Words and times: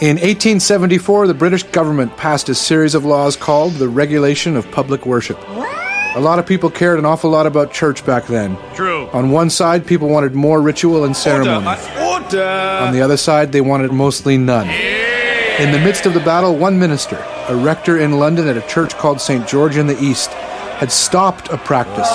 In 0.00 0.14
1874, 0.14 1.26
the 1.26 1.34
British 1.34 1.64
government 1.64 2.16
passed 2.16 2.48
a 2.48 2.54
series 2.54 2.94
of 2.94 3.04
laws 3.04 3.36
called 3.36 3.72
the 3.74 3.88
Regulation 3.88 4.54
of 4.54 4.70
Public 4.70 5.04
Worship. 5.04 5.36
A 5.48 6.20
lot 6.20 6.38
of 6.38 6.46
people 6.46 6.70
cared 6.70 7.00
an 7.00 7.04
awful 7.04 7.30
lot 7.30 7.48
about 7.48 7.72
church 7.72 8.06
back 8.06 8.28
then. 8.28 8.56
True. 8.76 9.08
On 9.12 9.32
one 9.32 9.50
side, 9.50 9.84
people 9.84 10.08
wanted 10.08 10.36
more 10.36 10.62
ritual 10.62 11.04
and 11.04 11.16
ceremony. 11.16 11.66
Order. 11.66 12.44
On 12.80 12.92
the 12.92 13.00
other 13.02 13.16
side, 13.16 13.50
they 13.50 13.60
wanted 13.60 13.90
mostly 13.90 14.38
none. 14.38 14.70
In 14.70 15.72
the 15.72 15.80
midst 15.80 16.06
of 16.06 16.14
the 16.14 16.20
battle, 16.20 16.56
one 16.56 16.78
minister, 16.78 17.16
a 17.48 17.56
rector 17.56 17.98
in 17.98 18.20
London 18.20 18.46
at 18.46 18.56
a 18.56 18.66
church 18.68 18.94
called 18.94 19.20
St. 19.20 19.48
George 19.48 19.76
in 19.76 19.88
the 19.88 20.00
East, 20.00 20.30
had 20.78 20.92
stopped 20.92 21.48
a 21.48 21.58
practice 21.58 22.08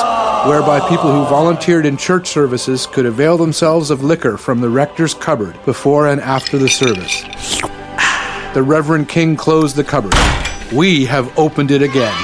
whereby 0.47 0.79
people 0.87 1.11
who 1.11 1.29
volunteered 1.29 1.85
in 1.85 1.97
church 1.97 2.27
services 2.27 2.87
could 2.87 3.05
avail 3.05 3.37
themselves 3.37 3.89
of 3.89 4.05
liquor 4.05 4.37
from 4.37 4.61
the 4.61 4.69
rector's 4.69 5.13
cupboard 5.13 5.57
before 5.65 6.07
and 6.07 6.21
after 6.21 6.57
the 6.57 6.69
service. 6.69 7.23
The 8.53 8.61
Reverend 8.61 9.09
King 9.09 9.35
closed 9.35 9.75
the 9.75 9.83
cupboard. 9.83 10.13
We 10.71 11.05
have 11.05 11.39
opened 11.39 11.71
it 11.71 11.81
again. 11.81 12.15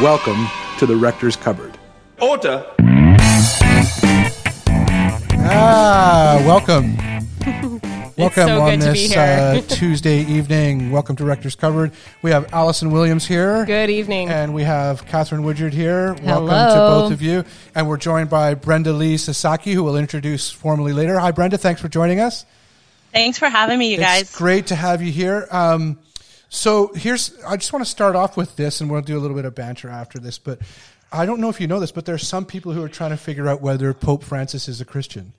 Welcome 0.00 0.48
to 0.78 0.86
the 0.86 0.96
rector's 0.96 1.36
cupboard. 1.36 1.78
Order. 2.20 2.66
Ah, 5.48 6.42
welcome. 6.44 6.96
Welcome 8.18 8.48
so 8.48 8.60
on 8.62 8.78
good 8.78 8.86
to 8.86 8.92
be 8.94 9.08
this 9.08 9.16
uh, 9.16 9.62
Tuesday 9.68 10.20
evening. 10.22 10.90
Welcome 10.90 11.16
to 11.16 11.24
Rector's 11.24 11.54
Cupboard. 11.54 11.92
We 12.22 12.30
have 12.30 12.52
Allison 12.52 12.90
Williams 12.90 13.26
here. 13.26 13.66
Good 13.66 13.90
evening. 13.90 14.30
And 14.30 14.54
we 14.54 14.62
have 14.62 15.04
Catherine 15.04 15.42
Woodyard 15.42 15.74
here. 15.74 16.14
Hello. 16.14 16.46
Welcome 16.46 16.74
to 16.74 16.80
both 16.80 17.12
of 17.12 17.20
you. 17.20 17.44
And 17.74 17.86
we're 17.86 17.98
joined 17.98 18.30
by 18.30 18.54
Brenda 18.54 18.94
Lee 18.94 19.18
Sasaki, 19.18 19.74
who 19.74 19.84
we'll 19.84 19.96
introduce 19.96 20.50
formally 20.50 20.94
later. 20.94 21.18
Hi, 21.18 21.30
Brenda. 21.30 21.58
Thanks 21.58 21.80
for 21.80 21.88
joining 21.88 22.18
us. 22.18 22.46
Thanks 23.16 23.38
for 23.38 23.48
having 23.48 23.78
me, 23.78 23.92
you 23.92 23.98
guys. 23.98 24.22
It's 24.22 24.36
great 24.38 24.66
to 24.68 24.74
have 24.74 25.02
you 25.02 25.10
here. 25.10 25.46
Um, 25.50 25.98
so 26.48 26.92
here's, 26.94 27.36
I 27.46 27.56
just 27.56 27.72
want 27.72 27.84
to 27.84 27.90
start 27.90 28.14
off 28.14 28.36
with 28.36 28.56
this, 28.56 28.80
and 28.80 28.90
we'll 28.90 29.00
do 29.02 29.16
a 29.16 29.20
little 29.20 29.36
bit 29.36 29.44
of 29.46 29.54
banter 29.54 29.88
after 29.88 30.18
this. 30.18 30.38
But 30.38 30.60
I 31.12 31.26
don't 31.26 31.40
know 31.40 31.48
if 31.48 31.60
you 31.60 31.66
know 31.66 31.80
this, 31.80 31.92
but 31.92 32.04
there 32.04 32.14
are 32.14 32.18
some 32.18 32.44
people 32.44 32.72
who 32.72 32.82
are 32.82 32.88
trying 32.88 33.10
to 33.10 33.16
figure 33.16 33.48
out 33.48 33.60
whether 33.62 33.92
Pope 33.94 34.22
Francis 34.22 34.68
is 34.68 34.80
a 34.80 34.84
Christian. 34.84 35.32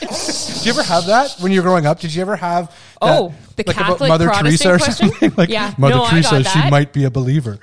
Did 0.00 0.64
you 0.66 0.72
ever 0.72 0.82
have 0.82 1.06
that 1.06 1.36
when 1.40 1.52
you 1.52 1.60
were 1.60 1.66
growing 1.68 1.86
up? 1.86 2.00
Did 2.00 2.14
you 2.14 2.20
ever 2.22 2.36
have 2.36 2.66
that, 2.68 2.74
Oh, 3.00 3.34
the 3.56 3.64
like 3.66 3.76
about 3.76 3.86
Catholic 3.88 4.08
Mother 4.08 4.26
Protestant 4.26 4.46
Teresa 4.46 4.74
or 4.74 4.78
question? 4.78 5.08
something? 5.08 5.32
like 5.36 5.48
Yeah. 5.48 5.72
Mother 5.78 5.94
No, 5.96 6.04
I 6.04 6.10
Teresa, 6.10 6.30
got 6.42 6.46
she 6.52 6.58
that. 6.60 6.70
might 6.70 6.92
be 6.92 7.04
a 7.04 7.10
believer. 7.10 7.58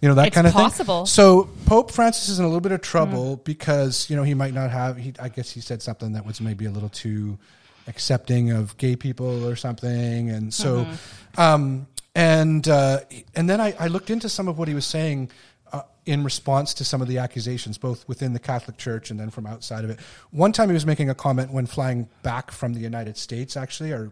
You 0.00 0.08
know 0.08 0.14
that 0.16 0.28
It's 0.28 0.34
kind 0.34 0.46
of 0.46 0.52
possible. 0.54 1.00
thing. 1.04 1.06
So 1.06 1.48
Pope 1.66 1.90
Francis 1.90 2.28
is 2.30 2.38
in 2.38 2.44
a 2.44 2.48
little 2.48 2.60
bit 2.60 2.72
of 2.72 2.80
Mm. 2.80 2.84
trouble 2.84 3.36
because 3.44 4.08
you 4.10 4.16
know 4.16 4.22
he 4.22 4.34
might 4.34 4.54
not 4.54 4.70
have. 4.70 4.96
He, 4.96 5.12
I 5.20 5.28
guess 5.28 5.50
he 5.50 5.60
said 5.60 5.82
something 5.82 6.12
that 6.12 6.24
was 6.26 6.40
maybe 6.40 6.64
a 6.66 6.70
little 6.70 6.88
too 6.90 7.38
accepting 7.86 8.50
of 8.50 8.76
gay 8.76 8.96
people 8.96 9.46
or 9.46 9.56
something, 9.56 10.30
and 10.30 10.52
so, 10.52 10.84
Mm-hmm. 10.84 11.40
um, 11.40 11.86
and 12.14 12.66
uh, 12.68 13.00
and 13.34 13.48
then 13.48 13.60
I, 13.60 13.74
I 13.78 13.88
looked 13.88 14.10
into 14.10 14.28
some 14.28 14.48
of 14.48 14.58
what 14.58 14.68
he 14.68 14.74
was 14.74 14.86
saying 14.86 15.30
uh, 15.72 15.82
in 16.06 16.24
response 16.24 16.72
to 16.74 16.84
some 16.84 17.02
of 17.02 17.08
the 17.08 17.18
accusations, 17.18 17.76
both 17.78 18.08
within 18.08 18.32
the 18.32 18.38
Catholic 18.38 18.78
Church 18.78 19.10
and 19.10 19.20
then 19.20 19.30
from 19.30 19.46
outside 19.46 19.84
of 19.84 19.90
it. 19.90 20.00
One 20.30 20.52
time 20.52 20.68
he 20.68 20.74
was 20.74 20.86
making 20.86 21.10
a 21.10 21.14
comment 21.14 21.52
when 21.52 21.66
flying 21.66 22.08
back 22.22 22.50
from 22.50 22.72
the 22.74 22.80
United 22.80 23.16
States, 23.16 23.56
actually, 23.56 23.92
or 23.92 24.10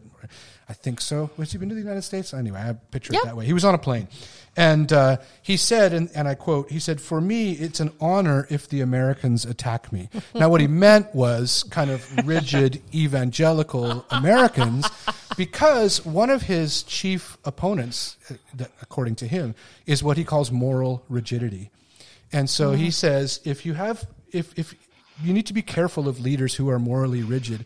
I 0.69 0.73
think 0.73 1.01
so. 1.01 1.31
Was 1.37 1.53
he 1.53 1.59
been 1.59 1.69
to 1.69 1.75
the 1.75 1.81
United 1.81 2.03
States? 2.03 2.33
Anyway, 2.33 2.59
I 2.59 2.73
picture 2.91 3.13
Yeah. 3.13 3.21
it 3.21 3.25
that 3.27 3.37
way. 3.37 3.45
He 3.45 3.53
was 3.53 3.65
on 3.65 3.75
a 3.75 3.79
plane. 3.79 4.09
And 4.57 4.93
uh, 4.93 5.17
he 5.43 5.57
said, 5.57 5.93
and, 5.93 6.09
and 6.15 6.27
I 6.29 6.35
quote, 6.37 6.71
he 6.71 6.79
said, 6.79 7.01
For 7.01 7.21
me, 7.21 7.53
it's 7.53 7.81
an 7.81 7.93
honor 8.01 8.47
if 8.51 8.69
the 8.69 8.81
Americans 8.81 9.45
attack 9.45 9.93
me. 9.93 10.09
now, 10.35 10.49
what 10.49 10.61
he 10.61 10.67
meant 10.69 11.15
was 11.15 11.65
kind 11.71 11.91
of 11.91 12.27
rigid 12.27 12.81
evangelical 12.95 14.07
Americans, 14.11 14.89
because 15.37 16.05
one 16.07 16.31
of 16.31 16.43
his 16.43 16.83
chief 16.85 17.37
opponents, 17.45 18.17
uh, 18.31 18.65
according 18.81 19.17
to 19.17 19.27
him, 19.29 19.55
is 19.87 20.03
what 20.03 20.17
he 20.17 20.25
calls 20.25 20.51
moral 20.51 21.05
rigidity. 21.09 21.71
And 22.33 22.49
so 22.49 22.73
he 22.73 22.91
says, 22.91 23.41
if 23.45 23.67
you 23.67 23.75
have, 23.75 24.07
if, 24.33 24.57
if 24.59 24.75
you 25.23 25.33
need 25.33 25.47
to 25.47 25.53
be 25.53 25.63
careful 25.63 26.09
of 26.09 26.21
leaders 26.21 26.55
who 26.55 26.69
are 26.71 26.79
morally 26.79 27.23
rigid, 27.23 27.65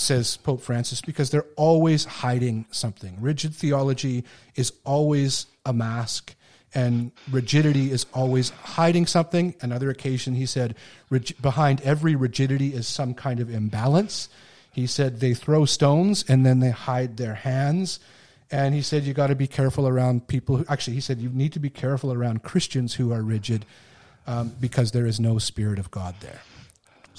says 0.00 0.36
Pope 0.38 0.62
Francis, 0.62 1.00
because 1.00 1.30
they're 1.30 1.46
always 1.56 2.04
hiding 2.04 2.66
something. 2.70 3.16
Rigid 3.20 3.54
theology 3.54 4.24
is 4.54 4.72
always 4.84 5.46
a 5.64 5.72
mask, 5.72 6.34
and 6.74 7.12
rigidity 7.30 7.90
is 7.90 8.06
always 8.14 8.50
hiding 8.50 9.06
something. 9.06 9.54
Another 9.60 9.90
occasion, 9.90 10.34
he 10.34 10.46
said, 10.46 10.74
"Rig- 11.08 11.40
behind 11.40 11.80
every 11.82 12.14
rigidity 12.14 12.74
is 12.74 12.86
some 12.86 13.14
kind 13.14 13.40
of 13.40 13.50
imbalance. 13.50 14.28
He 14.72 14.86
said 14.86 15.20
they 15.20 15.34
throw 15.34 15.64
stones 15.64 16.24
and 16.28 16.46
then 16.46 16.60
they 16.60 16.70
hide 16.70 17.16
their 17.16 17.34
hands. 17.34 17.98
And 18.50 18.74
he 18.74 18.82
said 18.82 19.04
you 19.04 19.14
got 19.14 19.28
to 19.28 19.34
be 19.34 19.46
careful 19.46 19.86
around 19.86 20.26
people 20.26 20.56
who, 20.56 20.64
actually, 20.68 20.94
he 20.94 21.00
said 21.00 21.20
you 21.20 21.28
need 21.28 21.52
to 21.52 21.60
be 21.60 21.70
careful 21.70 22.12
around 22.12 22.42
Christians 22.42 22.94
who 22.94 23.12
are 23.12 23.22
rigid 23.22 23.64
um, 24.26 24.52
because 24.60 24.92
there 24.92 25.06
is 25.06 25.20
no 25.20 25.38
Spirit 25.38 25.78
of 25.78 25.90
God 25.90 26.14
there. 26.20 26.40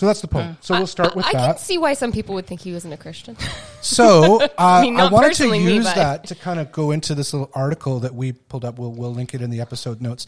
So 0.01 0.07
that's 0.07 0.21
the 0.21 0.27
Pope. 0.27 0.55
So 0.61 0.75
we'll 0.75 0.87
start 0.87 1.15
with 1.15 1.27
I 1.27 1.33
that. 1.33 1.45
can 1.45 1.57
see 1.59 1.77
why 1.77 1.93
some 1.93 2.11
people 2.11 2.33
would 2.33 2.47
think 2.47 2.61
he 2.61 2.73
wasn't 2.73 2.95
a 2.95 2.97
Christian. 2.97 3.37
So 3.83 4.41
uh, 4.43 4.47
I, 4.59 4.81
mean, 4.83 4.95
not 4.95 5.11
wanted 5.11 5.25
to 5.25 5.29
personally 5.29 5.59
me, 5.59 5.73
use 5.73 5.85
that 5.85 6.27
to 6.27 6.35
kind 6.35 6.59
of 6.59 6.71
go 6.71 6.91
into 6.91 7.15
this 7.15 7.33
little 7.33 7.49
article 7.55 7.99
that 8.01 8.13
we 8.13 8.31
pulled 8.31 8.63
up. 8.63 8.77
We'll, 8.77 8.91
we'll 8.91 9.13
link 9.13 9.33
it 9.33 9.41
in 9.41 9.49
the 9.49 9.59
episode 9.59 10.01
notes. 10.01 10.27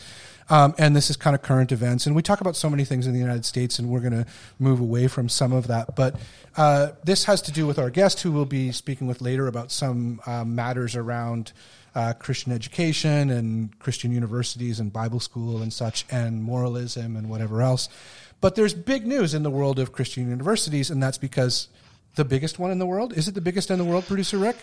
Um, 0.49 0.73
and 0.79 0.95
this 0.95 1.11
is 1.11 1.17
kind 1.17 1.35
of 1.35 1.43
current 1.43 1.71
events. 1.71 2.07
And 2.07 2.15
we 2.15 2.23
talk 2.23 2.41
about 2.41 2.55
so 2.55 2.67
many 2.67 2.83
things 2.83 3.05
in 3.05 3.13
the 3.13 3.19
United 3.19 3.45
States, 3.45 3.77
and 3.77 3.89
we're 3.89 3.99
going 3.99 4.23
to 4.23 4.25
move 4.57 4.79
away 4.79 5.07
from 5.07 5.29
some 5.29 5.53
of 5.53 5.67
that. 5.67 5.95
But 5.95 6.15
uh, 6.57 6.93
this 7.03 7.25
has 7.25 7.43
to 7.43 7.51
do 7.51 7.67
with 7.67 7.77
our 7.77 7.91
guest, 7.91 8.21
who 8.21 8.31
we'll 8.31 8.45
be 8.45 8.71
speaking 8.71 9.05
with 9.05 9.21
later 9.21 9.45
about 9.47 9.71
some 9.71 10.19
uh, 10.25 10.43
matters 10.43 10.95
around 10.95 11.53
uh, 11.93 12.13
Christian 12.13 12.51
education 12.51 13.29
and 13.29 13.77
Christian 13.79 14.11
universities 14.11 14.79
and 14.79 14.91
Bible 14.91 15.19
school 15.19 15.61
and 15.61 15.71
such, 15.71 16.05
and 16.09 16.43
moralism 16.43 17.15
and 17.15 17.29
whatever 17.29 17.61
else. 17.61 17.87
But 18.43 18.55
there's 18.55 18.73
big 18.73 19.07
news 19.07 19.33
in 19.33 19.43
the 19.43 19.49
world 19.49 19.79
of 19.79 19.93
Christian 19.93 20.27
universities, 20.29 20.91
and 20.91 21.01
that's 21.01 21.17
because 21.17 21.69
the 22.15 22.25
biggest 22.25 22.59
one 22.59 22.71
in 22.71 22.77
the 22.77 22.85
world 22.85 23.13
is 23.13 23.29
it 23.29 23.35
the 23.35 23.41
biggest 23.41 23.71
in 23.71 23.77
the 23.77 23.85
world, 23.85 24.05
producer 24.05 24.37
Rick? 24.37 24.57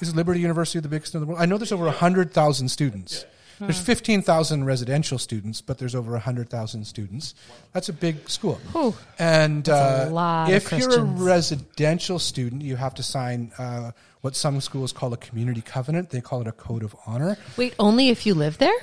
Is 0.00 0.16
Liberty 0.16 0.40
University 0.40 0.80
the 0.80 0.88
biggest 0.88 1.14
in 1.14 1.20
the 1.20 1.26
world? 1.26 1.40
I 1.40 1.46
know 1.46 1.58
there's 1.58 1.70
over 1.70 1.84
100,000 1.84 2.68
students. 2.68 3.24
There's 3.60 3.80
15,000 3.80 4.64
residential 4.64 5.18
students, 5.18 5.60
but 5.60 5.78
there's 5.78 5.94
over 5.94 6.10
100,000 6.10 6.84
students. 6.84 7.36
That's 7.72 7.88
a 7.88 7.92
big 7.92 8.28
school. 8.28 8.56
Whew. 8.72 8.96
And 9.16 9.68
uh, 9.68 10.46
if 10.48 10.72
you're 10.72 10.98
a 10.98 11.04
residential 11.04 12.18
student, 12.18 12.62
you 12.62 12.74
have 12.74 12.94
to 12.94 13.04
sign 13.04 13.52
uh, 13.58 13.92
what 14.22 14.34
some 14.34 14.60
schools 14.60 14.92
call 14.92 15.12
a 15.12 15.16
community 15.16 15.60
covenant. 15.60 16.10
They 16.10 16.20
call 16.20 16.40
it 16.40 16.48
a 16.48 16.52
code 16.52 16.82
of 16.82 16.96
honor. 17.06 17.38
Wait, 17.56 17.76
only 17.78 18.08
if 18.08 18.26
you 18.26 18.34
live 18.34 18.58
there? 18.58 18.74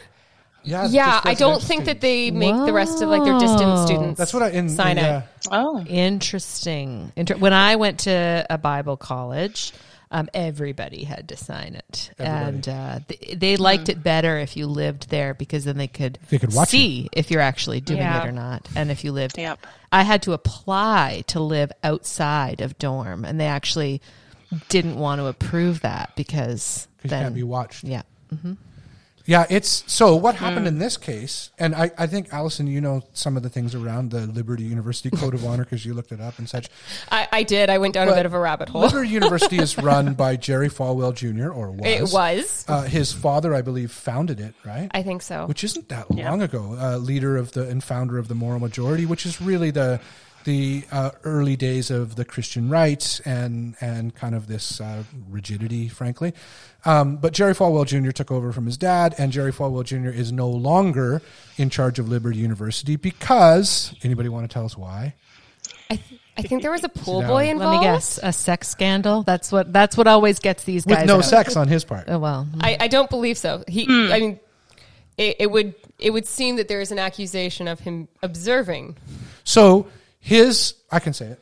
Yeah, 0.65 0.87
yeah, 0.87 1.05
just 1.21 1.27
I 1.27 1.33
don't 1.35 1.49
residential 1.55 1.59
think 1.67 1.85
that 1.85 2.01
they 2.01 2.31
make 2.31 2.55
the 2.65 2.73
rest 2.73 3.01
of 3.01 3.09
like 3.09 3.23
their 3.23 3.37
distant 3.39 3.61
Whoa. 3.69 3.85
students. 3.85 4.17
That's 4.17 4.33
what 4.33 4.43
I 4.43 4.49
in 4.49 4.69
sign 4.69 4.97
in, 4.97 5.05
it. 5.05 5.09
uh, 5.09 5.21
Oh, 5.51 5.79
Interesting. 5.85 7.11
Inter- 7.15 7.37
when 7.37 7.53
I 7.53 7.75
went 7.75 7.99
to 8.01 8.45
a 8.49 8.57
Bible 8.57 8.97
college, 8.97 9.73
um, 10.11 10.29
everybody 10.33 11.03
had 11.03 11.29
to 11.29 11.37
sign 11.37 11.75
it, 11.75 12.11
and 12.17 12.67
uh, 12.69 12.99
th- 13.07 13.37
they 13.39 13.57
liked 13.57 13.89
it 13.89 14.01
better 14.03 14.37
if 14.37 14.55
you 14.55 14.65
lived 14.67 15.09
there 15.09 15.33
because 15.33 15.65
then 15.65 15.77
they 15.77 15.87
could, 15.87 16.17
They 16.29 16.39
could 16.39 16.53
watch 16.53 16.69
see 16.69 17.09
if 17.11 17.31
you're 17.31 17.41
actually 17.41 17.81
doing 17.81 17.99
Yeah. 17.99 18.23
it 18.23 18.27
or 18.27 18.31
not, 18.31 18.67
and 18.75 18.91
if 18.91 19.03
you 19.03 19.11
lived. 19.11 19.37
Yep. 19.37 19.59
I 19.91 20.03
had 20.03 20.21
to 20.23 20.33
apply 20.33 21.23
to 21.27 21.39
live 21.39 21.71
outside 21.83 22.61
of 22.61 22.77
dorm, 22.77 23.25
and 23.25 23.39
they 23.39 23.47
actually 23.47 24.01
didn't 24.69 24.95
want 24.97 25.19
to 25.19 25.25
approve 25.25 25.81
that 25.81 26.15
because 26.15 26.87
'cause 26.97 27.03
you 27.03 27.09
then 27.09 27.23
can't 27.23 27.35
be 27.35 27.43
watched. 27.43 27.83
yeah. 27.83 28.03
Yeah, 29.27 29.47
it's 29.49 29.83
so 29.91 30.15
what 30.15 30.35
happened 30.35 30.67
in 30.67 30.77
this 30.77 30.97
case, 30.97 31.49
and 31.57 31.73
I, 31.73 31.89
I 31.97 32.05
think 32.05 32.31
Allison, 32.31 32.67
you 32.67 32.79
know 32.79 33.01
some 33.13 33.35
of 33.37 33.43
the 33.43 33.49
things 33.49 33.73
around 33.73 34.11
the 34.11 34.27
Liberty 34.27 34.63
University 34.63 35.09
Code 35.09 35.33
of 35.33 35.43
Honor 35.47 35.63
because 35.63 35.83
you 35.83 35.95
looked 35.95 36.11
it 36.11 36.21
up 36.21 36.37
and 36.37 36.47
such. 36.47 36.69
I, 37.11 37.27
I 37.31 37.43
did. 37.43 37.71
I 37.71 37.79
went 37.79 37.95
down 37.95 38.05
But 38.07 38.13
a 38.13 38.15
bit 38.17 38.25
of 38.27 38.33
a 38.35 38.39
rabbit 38.39 38.69
hole. 38.69 38.81
Liberty 38.81 39.09
University 39.09 39.57
is 39.57 39.77
run 39.79 40.13
by 40.13 40.35
Jerry 40.35 40.69
Falwell 40.69 41.13
Jr. 41.15 41.49
or 41.49 41.71
was. 41.71 41.85
It 41.87 42.13
was. 42.13 42.65
Uh, 42.67 42.83
his 42.83 43.13
father, 43.13 43.55
I 43.55 43.63
believe, 43.63 43.91
founded 43.91 44.39
it, 44.39 44.53
right? 44.63 44.89
I 44.91 45.01
think 45.01 45.23
so. 45.23 45.47
which 45.47 45.63
isn't 45.63 45.89
that 45.89 46.11
long 46.11 46.43
ago. 46.43 46.77
Uh, 46.79 46.97
leader 46.97 47.35
of 47.35 47.53
the 47.53 47.67
and 47.67 47.83
founder 47.83 48.19
of 48.19 48.27
the 48.27 48.35
Moral 48.35 48.59
Majority, 48.59 49.07
which 49.07 49.25
is 49.25 49.41
really 49.41 49.71
the 49.71 49.99
the 50.45 50.83
uh, 50.91 51.11
early 51.23 51.55
days 51.55 51.91
of 51.91 52.15
the 52.15 52.23
Christian 52.23 52.69
right 52.69 53.19
and 53.25 53.75
and 53.81 54.15
kind 54.15 54.33
of 54.33 54.47
this 54.47 54.79
uh, 54.79 55.03
rigidity, 55.29 55.89
frankly. 55.89 56.33
Um, 56.85 57.17
but 57.17 57.33
Jerry 57.33 57.53
Falwell 57.53 57.85
Jr. 57.85 58.11
took 58.11 58.31
over 58.31 58.51
from 58.53 58.65
his 58.65 58.77
dad, 58.77 59.13
and 59.17 59.31
Jerry 59.31 59.51
Falwell 59.51 59.83
Jr. 59.83 60.09
is 60.09 60.31
no 60.31 60.49
longer 60.49 61.21
in 61.57 61.69
charge 61.69 61.99
of 61.99 62.07
Liberty 62.07 62.37
University 62.39 62.95
because 62.95 63.93
anybody 64.03 64.29
want 64.29 64.49
to 64.49 64.53
tell 64.53 64.65
us 64.65 64.77
why? 64.77 65.15
I, 65.89 65.95
th- 65.97 66.21
I 66.37 66.41
think 66.41 66.61
there 66.61 66.71
was 66.71 66.83
a 66.83 66.89
pool 66.89 67.21
down. 67.21 67.29
boy 67.29 67.49
involved. 67.49 67.81
Let 67.83 67.91
me 67.91 67.95
guess, 67.95 68.19
a 68.21 68.31
sex 68.33 68.67
scandal. 68.67 69.23
That's 69.23 69.51
what 69.51 69.73
that's 69.73 69.97
what 69.97 70.07
always 70.07 70.39
gets 70.39 70.63
these 70.63 70.85
guys 70.85 70.99
With 70.99 71.07
no 71.07 71.17
out. 71.17 71.25
sex 71.25 71.55
on 71.55 71.67
his 71.67 71.83
part. 71.83 72.05
Oh 72.07 72.19
well, 72.19 72.47
I, 72.61 72.77
I 72.79 72.87
don't 72.87 73.09
believe 73.09 73.37
so. 73.37 73.63
He, 73.67 73.85
I 74.11 74.19
mean, 74.19 74.39
it, 75.17 75.37
it 75.39 75.51
would 75.51 75.73
it 75.97 76.11
would 76.11 76.27
seem 76.27 76.57
that 76.57 76.67
there 76.67 76.81
is 76.81 76.91
an 76.91 76.99
accusation 76.99 77.67
of 77.67 77.79
him 77.79 78.07
observing. 78.21 78.97
So 79.43 79.87
his, 80.25 80.73
I 80.91 80.99
can 80.99 81.13
say 81.13 81.27
it. 81.27 81.39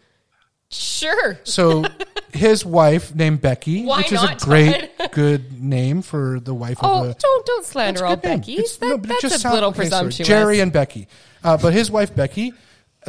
Sure. 0.69 1.39
So 1.43 1.85
his 2.33 2.65
wife 2.65 3.13
named 3.15 3.39
Becky, 3.41 3.85
Why 3.85 3.97
which 3.97 4.11
is 4.11 4.21
not, 4.21 4.41
a 4.41 4.45
great, 4.45 4.91
good 5.11 5.61
name 5.61 6.01
for 6.01 6.39
the 6.39 6.53
wife 6.53 6.79
Oh, 6.81 7.03
of 7.05 7.09
a. 7.11 7.13
don't 7.13 7.45
don't 7.45 7.65
slander 7.65 8.05
all 8.05 8.15
Becky's. 8.17 8.77
That, 8.77 8.87
no, 8.87 8.97
that's 8.97 9.21
just 9.21 9.35
a 9.35 9.39
sound- 9.39 9.53
little 9.53 9.69
okay, 9.69 9.87
sorry. 9.87 9.89
presumptuous. 10.07 10.27
Jerry 10.27 10.59
and 10.59 10.71
Becky, 10.73 11.07
uh, 11.43 11.57
but 11.57 11.73
his 11.73 11.89
wife 11.91 12.15
Becky, 12.15 12.53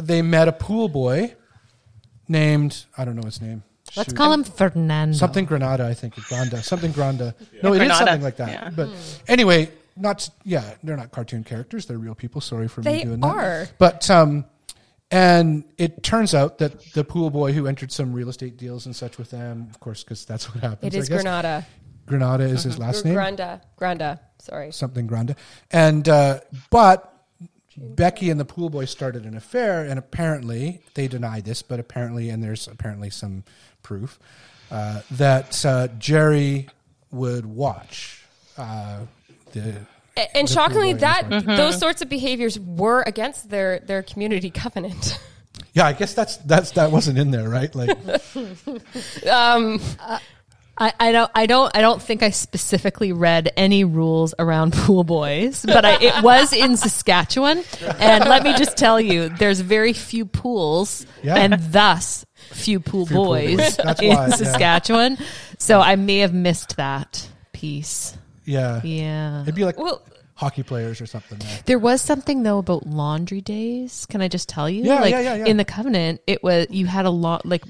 they 0.01 0.21
met 0.21 0.47
a 0.47 0.51
pool 0.53 0.87
boy 0.89 1.33
named 2.27 2.85
I 2.97 3.03
don't 3.05 3.15
know 3.15 3.23
his 3.25 3.41
name. 3.41 3.63
Let's 3.95 4.09
Shoot. 4.09 4.17
call 4.17 4.31
him 4.33 4.43
Fernando. 4.43 5.15
something 5.17 5.45
Granada, 5.45 5.85
I 5.85 5.93
think, 5.93 6.17
or 6.17 6.21
Granda, 6.21 6.61
something 6.63 6.91
Granda. 6.93 7.33
No, 7.63 7.73
it 7.73 7.81
is 7.81 7.87
Granada, 7.87 7.95
something 7.95 8.21
like 8.21 8.37
that. 8.37 8.49
yeah. 8.49 8.69
But 8.75 8.89
anyway, 9.27 9.69
not 9.95 10.29
yeah, 10.43 10.75
they're 10.83 10.97
not 10.97 11.11
cartoon 11.11 11.43
characters; 11.43 11.85
they're 11.87 11.97
real 11.97 12.15
people. 12.15 12.41
Sorry 12.41 12.67
for 12.67 12.81
They 12.81 12.97
me 12.99 13.03
doing 13.05 13.19
that. 13.21 13.27
are. 13.27 13.67
But 13.79 14.09
um, 14.09 14.45
and 15.15 15.63
it 15.77 16.03
turns 16.03 16.35
out 16.35 16.57
that 16.57 16.91
the 16.91 17.05
pool 17.05 17.29
boy 17.29 17.53
who 17.53 17.67
entered 17.67 17.89
some 17.89 18.11
real 18.11 18.27
estate 18.27 18.57
deals 18.57 18.85
and 18.85 18.93
such 18.93 19.17
with 19.17 19.31
them, 19.31 19.67
of 19.69 19.79
course, 19.79 20.03
because 20.03 20.25
that's 20.25 20.53
what 20.53 20.61
happens. 20.61 20.93
It 20.93 20.97
is. 20.97 21.07
Granada. 21.07 21.65
Granada 22.05 22.43
is 22.43 22.63
his 22.63 22.77
last 22.77 23.05
name. 23.05 23.15
Granda. 23.15 23.61
Granda. 23.79 24.19
Sorry. 24.39 24.73
something 24.73 25.07
Granda. 25.07 25.37
And 25.71 26.09
uh, 26.09 26.41
but 26.69 27.13
Becky 27.77 28.29
and 28.29 28.37
the 28.37 28.43
pool 28.43 28.69
boy 28.69 28.83
started 28.83 29.23
an 29.25 29.37
affair, 29.37 29.85
and 29.85 29.97
apparently 29.97 30.81
they 30.95 31.07
deny 31.07 31.39
this, 31.39 31.61
but 31.61 31.79
apparently, 31.79 32.29
and 32.29 32.43
there's 32.43 32.67
apparently 32.67 33.09
some 33.09 33.45
proof 33.83 34.19
uh, 34.69 34.99
that 35.11 35.65
uh, 35.65 35.87
Jerry 35.97 36.67
would 37.11 37.45
watch 37.45 38.25
uh, 38.57 38.99
the. 39.53 39.75
A- 40.17 40.37
And 40.37 40.49
shockingly, 40.49 40.93
that 40.93 41.23
and 41.31 41.43
stuff. 41.43 41.57
those 41.57 41.73
mm-hmm. 41.73 41.79
sorts 41.79 42.01
of 42.01 42.09
behaviors 42.09 42.59
were 42.59 43.01
against 43.01 43.49
their 43.49 43.79
their 43.79 44.03
community 44.03 44.49
covenant. 44.49 45.19
yeah, 45.73 45.85
I 45.87 45.93
guess 45.93 46.13
that's 46.13 46.37
that's 46.37 46.71
that 46.71 46.91
wasn't 46.91 47.17
in 47.17 47.31
there, 47.31 47.49
right? 47.49 47.73
Like, 47.75 47.89
um, 49.29 49.79
I, 50.77 50.93
I 50.99 51.11
don't 51.11 51.31
I 51.33 51.45
don't 51.45 51.75
I 51.75 51.81
don't 51.81 52.01
think 52.01 52.21
I 52.23 52.31
specifically 52.31 53.13
read 53.13 53.51
any 53.55 53.83
rules 53.83 54.33
around 54.37 54.73
pool 54.73 55.03
boys, 55.03 55.65
but 55.65 55.85
I, 55.85 56.01
it 56.01 56.23
was 56.23 56.51
in 56.53 56.75
Saskatchewan, 56.77 57.63
and 57.99 58.25
let 58.25 58.43
me 58.43 58.53
just 58.55 58.75
tell 58.77 58.99
you, 58.99 59.29
there's 59.29 59.61
very 59.61 59.93
few 59.93 60.25
pools, 60.25 61.05
Yeah. 61.23 61.35
and 61.35 61.53
thus 61.71 62.25
few 62.51 62.79
pool 62.79 63.05
Few 63.05 63.15
pool 63.15 63.25
boys 63.25 63.57
boys. 63.77 63.79
In 63.79 64.09
why, 64.09 64.27
yeah. 64.27 64.29
Saskatchewan. 64.29 65.17
So 65.57 65.79
I 65.79 65.95
may 65.95 66.19
have 66.19 66.33
missed 66.33 66.75
that 66.77 67.27
piece. 67.53 68.17
Yeah, 68.45 68.81
Yeah. 68.83 69.41
it'd 69.41 69.55
be 69.55 69.65
like 69.65 69.77
Well- 69.79 70.01
hockey 70.37 70.63
players 70.63 70.99
or 70.99 71.05
something. 71.05 71.37
There. 71.39 71.59
There 71.65 71.79
was 71.79 72.01
something 72.01 72.43
though 72.43 72.57
about 72.57 72.85
laundry 72.85 73.39
days. 73.39 74.05
Can 74.07 74.21
I 74.21 74.27
just 74.27 74.49
tell 74.49 74.69
you? 74.69 74.83
Yeah, 74.83 74.99
like 74.99 75.11
yeah, 75.11 75.19
yeah, 75.21 75.35
yeah. 75.35 75.45
in 75.45 75.55
the 75.57 75.63
covenant, 75.63 76.19
it 76.27 76.43
was 76.43 76.67
you 76.69 76.85
had 76.87 77.05
a 77.05 77.09
lot 77.09 77.45
like 77.45 77.63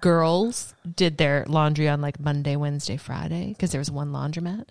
girls 0.00 0.74
did 0.96 1.18
their 1.18 1.44
laundry 1.48 1.88
on 1.88 2.00
like 2.00 2.18
Monday, 2.18 2.56
Wednesday, 2.56 2.96
Friday 2.96 3.48
because 3.48 3.70
there 3.72 3.78
was 3.78 3.90
one 3.90 4.10
laundromat, 4.10 4.64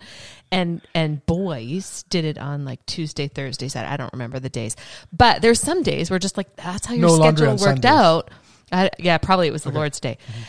and 0.50 0.80
and 0.94 1.24
boys 1.26 2.04
did 2.10 2.24
it 2.24 2.38
on 2.38 2.64
like 2.64 2.84
Tuesday, 2.86 3.28
Thursday, 3.28 3.68
Saturday. 3.68 3.92
I 3.92 3.96
don't 3.96 4.12
remember 4.12 4.38
the 4.40 4.48
days, 4.48 4.74
but 5.12 5.40
there's 5.42 5.60
some 5.60 5.82
days 5.82 6.10
where 6.10 6.18
just 6.18 6.36
like 6.36 6.54
that's 6.56 6.86
how 6.86 6.94
your 6.94 7.08
No 7.08 7.16
schedule 7.16 7.50
worked 7.50 7.60
Sundays. 7.60 7.84
out. 7.84 8.30
I, 8.70 8.90
yeah, 8.98 9.16
probably 9.18 9.48
it 9.48 9.52
was 9.52 9.62
the 9.62 9.70
Lord's 9.70 9.98
Day. 10.00 10.18
Mm-hmm. 10.30 10.42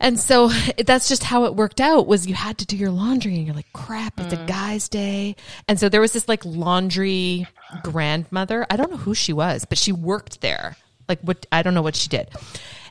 And 0.00 0.18
so 0.18 0.48
that's 0.86 1.08
just 1.08 1.24
how 1.24 1.44
it 1.44 1.54
worked 1.54 1.80
out 1.80 2.06
was 2.06 2.26
you 2.26 2.34
had 2.34 2.58
to 2.58 2.66
do 2.66 2.76
your 2.76 2.90
laundry 2.90 3.36
and 3.36 3.46
you're 3.46 3.56
like, 3.56 3.72
crap, 3.72 4.18
it's 4.20 4.32
a 4.32 4.36
mm. 4.36 4.46
guy's 4.46 4.88
day. 4.88 5.36
And 5.68 5.78
so 5.78 5.88
there 5.88 6.00
was 6.00 6.12
this 6.12 6.28
like 6.28 6.44
laundry 6.44 7.46
grandmother. 7.82 8.66
I 8.70 8.76
don't 8.76 8.90
know 8.90 8.96
who 8.96 9.14
she 9.14 9.32
was, 9.32 9.64
but 9.64 9.78
she 9.78 9.92
worked 9.92 10.40
there. 10.40 10.76
Like 11.08 11.20
what, 11.20 11.46
I 11.52 11.62
don't 11.62 11.74
know 11.74 11.82
what 11.82 11.96
she 11.96 12.08
did. 12.08 12.30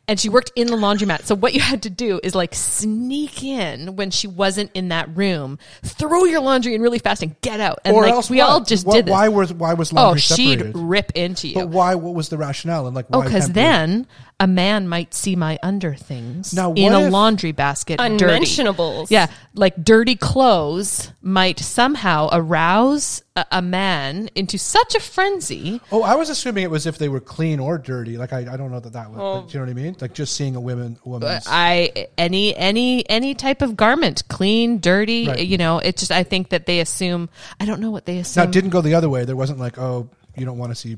And 0.07 0.19
she 0.19 0.30
worked 0.30 0.51
in 0.56 0.68
the 0.68 0.75
laundromat. 0.75 1.24
So 1.24 1.36
what 1.36 1.53
you 1.53 1.62
had 1.62 1.83
to 1.83 1.89
do 1.89 2.19
is 2.21 2.36
like 2.36 2.53
sneak 2.56 3.44
in 3.44 3.95
when 3.95 4.12
she 4.12 4.27
wasn't 4.27 4.71
in 4.74 4.89
that 4.89 5.15
room, 5.15 5.59
throw 5.83 6.25
your 6.25 6.42
laundry 6.42 6.75
in 6.75 6.81
really 6.81 7.00
fast 7.00 7.21
and 7.24 7.39
get 7.42 7.59
out. 7.59 7.80
And 7.86 7.95
or 7.95 8.01
like 8.01 8.12
else 8.12 8.30
we 8.30 8.39
what? 8.39 8.50
all 8.50 8.62
just 8.62 8.86
What- 8.86 8.95
did 8.95 9.06
this. 9.06 9.12
Why 9.12 9.30
was 9.30 9.53
why 9.53 9.74
was 9.74 9.94
oh, 9.94 9.95
laundry 9.95 10.21
she'd 10.21 10.59
separated? 10.59 10.77
rip 10.77 11.12
into 11.15 11.48
you. 11.50 11.53
but 11.53 11.69
why? 11.69 11.95
What 11.95 12.15
was 12.15 12.30
the 12.30 12.38
rationale? 12.38 12.88
And 12.88 12.95
like, 12.95 13.06
Oh, 13.13 13.21
because 13.21 13.45
can't 13.45 13.53
then 13.53 14.07
a 14.42 14.48
man 14.48 14.88
might 14.88 15.14
see 15.14 15.36
my 15.36 15.60
under 15.62 15.94
things 15.94 16.52
Now, 16.52 16.74
in 16.74 16.92
a 16.94 17.10
laundry 17.10 17.52
basket. 17.52 18.00
dirty. 18.00 18.16
Unmentionables. 18.24 19.12
Yeah, 19.12 19.28
like 19.54 19.76
dirty 19.84 20.16
clothes 20.16 21.12
might 21.22 21.60
somehow 21.60 22.28
arouse 22.32 23.22
a, 23.36 23.46
a 23.52 23.62
man 23.62 24.30
into 24.34 24.58
such 24.58 24.96
a 24.96 25.00
frenzy. 25.00 25.80
Oh, 25.92 26.02
I 26.02 26.16
was 26.16 26.30
assuming 26.32 26.64
it 26.64 26.72
was 26.72 26.88
if 26.88 26.98
they 26.98 27.08
were 27.08 27.20
clean 27.20 27.60
or 27.60 27.78
dirty. 27.78 28.18
Like 28.18 28.34
I, 28.34 28.40
I 28.52 28.58
don't 28.58 28.72
know 28.72 28.80
that 28.80 28.94
that 28.94 29.12
was. 29.12 29.18
but 29.18 29.52
do 29.52 29.54
you 29.54 29.60
know 29.64 29.72
what 29.72 29.80
I 29.80 29.84
mean? 29.84 29.96
Like 30.02 30.14
just 30.14 30.36
seeing 30.36 30.56
a 30.56 30.62
woman, 30.62 30.98
a 31.06 31.10
woman's. 31.10 31.46
I 31.48 32.08
any 32.18 32.56
any 32.56 33.08
any 33.08 33.36
type 33.36 33.62
of 33.62 33.78
garment, 33.78 34.28
clean, 34.28 34.80
dirty. 34.80 35.28
Right. 35.28 35.46
You 35.46 35.58
know, 35.60 35.78
it's 35.78 36.02
just 36.02 36.12
I 36.12 36.24
think 36.24 36.50
that 36.50 36.66
they 36.66 36.80
assume. 36.80 37.30
I 37.60 37.66
don't 37.66 37.80
know 37.80 37.92
what 37.92 38.08
they 38.08 38.18
assume. 38.18 38.42
now, 38.42 38.50
it 38.50 38.54
didn't 38.54 38.72
go 38.72 38.82
the 38.82 38.96
other 38.96 39.08
way. 39.10 39.24
There 39.24 39.36
wasn't 39.36 39.60
like, 39.60 39.78
oh, 39.78 40.10
you 40.36 40.46
don't 40.46 40.58
want 40.58 40.72
to 40.72 40.76
see 40.76 40.98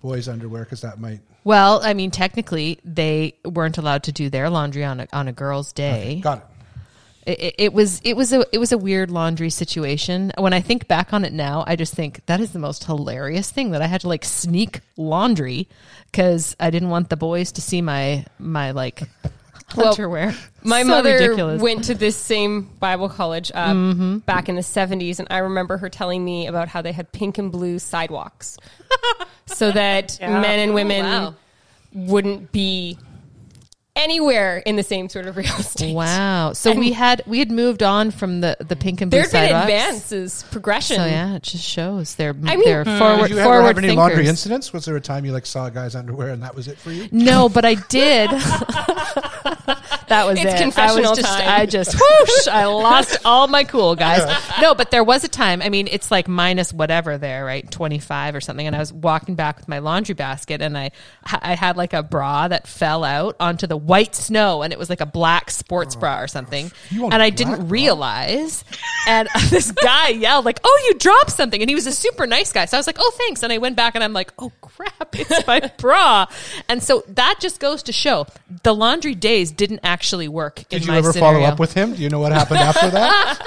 boys' 0.00 0.28
underwear 0.28 0.64
because 0.64 0.80
that 0.80 0.98
might. 0.98 1.20
Well, 1.44 1.80
I 1.82 1.94
mean, 1.94 2.10
technically, 2.10 2.78
they 2.84 3.34
weren't 3.44 3.78
allowed 3.78 4.02
to 4.04 4.12
do 4.12 4.30
their 4.30 4.50
laundry 4.50 4.82
on 4.84 5.00
a, 5.00 5.06
on 5.12 5.28
a 5.28 5.32
girl's 5.32 5.72
day. 5.72 6.20
Got 6.22 6.38
it. 6.38 6.44
It, 7.26 7.40
it- 7.40 7.54
it 7.58 7.72
was 7.72 8.00
it 8.04 8.16
was 8.18 8.32
a 8.34 8.44
it 8.52 8.58
was 8.58 8.72
a 8.72 8.76
weird 8.78 9.10
laundry 9.10 9.48
situation. 9.48 10.30
When 10.36 10.52
I 10.52 10.60
think 10.60 10.88
back 10.88 11.14
on 11.14 11.24
it 11.24 11.32
now, 11.32 11.64
I 11.66 11.74
just 11.76 11.94
think 11.94 12.24
that 12.26 12.38
is 12.40 12.52
the 12.52 12.58
most 12.58 12.84
hilarious 12.84 13.50
thing 13.50 13.70
that 13.70 13.80
I 13.80 13.86
had 13.86 14.02
to 14.02 14.08
like 14.08 14.24
sneak 14.26 14.80
laundry 14.98 15.66
because 16.10 16.54
I 16.60 16.68
didn't 16.70 16.90
want 16.90 17.08
the 17.08 17.16
boys 17.16 17.52
to 17.52 17.62
see 17.62 17.80
my 17.80 18.26
my 18.38 18.72
like 18.72 19.04
Well, 19.76 19.88
underwear. 19.88 20.34
My 20.62 20.82
So 20.82 20.88
mother 20.88 21.14
ridiculous. 21.14 21.60
went 21.60 21.84
to 21.84 21.94
this 21.94 22.16
same 22.16 22.62
Bible 22.78 23.08
college 23.08 23.50
uh, 23.54 23.72
Mm-hmm. 23.72 24.18
back 24.18 24.48
in 24.48 24.54
the 24.54 24.62
70s, 24.62 25.18
and 25.18 25.26
I 25.30 25.38
remember 25.38 25.78
her 25.78 25.88
telling 25.88 26.24
me 26.24 26.46
about 26.46 26.68
how 26.68 26.80
they 26.82 26.92
had 26.92 27.10
pink 27.12 27.38
and 27.38 27.50
blue 27.50 27.78
sidewalks 27.78 28.56
so 29.46 29.72
that 29.72 30.18
Yeah. 30.20 30.40
men 30.40 30.60
and 30.60 30.74
women 30.74 31.04
wow. 31.04 31.34
wouldn't 31.92 32.52
be 32.52 32.98
anywhere 33.96 34.58
in 34.58 34.76
the 34.76 34.82
same 34.82 35.08
sort 35.08 35.26
of 35.26 35.36
real 35.36 35.46
estate. 35.58 35.94
Wow. 35.94 36.52
So 36.52 36.72
we 36.72 36.92
had 36.92 37.22
we 37.26 37.38
had 37.38 37.50
moved 37.50 37.82
on 37.82 38.10
from 38.10 38.40
the 38.40 38.56
the 38.60 38.76
pink 38.76 39.00
and 39.00 39.10
blue 39.10 39.20
There'd 39.20 39.30
been 39.32 39.48
sidewalks. 39.50 39.64
advances, 39.64 40.44
progression. 40.50 40.96
So 40.96 41.06
yeah, 41.06 41.36
it 41.36 41.42
just 41.42 41.64
shows 41.64 42.14
they're 42.16 42.30
I 42.30 42.56
mean- 42.56 42.64
they're 42.64 42.84
Hmm. 42.84 42.98
forward 42.98 43.28
Did 43.28 43.30
you 43.30 43.38
ever 43.38 43.44
forward 43.48 43.66
have 43.68 43.78
any 43.78 43.88
thinkers. 43.88 43.96
laundry 43.98 44.26
incidents? 44.26 44.72
Was 44.72 44.84
there 44.84 44.96
a 44.96 45.00
time 45.00 45.24
you 45.24 45.32
like 45.32 45.46
saw 45.46 45.66
a 45.66 45.70
guy's 45.70 45.94
underwear 45.94 46.30
and 46.30 46.42
that 46.42 46.54
was 46.54 46.68
it 46.68 46.78
for 46.78 46.90
you? 46.90 47.08
No, 47.12 47.48
but 47.48 47.64
I 47.64 47.74
did. 47.74 48.30
that 50.08 50.24
was 50.26 50.38
It's 50.38 50.52
it. 50.54 50.58
confessional 50.58 51.06
I 51.06 51.10
was 51.10 51.18
just, 51.18 51.38
time. 51.38 51.48
I 51.48 51.66
just 51.66 51.94
whoosh. 51.94 52.48
I 52.48 52.66
lost 52.66 53.18
all 53.24 53.46
my 53.48 53.64
cool 53.64 53.94
guys. 53.96 54.22
No, 54.60 54.74
but 54.74 54.90
there 54.92 55.02
was 55.04 55.24
a 55.24 55.28
time. 55.28 55.60
I 55.62 55.68
mean, 55.68 55.88
it's 55.90 56.10
like 56.10 56.28
minus 56.28 56.72
whatever 56.72 57.18
there, 57.18 57.44
right? 57.44 57.68
Twenty 57.70 57.98
five 57.98 58.34
or 58.34 58.40
something. 58.40 58.66
And 58.66 58.74
I 58.74 58.78
was 58.78 58.92
walking 58.92 59.34
back 59.34 59.56
with 59.56 59.68
my 59.68 59.80
laundry 59.80 60.14
basket, 60.14 60.62
and 60.62 60.78
I 60.78 60.90
I 61.26 61.54
had 61.54 61.76
like 61.76 61.92
a 61.92 62.02
bra 62.02 62.48
that 62.48 62.66
fell 62.68 63.02
out 63.04 63.36
onto 63.40 63.66
the 63.66 63.76
white 63.84 64.14
snow, 64.14 64.62
and 64.62 64.72
it 64.72 64.78
was 64.78 64.88
like 64.88 65.00
a 65.00 65.06
black 65.06 65.50
sports 65.50 65.94
oh, 65.96 66.00
bra 66.00 66.20
or 66.20 66.26
something. 66.26 66.72
And 66.90 67.14
I 67.14 67.30
didn't 67.30 67.68
realize. 67.68 68.64
And 69.06 69.28
this 69.50 69.70
guy 69.72 70.08
yelled 70.08 70.44
like, 70.44 70.60
"Oh, 70.64 70.82
you 70.88 70.94
dropped 70.98 71.30
something!" 71.30 71.60
And 71.60 71.68
he 71.68 71.74
was 71.74 71.86
a 71.86 71.92
super 71.92 72.26
nice 72.26 72.52
guy. 72.52 72.64
So 72.64 72.76
I 72.76 72.80
was 72.80 72.86
like, 72.86 72.96
"Oh, 72.98 73.12
thanks." 73.16 73.42
And 73.42 73.52
I 73.52 73.58
went 73.58 73.76
back, 73.76 73.94
and 73.94 74.02
I'm 74.02 74.12
like, 74.12 74.32
"Oh 74.38 74.52
crap, 74.60 75.08
it's 75.18 75.46
my 75.46 75.70
bra." 75.78 76.26
And 76.68 76.82
so 76.82 77.04
that 77.08 77.36
just 77.40 77.60
goes 77.60 77.82
to 77.84 77.92
show 77.92 78.26
the 78.62 78.74
laundry 78.74 79.14
days 79.14 79.50
didn't 79.52 79.80
actually 79.82 80.28
work. 80.28 80.60
in 80.60 80.80
Did 80.80 80.86
you 80.86 80.94
ever 80.94 81.12
scenario. 81.12 81.40
follow 81.40 81.46
up 81.52 81.58
with 81.58 81.74
him? 81.74 81.94
Do 81.94 82.02
you 82.02 82.08
know 82.08 82.20
what 82.20 82.32
happened 82.32 82.60
after 82.60 82.90
that? 82.90 83.38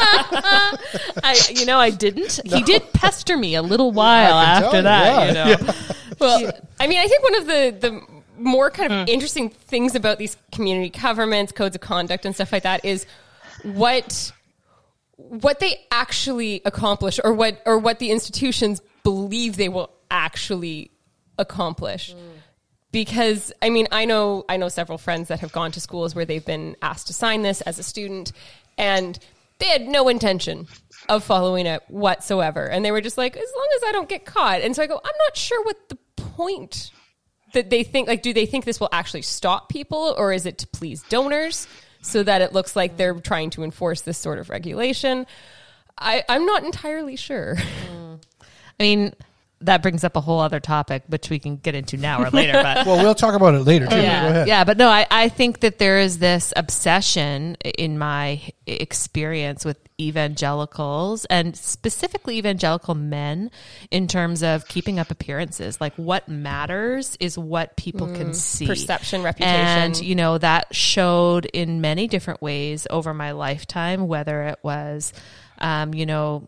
I, 1.24 1.40
you 1.52 1.66
know, 1.66 1.80
I 1.80 1.90
didn't. 1.90 2.40
He 2.46 2.62
did 2.64 2.94
pester 2.94 3.38
me 3.38 3.56
a 3.56 3.62
little 3.62 3.92
while 3.92 4.34
after 4.34 4.82
that. 4.82 5.34
yeah, 5.34 5.50
you 5.50 5.66
know, 5.66 5.74
Well, 6.20 6.52
I 6.80 6.88
mean, 6.88 7.00
I 7.00 7.08
think 7.08 7.24
one 7.24 7.36
of 7.36 7.46
the 7.48 7.78
the 7.90 8.17
more 8.38 8.70
kind 8.70 8.92
of 8.92 9.08
mm. 9.08 9.10
interesting 9.10 9.50
things 9.50 9.96
about 9.96 10.18
these 10.18 10.38
community 10.52 10.90
covenants, 10.90 11.52
codes 11.52 11.76
of 11.76 11.82
conduct, 11.82 12.26
and 12.26 12.36
stuff 12.36 12.52
like 12.52 12.64
that 12.64 12.86
is 12.86 13.06
what 13.64 14.32
what 15.16 15.60
they 15.60 15.80
actually 15.92 16.62
accomplish, 16.66 17.20
or 17.24 17.34
what 17.34 17.62
or 17.66 17.78
what 17.80 18.00
the 18.00 18.12
institutions 18.12 18.82
believe 19.04 19.58
they 19.58 19.70
will 19.70 19.92
actually 20.12 20.92
accomplish. 21.38 22.14
Mm. 22.14 22.20
Because 22.92 23.52
I 23.62 23.70
mean, 23.70 23.88
I 23.92 24.06
know 24.06 24.46
I 24.48 24.58
know 24.58 24.70
several 24.70 24.98
friends 24.98 25.28
that 25.28 25.40
have 25.42 25.52
gone 25.52 25.72
to 25.74 25.82
schools 25.82 26.16
where 26.16 26.26
they've 26.26 26.46
been 26.46 26.76
asked 26.82 27.08
to 27.08 27.14
sign 27.14 27.42
this 27.42 27.62
as 27.62 27.80
a 27.80 27.84
student, 27.84 28.32
and 28.78 29.18
they 29.60 29.68
had 29.68 29.88
no 29.88 30.08
intention 30.08 30.68
of 31.10 31.24
following 31.24 31.66
it 31.66 31.84
whatsoever, 31.88 32.66
and 32.66 32.84
they 32.84 32.92
were 32.92 33.02
just 33.02 33.18
like, 33.18 33.36
as 33.36 33.52
long 33.56 33.68
as 33.76 33.84
I 33.86 33.92
don't 33.92 34.10
get 34.10 34.26
caught. 34.26 34.62
And 34.62 34.76
so 34.76 34.84
I 34.84 34.88
go, 34.88 34.96
I'm 35.04 35.18
not 35.26 35.38
sure 35.38 35.64
what 35.64 35.90
the 35.90 35.98
point 36.16 36.92
that 37.54 37.70
they 37.70 37.84
think 37.84 38.08
like 38.08 38.22
do 38.22 38.34
they 38.34 38.46
think 38.46 38.66
this 38.66 38.80
will 38.80 38.90
actually 38.92 39.22
stop 39.22 39.70
people 39.70 40.16
or 40.18 40.34
is 40.34 40.46
it 40.46 40.58
to 40.58 40.68
please 40.68 41.04
donors 41.04 41.68
so 42.02 42.24
that 42.24 42.42
it 42.42 42.54
looks 42.54 42.76
like 42.76 42.98
they're 42.98 43.16
trying 43.16 43.50
to 43.50 43.64
enforce 43.64 44.02
this 44.02 44.18
sort 44.18 44.40
of 44.40 44.50
regulation 44.50 45.26
I, 45.98 46.24
i'm 46.30 46.46
not 46.46 46.64
entirely 46.64 47.16
sure 47.16 47.58
I 48.80 48.84
mean, 48.84 49.14
that 49.62 49.82
brings 49.82 50.04
up 50.04 50.16
a 50.16 50.22
whole 50.22 50.40
other 50.40 50.60
topic, 50.60 51.04
which 51.08 51.30
we 51.30 51.40
can 51.40 51.58
get 51.58 51.74
into 51.74 51.98
now 51.98 52.22
or 52.22 52.30
later. 52.30 52.54
But 52.54 52.86
Well, 52.86 52.98
we'll 52.98 53.16
talk 53.16 53.34
about 53.34 53.56
it 53.56 53.62
later 53.62 53.86
too. 53.86 53.96
Go 53.96 54.02
yeah, 54.02 54.28
ahead. 54.28 54.48
yeah, 54.48 54.64
but 54.64 54.78
no, 54.78 54.88
I, 54.88 55.08
I 55.10 55.30
think 55.30 55.62
that 55.62 55.80
there 55.80 56.00
is 56.00 56.20
this 56.20 56.54
obsession 56.56 57.56
in 57.64 57.98
my 57.98 58.42
experience 58.68 59.66
with 59.66 59.78
evangelicals 60.00 61.26
and 61.26 61.56
specifically 61.56 62.38
evangelical 62.38 62.96
men 62.96 63.50
in 63.90 64.08
terms 64.08 64.44
of 64.44 64.68
keeping 64.68 65.00
up 65.00 65.12
appearances. 65.12 65.82
Like 65.82 65.96
what 65.96 66.28
matters 66.28 67.18
is 67.20 67.38
what 67.38 67.76
people 67.78 68.08
can 68.08 68.34
see. 68.34 68.66
Mm, 68.66 68.70
perception, 68.70 69.24
reputation. 69.24 69.56
And, 69.56 70.02
you 70.02 70.16
know, 70.16 70.38
that 70.38 70.74
showed 70.76 71.46
in 71.46 71.82
many 71.82 72.08
different 72.08 72.42
ways 72.42 72.86
over 72.90 73.14
my 73.14 73.32
lifetime, 73.32 74.08
whether 74.08 74.44
it 74.44 74.60
was, 74.62 75.14
um, 75.58 75.94
you 75.94 76.06
know, 76.06 76.48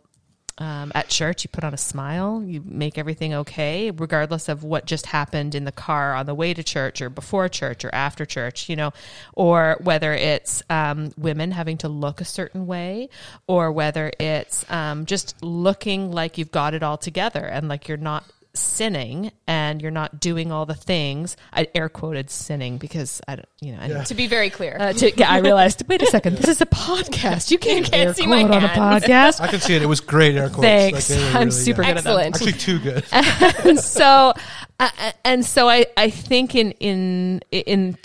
um, 0.60 0.92
at 0.94 1.08
church, 1.08 1.44
you 1.44 1.50
put 1.50 1.64
on 1.64 1.74
a 1.74 1.78
smile, 1.78 2.44
you 2.44 2.62
make 2.66 2.98
everything 2.98 3.34
okay, 3.34 3.92
regardless 3.92 4.50
of 4.50 4.64
what 4.64 4.86
just 4.86 5.06
happened 5.08 5.56
in 5.56 5.64
the 5.64 5.72
car 5.72 6.14
on 6.14 6.26
the 6.26 6.36
way 6.36 6.54
to 6.54 6.62
church 6.62 7.02
or 7.02 7.10
before 7.10 7.48
church 7.48 7.86
or 7.86 7.96
after 7.96 8.26
church, 8.26 8.68
you 8.68 8.76
know, 8.76 8.92
or 9.34 9.78
whether 9.82 10.14
it's 10.14 10.62
um, 10.70 11.14
women 11.18 11.52
having 11.52 11.78
to 11.78 11.88
look 11.88 12.20
a 12.20 12.26
certain 12.26 12.68
way, 12.68 13.08
or 13.48 13.72
whether 13.72 14.12
it's 14.20 14.70
um, 14.70 15.06
just 15.06 15.42
looking 15.42 16.12
like 16.12 16.38
you've 16.38 16.52
got 16.52 16.74
it 16.74 16.84
all 16.84 16.98
together 16.98 17.46
and 17.46 17.70
like 17.70 17.88
you're 17.88 17.98
not 17.98 18.26
sinning 18.60 19.32
and 19.48 19.82
you're 19.82 19.92
not 19.92 20.20
doing 20.20 20.52
all 20.52 20.66
the 20.66 20.74
things. 20.76 21.38
I 21.54 21.68
air 21.74 21.90
quoted 21.90 22.30
sinning 22.30 22.78
because 22.78 23.22
I 23.28 23.36
don't, 23.38 23.50
you 23.62 23.72
know, 23.74 24.00
I, 24.00 24.04
To 24.04 24.14
be 24.14 24.28
very 24.28 24.50
clear. 24.50 24.78
uh, 24.80 24.94
to, 24.94 25.12
yeah, 25.18 25.30
I 25.32 25.40
realized. 25.40 25.84
Wait 25.88 26.02
a 26.02 26.06
second, 26.08 26.38
this 26.38 26.48
is 26.50 26.62
a 26.62 26.66
podcast. 26.66 27.52
You 27.52 27.58
can't, 27.58 27.86
can't 27.86 28.08
air 28.08 28.14
see 28.14 28.28
my 28.28 28.44
quote 28.44 28.56
on 28.56 28.64
a 28.66 28.68
podcast. 28.70 29.42
I 29.42 29.48
can 29.48 29.60
see 29.60 29.76
it. 29.76 29.82
It 29.82 29.88
was 29.88 30.02
great 30.02 30.36
air 30.36 30.50
quotes. 30.50 30.62
Thanks. 30.62 31.08
they 31.08 31.18
were 31.18 31.26
I'm 31.30 31.36
really- 31.40 31.52
super 31.52 31.82
yeah. 31.84 31.88
good 31.90 31.98
at 31.98 32.04
that. 32.04 32.18
Excellent. 32.20 32.36
Actually, 32.36 32.52
too 32.54 32.80
good. 32.80 33.06
and 33.66 33.80
so 33.84 34.34
uh, 34.80 34.90
and 35.26 35.46
so 35.46 35.68
I, 35.70 35.88
I 35.98 36.10
think 36.10 36.56
in 36.56 36.72
in 36.74 37.42
in 37.52 37.98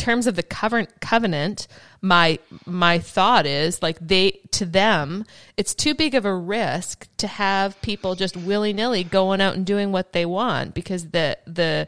terms 0.00 0.26
of 0.26 0.34
the 0.34 0.42
covenant 0.42 1.00
covenant 1.00 1.68
my 2.00 2.38
my 2.64 2.98
thought 2.98 3.44
is 3.44 3.82
like 3.82 3.98
they 4.00 4.30
to 4.50 4.64
them 4.64 5.26
it's 5.58 5.74
too 5.74 5.94
big 5.94 6.14
of 6.14 6.24
a 6.24 6.34
risk 6.34 7.06
to 7.18 7.26
have 7.26 7.80
people 7.82 8.14
just 8.14 8.34
willy-nilly 8.34 9.04
going 9.04 9.42
out 9.42 9.54
and 9.54 9.66
doing 9.66 9.92
what 9.92 10.14
they 10.14 10.24
want 10.24 10.72
because 10.72 11.10
the 11.10 11.36
the 11.46 11.86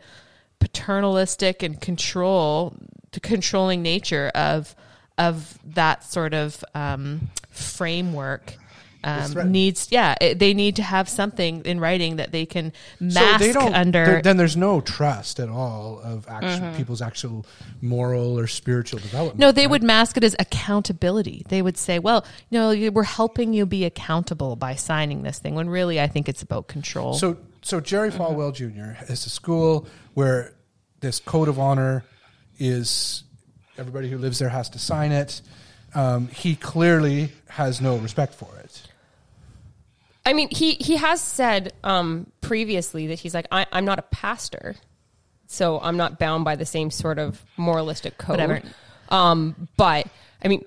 paternalistic 0.58 1.62
and 1.62 1.80
control 1.80 2.76
the 3.12 3.20
controlling 3.20 3.80
nature 3.82 4.30
of 4.34 4.76
of 5.16 5.58
that 5.64 6.04
sort 6.04 6.34
of 6.34 6.62
um, 6.74 7.30
framework 7.50 8.56
um, 9.04 9.50
needs 9.50 9.88
yeah 9.90 10.14
it, 10.20 10.38
they 10.38 10.54
need 10.54 10.76
to 10.76 10.82
have 10.82 11.08
something 11.08 11.64
in 11.64 11.80
writing 11.80 12.16
that 12.16 12.30
they 12.32 12.46
can 12.46 12.72
so 13.00 13.04
mask 13.04 13.40
they 13.40 13.52
don't. 13.52 13.74
under 13.74 14.20
then 14.22 14.36
there's 14.36 14.56
no 14.56 14.80
trust 14.80 15.40
at 15.40 15.48
all 15.48 16.00
of 16.04 16.26
actual 16.28 16.48
Mm-hmm. 16.68 16.76
people's 16.76 17.02
actual 17.02 17.44
moral 17.80 18.38
or 18.38 18.46
spiritual 18.46 19.00
development. 19.00 19.38
no 19.38 19.50
they 19.52 19.62
right? 19.62 19.70
would 19.72 19.82
mask 19.82 20.16
it 20.16 20.24
as 20.24 20.36
accountability 20.38 21.44
they 21.48 21.62
would 21.62 21.76
say 21.76 21.98
well 21.98 22.24
you 22.50 22.58
know 22.58 22.90
we're 22.90 23.02
helping 23.02 23.52
you 23.52 23.66
be 23.66 23.84
accountable 23.84 24.56
by 24.56 24.74
signing 24.74 25.22
this 25.22 25.38
thing 25.38 25.54
when 25.54 25.68
really 25.68 26.00
i 26.00 26.06
think 26.06 26.28
it's 26.28 26.42
about 26.42 26.66
control 26.68 27.14
So, 27.14 27.36
so 27.62 27.80
Jerry 27.80 28.10
Falwell 28.10 28.52
Jr. 28.54 29.02
is 29.12 29.26
a 29.26 29.30
school 29.30 29.86
where 30.14 30.54
this 31.00 31.18
code 31.20 31.48
of 31.48 31.58
honor 31.58 32.04
is 32.58 33.24
everybody 33.78 34.08
who 34.10 34.18
lives 34.18 34.38
there 34.38 34.48
has 34.48 34.68
to 34.70 34.78
sign 34.78 35.12
it. 35.12 35.40
Um, 35.94 36.28
he 36.28 36.54
clearly 36.56 37.30
has 37.48 37.80
no 37.80 37.96
respect 37.96 38.34
for 38.34 38.48
it. 38.58 38.82
I 40.24 40.32
mean, 40.34 40.48
he 40.50 40.74
he 40.74 40.96
has 40.96 41.20
said 41.20 41.72
um, 41.82 42.26
previously 42.40 43.08
that 43.08 43.18
he's 43.18 43.34
like, 43.34 43.46
I, 43.50 43.66
I'm 43.72 43.84
not 43.84 43.98
a 43.98 44.02
pastor, 44.02 44.76
so 45.46 45.80
I'm 45.80 45.96
not 45.96 46.18
bound 46.18 46.44
by 46.44 46.56
the 46.56 46.66
same 46.66 46.90
sort 46.90 47.18
of 47.18 47.42
moralistic 47.56 48.18
code. 48.18 48.30
Whatever. 48.38 48.62
Um, 49.08 49.68
but 49.76 50.06
I 50.44 50.48
mean, 50.48 50.64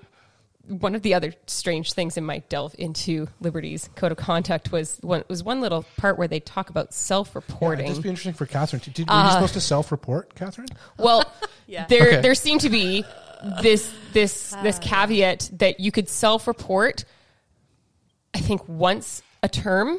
one 0.68 0.94
of 0.94 1.02
the 1.02 1.14
other 1.14 1.32
strange 1.46 1.92
things 1.94 2.16
in 2.18 2.24
my 2.24 2.40
delve 2.50 2.74
into 2.78 3.28
Liberty's 3.40 3.88
code 3.94 4.12
of 4.12 4.18
conduct 4.18 4.72
was 4.72 4.98
one 5.00 5.24
was 5.28 5.42
one 5.42 5.60
little 5.62 5.86
part 5.96 6.18
where 6.18 6.28
they 6.28 6.40
talk 6.40 6.68
about 6.68 6.92
self-reporting. 6.92 7.84
it'd 7.86 7.94
just 7.94 8.02
be 8.02 8.08
interesting 8.10 8.34
for 8.34 8.44
Catherine. 8.46 8.82
Did, 8.84 9.08
were 9.08 9.14
Uh, 9.14 9.24
you 9.26 9.32
supposed 9.32 9.54
to 9.54 9.60
self-report, 9.60 10.34
Catherine? 10.34 10.68
Well, 10.98 11.24
there 11.88 12.08
Okay. 12.08 12.20
there 12.20 12.34
seemed 12.34 12.60
to 12.60 12.68
be 12.70 13.04
this 13.62 13.90
this 14.12 14.54
this 14.62 14.78
caveat 14.80 15.50
that 15.54 15.80
you 15.80 15.90
could 15.90 16.08
self-report. 16.10 17.04
I 18.34 18.40
think 18.40 18.68
once 18.68 19.22
a 19.46 19.48
term, 19.48 19.98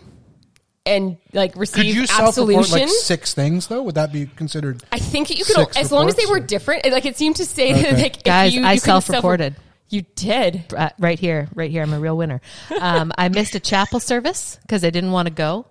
and 0.85 1.17
like 1.33 1.53
Could 1.53 1.59
receive 1.61 1.95
you 1.95 2.05
self-report 2.05 2.27
absolution. 2.65 2.79
like 2.79 2.89
six 2.89 3.33
things 3.33 3.67
though? 3.67 3.81
Would 3.83 3.95
that 3.95 4.13
be 4.13 4.25
considered? 4.27 4.83
I 4.91 4.99
think 4.99 5.29
you 5.29 5.43
could, 5.43 5.55
Six 5.55 5.77
as 5.77 5.91
long 5.91 6.07
as 6.07 6.15
they 6.15 6.25
were 6.27 6.37
or- 6.37 6.39
different. 6.39 6.85
Like 6.91 7.05
it 7.05 7.17
seemed 7.17 7.37
to 7.37 7.45
say 7.45 7.73
that, 7.73 7.93
Okay. 7.93 8.01
like, 8.03 8.17
if 8.17 8.23
Guys, 8.23 8.53
you, 8.53 8.61
I 8.63 8.73
you 8.73 8.79
couldn't 8.79 8.85
self- 8.85 9.05
self-reported. 9.05 9.55
You 9.89 10.03
did. 10.15 10.73
uh, 10.75 10.89
right 10.99 11.17
here 11.17 11.47
right 11.55 11.71
here 11.71 11.81
i'm 11.81 11.93
a 11.93 11.99
real 11.99 12.17
winner 12.17 12.41
um, 12.81 13.13
i 13.17 13.29
missed 13.29 13.55
a 13.55 13.59
chapel 13.61 14.01
service 14.01 14.59
because 14.63 14.83
i 14.83 14.89
didn't 14.89 15.11
want 15.13 15.27
to 15.29 15.33
go 15.33 15.65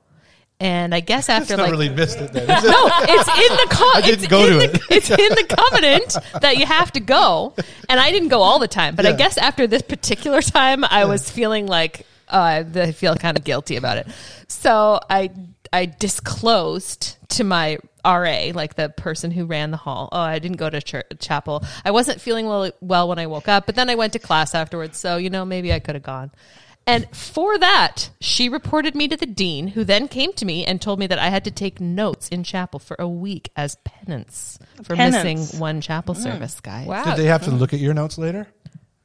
and 0.58 0.94
i 0.94 1.00
guess 1.00 1.28
after 1.28 1.52
It's 1.52 1.58
not 1.58 1.64
like 1.64 1.70
really 1.70 1.90
missed 1.90 2.16
it 2.18 2.32
then. 2.32 2.44
is 2.50 2.64
it? 2.64 2.70
no, 2.70 2.88
it's 3.02 3.28
in 3.28 3.56
the 3.68 3.74
co- 3.74 3.92
I 3.94 4.00
didn't 4.00 4.30
go 4.30 4.48
to 4.48 4.54
the, 4.56 4.64
it. 4.74 4.80
It's 4.90 5.10
in 5.10 5.16
the 5.16 5.44
covenant 5.54 6.16
that 6.40 6.56
you 6.56 6.64
have 6.64 6.90
to 6.92 7.00
go, 7.00 7.52
and 7.90 8.00
I 8.00 8.10
didn't 8.10 8.28
go 8.28 8.40
all 8.40 8.58
the 8.58 8.68
time. 8.68 8.94
But 8.96 9.04
I 9.04 9.12
guess 9.12 9.36
after 9.36 9.66
this 9.66 9.82
particular 9.82 10.40
time, 10.40 10.82
I 10.84 11.04
was 11.04 11.30
feeling 11.30 11.66
like 11.66 12.06
uh, 12.28 12.64
I 12.74 12.92
feel 12.92 13.14
kind 13.16 13.36
of 13.36 13.44
guilty 13.44 13.76
about 13.76 13.98
it. 13.98 14.06
So 14.48 15.00
I 15.08 15.30
I 15.72 15.86
disclosed 15.86 17.16
to 17.30 17.44
my 17.44 17.78
RA, 18.04 18.50
like 18.54 18.74
the 18.74 18.88
person 18.88 19.30
who 19.30 19.46
ran 19.46 19.70
the 19.70 19.76
hall. 19.76 20.08
Oh, 20.12 20.20
I 20.20 20.38
didn't 20.38 20.58
go 20.58 20.70
to 20.70 20.80
church, 20.80 21.06
chapel. 21.18 21.64
I 21.84 21.90
wasn't 21.90 22.20
feeling 22.20 22.46
well 22.46 22.70
well 22.80 23.08
when 23.08 23.18
I 23.18 23.26
woke 23.26 23.48
up, 23.48 23.66
but 23.66 23.74
then 23.74 23.90
I 23.90 23.94
went 23.94 24.12
to 24.14 24.18
class 24.18 24.54
afterwards. 24.54 24.98
So 24.98 25.16
you 25.16 25.30
know, 25.30 25.44
maybe 25.44 25.72
I 25.72 25.78
could 25.80 25.94
have 25.94 26.04
gone. 26.04 26.30
And 26.88 27.08
for 27.14 27.58
that, 27.58 28.10
she 28.20 28.48
reported 28.48 28.94
me 28.94 29.08
to 29.08 29.16
the 29.16 29.26
dean, 29.26 29.66
who 29.66 29.82
then 29.82 30.06
came 30.06 30.32
to 30.34 30.44
me 30.44 30.64
and 30.64 30.80
told 30.80 31.00
me 31.00 31.08
that 31.08 31.18
I 31.18 31.30
had 31.30 31.42
to 31.44 31.50
take 31.50 31.80
notes 31.80 32.28
in 32.28 32.44
chapel 32.44 32.78
for 32.78 32.94
a 33.00 33.08
week 33.08 33.50
as 33.56 33.74
penance 33.84 34.56
for 34.84 34.94
Penance. 34.94 35.24
missing 35.24 35.60
one 35.60 35.80
chapel 35.80 36.14
service, 36.14 36.60
guys. 36.60 36.86
Wow. 36.86 37.02
Did 37.02 37.16
they 37.16 37.24
have 37.24 37.42
to 37.44 37.50
look 37.50 37.72
at 37.72 37.80
your 37.80 37.92
notes 37.92 38.18
later? 38.18 38.46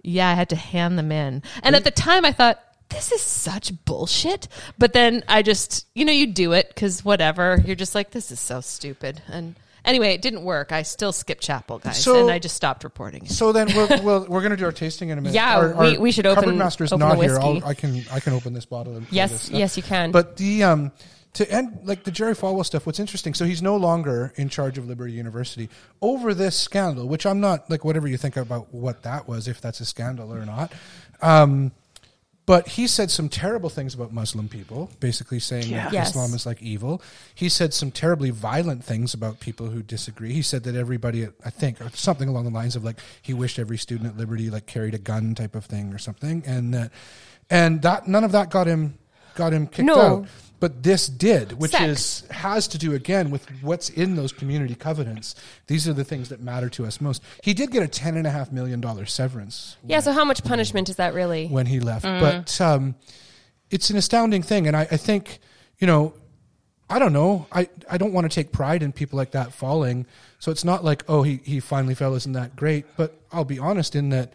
Yeah, 0.04 0.30
I 0.30 0.34
had 0.36 0.50
to 0.50 0.56
hand 0.56 1.00
them 1.00 1.12
in. 1.12 1.42
And 1.63 1.75
at 1.75 1.84
the 1.84 1.90
time, 1.90 2.24
I 2.24 2.32
thought, 2.32 2.60
this 2.91 3.12
is 3.12 3.21
such 3.21 3.71
bullshit. 3.86 4.48
But 4.77 4.93
then 4.93 5.24
I 5.27 5.41
just, 5.41 5.88
you 5.95 6.05
know, 6.05 6.12
you 6.12 6.27
do 6.27 6.53
it 6.53 6.69
because 6.69 7.03
whatever. 7.03 7.62
You're 7.65 7.75
just 7.75 7.95
like, 7.95 8.12
this 8.12 8.31
is 8.31 8.39
so 8.39 8.62
stupid. 8.62 9.21
And 9.27 9.55
anyway, 9.86 10.13
it 10.13 10.21
didn't 10.21 10.43
work. 10.43 10.71
I 10.71 10.83
still 10.83 11.12
skipped 11.12 11.41
chapel, 11.41 11.79
guys. 11.79 12.03
So- 12.03 12.21
and 12.21 12.31
I 12.31 12.39
just 12.39 12.55
stopped 12.55 12.83
reporting 12.83 13.25
it. 13.25 13.31
So 13.31 13.51
then 13.51 13.67
we'll, 13.75 13.88
we'll, 14.03 14.25
we're 14.27 14.41
going 14.41 14.51
to 14.51 14.57
do 14.57 14.65
our 14.65 14.71
tasting 14.71 15.10
in 15.10 15.17
a 15.17 15.21
minute. 15.21 15.33
Yeah, 15.36 15.57
Our- 15.57 15.67
we- 15.75 15.95
our 15.95 16.01
we 16.01 16.12
should 16.12 16.25
open- 16.25 16.43
Cupboard 16.43 16.57
master's 16.57 16.91
open 16.91 17.07
not 17.07 17.17
the 17.17 17.24
here. 17.24 17.39
I'll. 17.39 17.63
I 17.65 17.74
can 17.74 18.03
I 18.12 18.19
can 18.19 18.33
open 18.33 18.53
this 18.53 18.65
bottle. 18.65 18.95
And 18.95 19.07
Yes, 19.12 19.50
yes, 19.50 19.77
you 19.77 19.83
can. 19.83 20.12
But 20.12 20.38
the 20.38 20.63
um 20.63 20.91
to 21.33 21.50
end 21.50 21.79
like 21.86 22.03
the 22.03 22.12
Jerry 22.12 22.33
Falwell 22.36 22.65
stuff. 22.65 22.86
What's 22.86 23.00
interesting? 23.00 23.33
So 23.33 23.45
he's 23.45 23.62
no 23.62 23.77
longer 23.77 24.33
in 24.36 24.50
charge 24.50 24.77
of 24.77 24.86
Liberty 24.88 25.13
University 25.13 25.69
over 26.01 26.33
this 26.33 26.57
scandal, 26.57 27.07
which 27.07 27.25
I'm 27.25 27.39
not 27.39 27.69
like 27.69 27.86
whatever 27.86 28.07
you 28.07 28.17
think 28.17 28.36
about 28.36 28.74
what 28.74 29.03
that 29.03 29.29
was, 29.29 29.48
if 29.48 29.62
that's 29.62 29.79
a 29.79 29.86
scandal 29.86 30.33
or 30.33 30.45
not. 30.45 30.74
Um, 31.21 31.71
but 32.45 32.67
he 32.69 32.88
said 32.88 33.12
some 33.12 33.29
terrible 33.29 33.69
things 33.69 33.93
about 33.93 34.12
Muslim 34.12 34.50
people, 34.50 34.89
basically 35.00 35.39
saying 35.39 35.69
that 35.71 35.93
Yes. 35.93 36.10
Islam 36.10 36.33
is 36.33 36.45
like 36.45 36.62
evil. 36.62 37.01
He 37.36 37.50
said 37.50 37.74
some 37.74 37.91
terribly 37.91 38.29
violent 38.31 38.83
things 38.83 39.13
about 39.13 39.39
people 39.39 39.67
who 39.67 39.81
disagree. 39.83 40.33
He 40.33 40.41
said 40.41 40.63
that 40.63 40.75
everybody, 40.75 41.27
I 41.45 41.50
think, 41.50 41.79
or 41.79 41.89
something 41.93 42.27
along 42.27 42.45
the 42.45 42.51
lines 42.51 42.75
of 42.75 42.83
like 42.83 43.00
he 43.21 43.33
wished 43.33 43.60
every 43.60 43.77
student 43.77 44.10
at 44.10 44.17
Liberty 44.17 44.50
like 44.50 44.65
carried 44.65 44.93
a 44.95 44.98
gun 45.00 45.36
type 45.36 45.55
of 45.55 45.65
thing 45.65 45.93
or 45.93 45.98
something, 46.00 46.43
and 46.45 46.74
that, 46.74 46.91
and 47.50 47.81
that 47.83 48.07
none 48.07 48.24
of 48.24 48.31
that 48.33 48.50
got 48.50 48.67
him 48.67 48.98
got 49.36 49.53
him 49.53 49.67
kicked 49.67 49.86
No. 49.86 50.00
out. 50.00 50.27
But 50.62 50.84
this 50.84 51.08
did, 51.08 51.53
which 51.53 51.72
Sex. 51.72 51.84
is 51.84 52.30
has 52.30 52.68
to 52.68 52.77
do 52.77 52.94
again 52.94 53.32
with 53.32 53.50
what's 53.63 53.89
in 53.89 54.15
those 54.15 54.32
community 54.32 54.75
covenants. 54.75 55.34
These 55.65 55.88
are 55.88 55.94
the 55.94 56.03
things 56.03 56.30
that 56.30 56.39
matter 56.39 56.70
to 56.70 56.86
us 56.86 57.01
most. 57.01 57.24
He 57.44 57.56
did 57.56 57.72
get 57.72 57.82
a 57.82 57.88
ten 57.88 58.15
and 58.15 58.27
a 58.27 58.30
half 58.30 58.51
million 58.51 58.80
dollar 58.80 59.08
severance 59.08 59.75
yeah. 59.84 60.00
So 60.01 60.13
how 60.13 60.24
much 60.24 60.44
punishment 60.44 60.88
is 60.88 60.98
that 60.98 61.15
really? 61.15 61.48
when 61.48 61.65
he 61.65 61.80
left. 61.80 62.06
Mm. 62.06 62.20
But 62.20 62.62
um, 62.62 62.94
it's 63.72 63.89
an 63.89 63.98
astounding 63.98 64.44
thing, 64.44 64.68
and 64.68 64.77
I, 64.77 64.82
I 64.82 64.98
think 64.98 65.39
you 65.80 65.88
know, 65.88 66.13
I 66.88 67.00
don't 67.00 67.12
know. 67.12 67.48
I, 67.51 67.68
I 67.89 67.98
don't 67.98 68.13
want 68.13 68.30
to 68.30 68.34
take 68.34 68.51
pride 68.51 68.84
in 68.84 68.91
people 68.91 69.18
like 69.18 69.32
that 69.32 69.53
falling. 69.53 70.06
So 70.38 70.51
it's 70.51 70.63
not 70.63 70.84
like 70.84 71.03
oh 71.08 71.24
he 71.24 71.38
he 71.44 71.60
finally 71.60 71.96
fell 71.96 72.13
isn't 72.13 72.34
that 72.34 72.56
great. 72.56 72.86
But 72.98 73.20
I'll 73.32 73.46
be 73.46 73.58
honest 73.58 73.96
in 73.96 74.10
that 74.10 74.32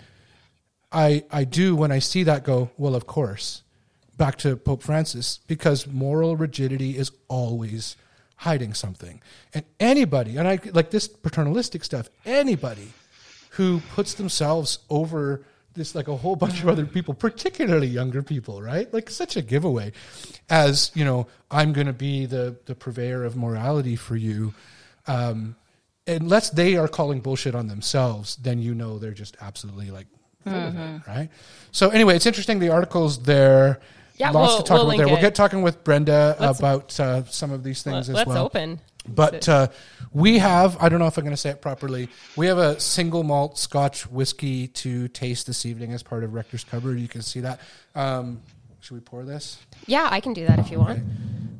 I 0.91 1.23
I 1.31 1.45
do 1.45 1.77
when 1.77 1.93
I 1.93 2.01
see 2.01 2.25
that 2.25 2.43
go 2.43 2.71
well 2.77 2.97
of 2.97 3.07
course 3.07 3.63
back 4.17 4.37
to 4.39 4.57
Pope 4.57 4.83
Francis 4.83 5.41
because 5.47 5.87
moral 5.87 6.37
rigidity 6.37 6.97
is 6.97 7.11
always 7.29 7.97
hiding 8.39 8.75
something 8.75 9.23
and 9.55 9.65
anybody 9.81 10.37
and 10.37 10.47
I 10.47 10.59
like 10.73 10.91
this 10.91 11.09
paternalistic 11.09 11.83
stuff 11.85 12.11
anybody 12.27 12.93
who 13.51 13.81
puts 13.95 14.13
themselves 14.15 14.81
over 14.91 15.43
this 15.77 15.95
like 15.95 16.09
a 16.09 16.17
whole 16.17 16.37
bunch 16.37 16.63
of 16.63 16.69
other 16.69 16.87
people, 16.87 17.15
particularly 17.15 17.87
younger 17.87 18.23
people, 18.23 18.61
right? 18.61 18.93
Like 18.93 19.09
such 19.09 19.37
a 19.37 19.43
giveaway, 19.43 19.93
as 20.51 20.91
you 20.95 21.05
know, 21.05 21.29
I'm 21.51 21.73
going 21.73 21.87
to 21.87 21.93
be 21.93 22.27
the 22.27 22.57
the 22.65 22.75
purveyor 22.75 23.25
of 23.25 23.37
morality 23.37 23.95
for 23.95 24.17
you. 24.17 24.55
Um, 25.07 25.55
unless 26.07 26.51
they 26.51 26.77
are 26.77 26.89
calling 26.89 27.21
bullshit 27.21 27.55
on 27.55 27.69
themselves, 27.69 28.37
then 28.37 28.61
you 28.61 28.75
know 28.75 28.99
they're 28.99 29.13
just 29.13 29.37
absolutely 29.41 29.91
like, 29.91 30.07
of 30.45 30.53
it, 30.77 31.07
right? 31.07 31.29
So 31.71 31.91
anyway, 31.91 32.17
it's 32.17 32.27
interesting. 32.27 32.59
The 32.59 32.71
articles 32.71 33.23
there. 33.23 33.81
Yeah, 34.17 34.31
lots 34.31 34.53
we'll- 34.55 34.63
to 34.63 34.63
talk 34.65 34.77
we'll 34.79 34.87
about 34.91 34.97
there. 34.99 35.07
We'll 35.09 35.21
get 35.21 35.35
talking 35.35 35.63
with 35.63 35.85
Brenda 35.85 36.37
Let's- 36.41 36.59
about 36.59 36.99
uh, 37.01 37.25
some 37.25 37.53
of 37.53 37.63
these 37.63 37.83
things 37.83 38.09
as 38.09 38.15
Let's 38.17 38.29
well. 38.29 38.45
open. 38.45 38.81
But 39.09 39.49
uh, 39.49 39.69
we 40.13 40.39
have, 40.39 40.77
I 40.81 40.89
don't 40.89 40.99
know 40.99 41.07
if 41.07 41.17
I'm 41.17 41.23
going 41.23 41.33
to 41.33 41.41
say 41.41 41.51
it 41.51 41.63
properly, 41.63 42.09
we 42.35 42.47
have 42.49 42.59
a 42.59 42.81
single 42.81 43.23
malt 43.23 43.57
Scotch 43.57 44.05
whiskey 44.11 44.67
to 44.69 45.07
taste 45.07 45.47
this 45.47 45.65
evening 45.65 45.93
as 45.93 46.03
part 46.03 46.25
of 46.25 46.35
Rector's 46.35 46.65
Cupboard. 46.65 46.99
You 46.99 47.07
can 47.07 47.23
see 47.23 47.39
that. 47.41 47.61
Um, 47.95 48.41
should 48.81 48.95
we 48.95 49.01
pour 49.01 49.25
this? 49.25 49.59
Yeah, 49.87 50.09
I 50.11 50.19
can 50.19 50.33
do 50.33 50.45
that 50.47 50.59
if 50.59 50.73
you 50.73 50.81
want. 50.81 51.05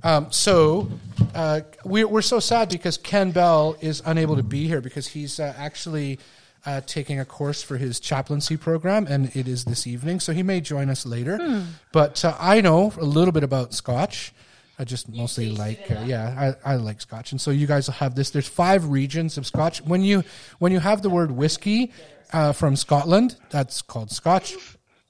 Um, 0.03 0.33
so 0.33 0.89
uh, 1.37 1.61
we're, 1.85 2.09
we're 2.09 2.21
so 2.23 2.41
sad 2.41 2.69
because 2.69 2.99
Ken 2.99 3.31
Bell 3.31 3.77
is 3.81 4.03
unable 4.05 4.37
to 4.37 4.43
be 4.43 4.67
here 4.67 4.81
because 4.81 5.07
he's 5.07 5.39
uh, 5.39 5.55
actually 5.57 6.19
uh, 6.67 6.81
taking 6.85 7.21
a 7.21 7.25
course 7.25 7.63
for 7.63 7.79
his 7.79 8.01
chaplaincy 8.01 8.57
program, 8.57 9.07
and 9.09 9.35
it 9.37 9.47
is 9.47 9.65
this 9.65 9.87
evening. 9.87 10.21
So 10.21 10.33
he 10.33 10.43
may 10.43 10.61
join 10.61 10.91
us 10.91 11.07
later. 11.07 11.65
But 11.93 12.25
uh, 12.25 12.37
I 12.39 12.61
know 12.61 12.93
a 12.99 13.05
little 13.05 13.33
bit 13.33 13.45
about 13.45 13.73
Scotch. 13.73 14.35
I 14.79 14.85
just 14.85 15.09
mostly 15.09 15.51
like, 15.51 15.91
uh, 15.91 16.03
yeah, 16.05 16.55
I, 16.65 16.73
I 16.73 16.77
like 16.77 17.01
Scotch, 17.01 17.33
and 17.33 17.41
so 17.41 17.51
you 17.51 17.67
guys 17.67 17.87
will 17.87 17.95
have 17.95 18.15
this. 18.15 18.31
There's 18.31 18.49
five 18.49 18.89
regions 18.89 19.39
of 19.39 19.47
Scotch. 19.47 19.81
When 19.81 20.03
you 20.03 20.23
when 20.59 20.71
you 20.71 20.81
have 20.81 21.01
the 21.01 21.09
word 21.09 21.31
whiskey 21.31 21.93
uh, 22.33 22.53
from 22.53 22.77
Scotland, 22.77 23.37
that's 23.49 23.81
called 23.81 24.11
Scotch, 24.11 24.55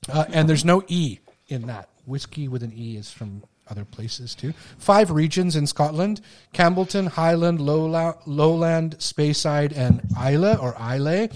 uh, 0.09 0.27
and 0.29 0.49
there's 0.49 0.65
no 0.65 0.85
e 0.87 1.19
in 1.49 1.67
that. 1.67 1.89
Whiskey 2.05 2.47
with 2.47 2.63
an 2.63 2.73
e 2.77 2.97
is 2.97 3.11
from 3.11 3.43
other 3.69 3.85
places 3.85 4.35
too. 4.35 4.53
Five 4.79 5.11
regions 5.11 5.57
in 5.57 5.67
Scotland: 5.67 6.21
Campbeltown, 6.55 7.09
Highland, 7.09 7.61
Lowland, 7.61 8.17
Lowland, 8.27 8.99
Speyside, 8.99 9.77
and 9.77 10.03
Islay 10.17 10.57
or 10.57 10.75
Islay. 10.81 11.31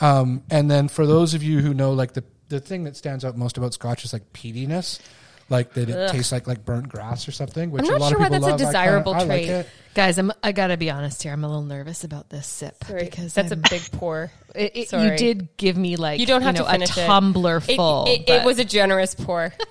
Um, 0.00 0.42
and 0.50 0.70
then 0.70 0.88
for 0.88 1.06
those 1.06 1.34
of 1.34 1.42
you 1.42 1.60
who 1.60 1.74
know, 1.74 1.92
like 1.92 2.14
the 2.14 2.24
the 2.48 2.60
thing 2.60 2.84
that 2.84 2.96
stands 2.96 3.24
out 3.24 3.36
most 3.36 3.56
about 3.56 3.72
Scotch 3.72 4.04
is 4.04 4.12
like 4.12 4.32
peatiness, 4.32 5.00
like 5.48 5.72
that 5.74 5.88
it 5.90 6.10
tastes 6.10 6.32
like 6.32 6.46
like 6.46 6.64
burnt 6.64 6.88
grass 6.88 7.26
or 7.28 7.32
something. 7.32 7.70
Which 7.70 7.82
I'm 7.82 7.88
a 7.88 7.92
not 7.92 8.00
lot 8.00 8.08
sure 8.10 8.16
of 8.18 8.20
why 8.22 8.28
people 8.38 8.40
that's 8.48 8.62
a 8.62 8.64
love. 8.66 8.74
I 8.74 8.86
kinda- 8.86 8.98
desirable 9.00 9.14
I 9.14 9.18
like 9.18 9.26
trait. 9.26 9.48
it. 9.48 9.68
Guys, 9.94 10.16
I'm, 10.18 10.32
I 10.42 10.52
gotta 10.52 10.76
be 10.78 10.90
honest 10.90 11.22
here. 11.22 11.32
I'm 11.32 11.44
a 11.44 11.48
little 11.48 11.62
nervous 11.64 12.02
about 12.04 12.30
this 12.30 12.46
sip 12.46 12.82
Sorry, 12.84 13.04
because 13.04 13.34
that's 13.34 13.52
I'm- 13.52 13.62
a 13.64 13.68
big 13.68 13.82
pour. 13.92 14.30
It, 14.54 14.72
it- 14.74 14.88
Sorry. 14.90 15.10
you 15.12 15.16
did 15.16 15.48
give 15.56 15.76
me 15.78 15.96
like 15.96 16.20
You 16.20 16.26
don't 16.26 16.42
have 16.42 16.54
know, 16.54 16.64
to 16.64 16.70
finish 16.70 16.96
a 16.96 17.02
it. 17.02 17.06
tumbler 17.06 17.56
It- 17.66 17.76
full. 17.76 18.04
It, 18.06 18.20
it, 18.20 18.26
but- 18.26 18.44
was 18.44 18.58
a 18.58 18.64
generous 18.64 19.14
pour. 19.14 19.52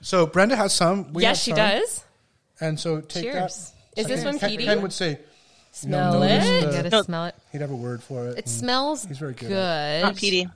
So 0.00 0.26
Brenda 0.26 0.54
has 0.56 0.74
some. 0.74 1.12
We 1.14 1.22
yes, 1.22 1.38
have 1.38 1.42
she 1.44 1.50
some. 1.52 1.56
does. 1.80 2.04
And 2.60 2.78
so 2.80 3.00
take 3.00 3.22
Cheers. 3.24 3.72
that. 3.94 4.00
Is 4.00 4.06
this 4.06 4.20
Ken- 4.22 4.32
one 4.32 4.38
Ken- 4.38 4.50
peaty? 4.50 4.64
Ken 4.66 4.82
would 4.82 4.92
say, 4.92 5.18
Smell 5.72 6.20
notice 6.20 6.46
it. 6.46 6.60
the- 6.60 6.66
You 6.66 6.72
gotta 6.72 6.90
No. 6.90 7.02
smell 7.02 7.24
it. 7.26 7.34
he'd 7.52 7.60
have 7.62 7.70
a 7.70 7.76
word 7.76 8.02
for 8.02 8.28
it. 8.28 8.38
It 8.38 8.44
mm. 8.44 8.48
smells 8.48 9.04
He's 9.06 9.18
very 9.18 9.32
good 9.32 9.48
good. 9.48 9.56
at 9.56 10.02
Not 10.02 10.16
peaty. 10.16 10.46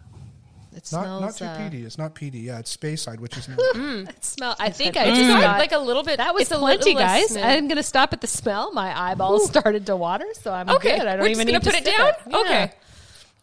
It 0.79 0.93
Not, 0.93 1.03
smells. 1.03 1.21
not 1.23 1.37
too 1.37 1.45
uh, 1.45 1.69
peaty. 1.71 1.85
It's 1.85 1.99
not 1.99 2.15
peaty. 2.15 2.39
Yeah, 2.39 2.61
it's 2.61 2.75
Speyside, 2.77 3.19
which 3.19 3.37
is 3.37 3.49
not. 3.51 3.59
It 3.75 4.25
smell. 4.25 4.55
I 4.61 4.71
think 4.71 4.97
I 4.97 5.07
just 5.07 5.23
got 5.29 5.41
got 5.43 5.59
like 5.59 5.73
a 5.73 5.79
little 5.79 6.05
bit. 6.05 6.19
That 6.19 6.33
was 6.35 6.43
it's 6.43 6.51
a 6.53 6.59
plenty, 6.59 6.95
guys. 6.95 7.31
smooth. 7.31 7.43
I'm 7.43 7.67
gonna 7.67 7.83
stop 7.83 8.13
at 8.13 8.21
the 8.21 8.29
smell. 8.29 8.71
My 8.73 8.97
eyeballs 9.11 9.49
started 9.49 9.87
to 9.87 9.97
water, 9.97 10.27
so 10.41 10.53
I'm 10.53 10.69
Okay, 10.71 10.97
good. 10.99 11.07
I 11.09 11.17
don't 11.17 11.23
we're 11.25 11.31
even 11.31 11.47
just 11.47 11.47
need 11.47 11.53
gonna 11.53 11.65
put 11.65 11.75
it 11.75 11.85
sip 11.85 11.97
down. 11.97 12.13
Yeah. 12.31 12.39
Okay, 12.39 12.73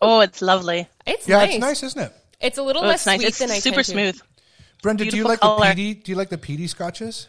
Oh, 0.02 0.20
it's 0.22 0.42
lovely. 0.42 0.88
it's 1.06 1.28
yeah, 1.28 1.38
nice. 1.40 1.50
it's 1.56 1.60
nice, 1.62 1.84
isn't 1.84 2.02
it? 2.04 2.14
It's 2.40 2.58
a 2.58 2.64
little 2.64 2.84
Oh, 2.84 2.88
less 2.88 3.06
nice. 3.06 3.20
sweet 3.20 3.28
It's 3.28 3.40
than 3.40 3.52
I 3.52 3.60
super 3.60 3.84
smooth. 3.84 4.18
Brenda, 4.82 5.04
do 5.04 5.18
you 5.18 5.24
like 5.26 5.42
color. 5.42 5.60
the 5.68 5.76
peaty? 5.76 5.94
Do 5.96 6.12
you 6.14 6.16
like 6.18 6.30
the 6.30 6.38
peaty 6.38 6.68
scotches? 6.68 7.28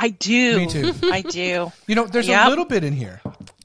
I 0.00 0.08
do. 0.08 0.58
Me 0.58 0.66
too. 0.66 0.92
I 1.12 1.22
do. 1.22 1.70
You 1.86 1.94
know, 1.94 2.06
there's 2.06 2.28
a 2.28 2.48
little 2.48 2.64
bit 2.64 2.82
in 2.82 2.92
here. 2.92 3.20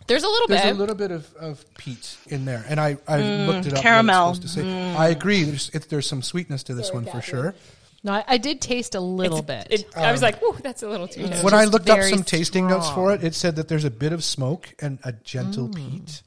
There's 0.07 0.23
a 0.23 0.27
little 0.27 0.47
There's 0.47 0.61
bit. 0.61 0.65
There's 0.65 0.77
a 0.77 0.79
little 0.79 0.95
bit 0.95 1.11
of, 1.11 1.33
of 1.35 1.73
peat 1.75 2.17
in 2.27 2.45
there, 2.45 2.65
and 2.67 2.79
I, 2.79 2.97
I 3.07 3.19
mm, 3.19 3.47
looked 3.47 3.67
it 3.67 3.73
up. 3.73 3.81
caramel. 3.81 4.33
supposed 4.33 4.53
to 4.53 4.61
say. 4.61 4.61
Mm. 4.63 4.95
I 4.95 5.09
agree. 5.09 5.43
There's 5.43 5.69
it, 5.69 5.89
there's 5.89 6.07
some 6.07 6.21
sweetness 6.21 6.63
to 6.63 6.73
this 6.73 6.91
one 6.91 7.05
for 7.05 7.21
sure. 7.21 7.55
No, 8.03 8.11
I, 8.13 8.23
I 8.27 8.37
did 8.37 8.59
taste 8.59 8.95
a 8.95 8.99
little 8.99 9.39
It's- 9.39 9.67
bit. 9.67 9.79
it- 9.81 9.97
I 9.97 10.11
was 10.11 10.21
um, 10.21 10.27
like, 10.27 10.43
"Ooh, 10.43 10.57
that's 10.61 10.83
a 10.83 10.89
little 10.89 11.07
too." 11.07 11.27
much." 11.27 11.41
When 11.41 11.53
I 11.53 11.65
looked 11.65 11.89
up 11.89 12.01
some 12.03 12.23
tasting 12.23 12.67
notes 12.67 12.89
for 12.89 13.13
it, 13.13 13.23
it 13.23 13.33
said 13.33 13.55
that 13.55 13.67
there's 13.69 13.85
a 13.85 13.91
bit 13.91 14.11
of 14.11 14.23
smoke 14.23 14.73
and 14.79 14.99
a 15.03 15.13
gentle 15.13 15.69
mm. 15.69 15.75
peat, 15.75 16.21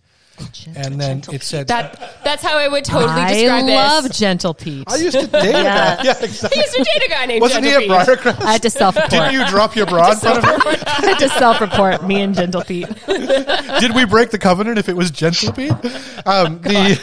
and 0.75 1.01
then 1.01 1.23
it 1.33 1.43
said 1.43 1.69
That 1.69 2.21
that's 2.25 2.43
how 2.43 2.59
I 2.59 2.69
would 2.69 2.85
totally 2.85 3.11
I 3.13 3.33
describe 3.35 3.65
love 3.67 4.05
this. 4.05 4.19
gentle 4.19 4.55
Pete. 4.55 4.85
I 4.87 4.97
used 4.97 5.19
to 5.19 5.27
date 5.27 5.51
a 5.51 5.63
guy. 5.63 5.97
Yeah, 6.05 6.15
exactly. 6.23 6.57
He 6.57 6.61
used 6.65 6.75
to 6.77 6.85
date 6.85 7.07
a 7.07 7.09
guy 7.09 7.27
named 7.27 7.41
Wasn't 7.43 7.65
he 7.65 7.73
a 7.73 7.79
Pete. 7.79 7.91
Briarcrest? 7.91 8.41
I 8.43 8.53
had 8.53 8.63
to 8.63 8.71
self 8.71 8.95
report. 8.97 9.11
Didn't 9.11 9.33
you 9.33 9.47
drop 9.47 9.77
your 9.77 9.87
bra 9.87 10.13
in 10.13 10.19
front 10.19 10.39
of 10.39 10.45
him? 10.45 10.61
I 10.87 11.01
had 11.07 11.19
to 11.21 11.29
self 11.31 11.61
report. 11.61 12.05
Me 12.07 12.21
and 12.21 12.35
gentle 12.35 12.63
Pete. 12.63 12.89
Did 13.07 13.95
we 13.95 14.05
break 14.05 14.31
the 14.31 14.39
covenant 14.39 14.79
if 14.79 14.89
it 14.89 14.97
was 14.97 15.11
gentle 15.11 15.53
Pete? 15.53 15.73
Um, 16.27 16.61
the 16.63 17.01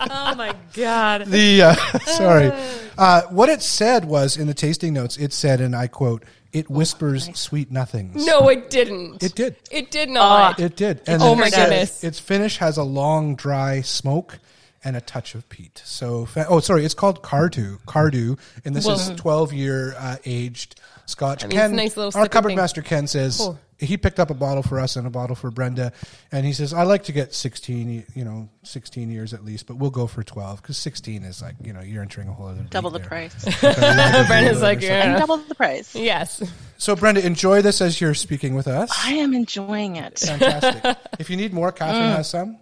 Oh 0.00 0.34
my 0.36 0.54
god. 0.74 1.26
the 1.26 1.62
uh, 1.62 1.74
sorry, 2.06 2.52
uh, 2.96 3.22
what 3.30 3.48
it 3.48 3.60
said 3.60 4.04
was 4.04 4.36
in 4.36 4.46
the 4.46 4.54
tasting 4.54 4.92
notes. 4.92 5.16
It 5.16 5.32
said, 5.32 5.60
and 5.60 5.74
I 5.74 5.88
quote, 5.88 6.22
"It 6.54 6.70
whispers 6.70 7.28
sweet 7.38 7.70
nothings." 7.70 8.24
No, 8.24 8.48
it 8.48 8.70
didn't. 8.70 9.22
It 9.22 9.34
did. 9.34 9.56
It 9.70 9.90
did 9.90 10.08
not. 10.08 10.58
It 10.58 10.76
did. 10.76 11.02
And 11.06 11.22
Oh 11.22 11.34
my 11.34 11.48
it 11.48 11.52
said 11.52 11.68
goodness. 11.68 12.02
Its 12.04 12.18
finish 12.18 12.56
has 12.58 12.76
a 12.78 12.82
long, 12.84 13.34
dry 13.36 13.80
smoke 13.82 14.38
and 14.86 14.96
a 14.96 15.00
touch 15.00 15.34
of 15.34 15.48
peat. 15.48 15.80
So, 15.84 16.26
fa- 16.26 16.46
oh, 16.48 16.60
sorry, 16.60 16.84
it's 16.84 16.92
called 16.94 17.22
Cardhu. 17.22 17.78
Cardhu, 17.86 18.38
and 18.66 18.76
this 18.76 18.86
is 18.86 19.10
12 19.16 19.52
year 19.54 19.94
uh, 19.98 20.16
aged 20.26 20.78
Scotch. 21.06 21.42
mean, 21.46 21.58
it's 21.58 21.72
a 21.72 21.74
nice 21.74 21.96
little 21.96 22.12
our 22.18 22.26
sippy 22.26 22.30
cupboard 22.30 22.48
thing. 22.50 22.56
master 22.56 22.82
Ken 22.82 23.06
says 23.06 23.38
Oh. 23.40 23.58
He 23.78 23.96
picked 23.96 24.20
up 24.20 24.30
a 24.30 24.34
bottle 24.34 24.62
for 24.62 24.78
us 24.78 24.96
and 24.96 25.06
a 25.06 25.10
bottle 25.10 25.34
for 25.36 25.50
Brenda, 25.50 25.92
and 26.30 26.46
he 26.46 26.52
says 26.52 26.72
I 26.72 26.84
like 26.84 27.04
to 27.04 27.12
get 27.12 27.34
16, 27.34 28.04
you 28.14 28.24
know, 28.24 28.48
16 28.62 29.10
years 29.10 29.34
at 29.34 29.44
least, 29.44 29.66
but 29.66 29.76
we'll 29.76 29.90
go 29.90 30.06
for 30.06 30.22
12 30.22 30.62
because 30.62 30.76
16 30.78 31.24
is 31.24 31.42
like 31.42 31.56
you 31.62 31.72
know 31.72 31.80
you're 31.80 32.02
entering 32.02 32.28
a 32.28 32.32
whole 32.32 32.46
other 32.46 32.62
Double 32.70 32.90
the 32.90 32.98
there. 33.00 33.08
price. 33.08 33.34
Brenda's 33.60 34.62
like, 34.62 34.78
and 34.78 34.82
yeah. 34.84 35.18
double 35.18 35.38
the 35.38 35.54
price. 35.54 35.94
yes. 35.94 36.42
So, 36.78 36.94
Brenda, 36.96 37.24
enjoy 37.24 37.62
this 37.62 37.80
as 37.80 38.00
you're 38.00 38.14
speaking 38.14 38.54
with 38.54 38.68
us. 38.68 38.90
I 39.04 39.12
am 39.14 39.32
enjoying 39.34 39.96
it. 39.96 40.18
Fantastic. 40.18 40.96
if 41.18 41.30
you 41.30 41.36
need 41.36 41.52
more, 41.52 41.72
Catherine 41.72 42.10
has 42.16 42.28
some. 42.30 42.58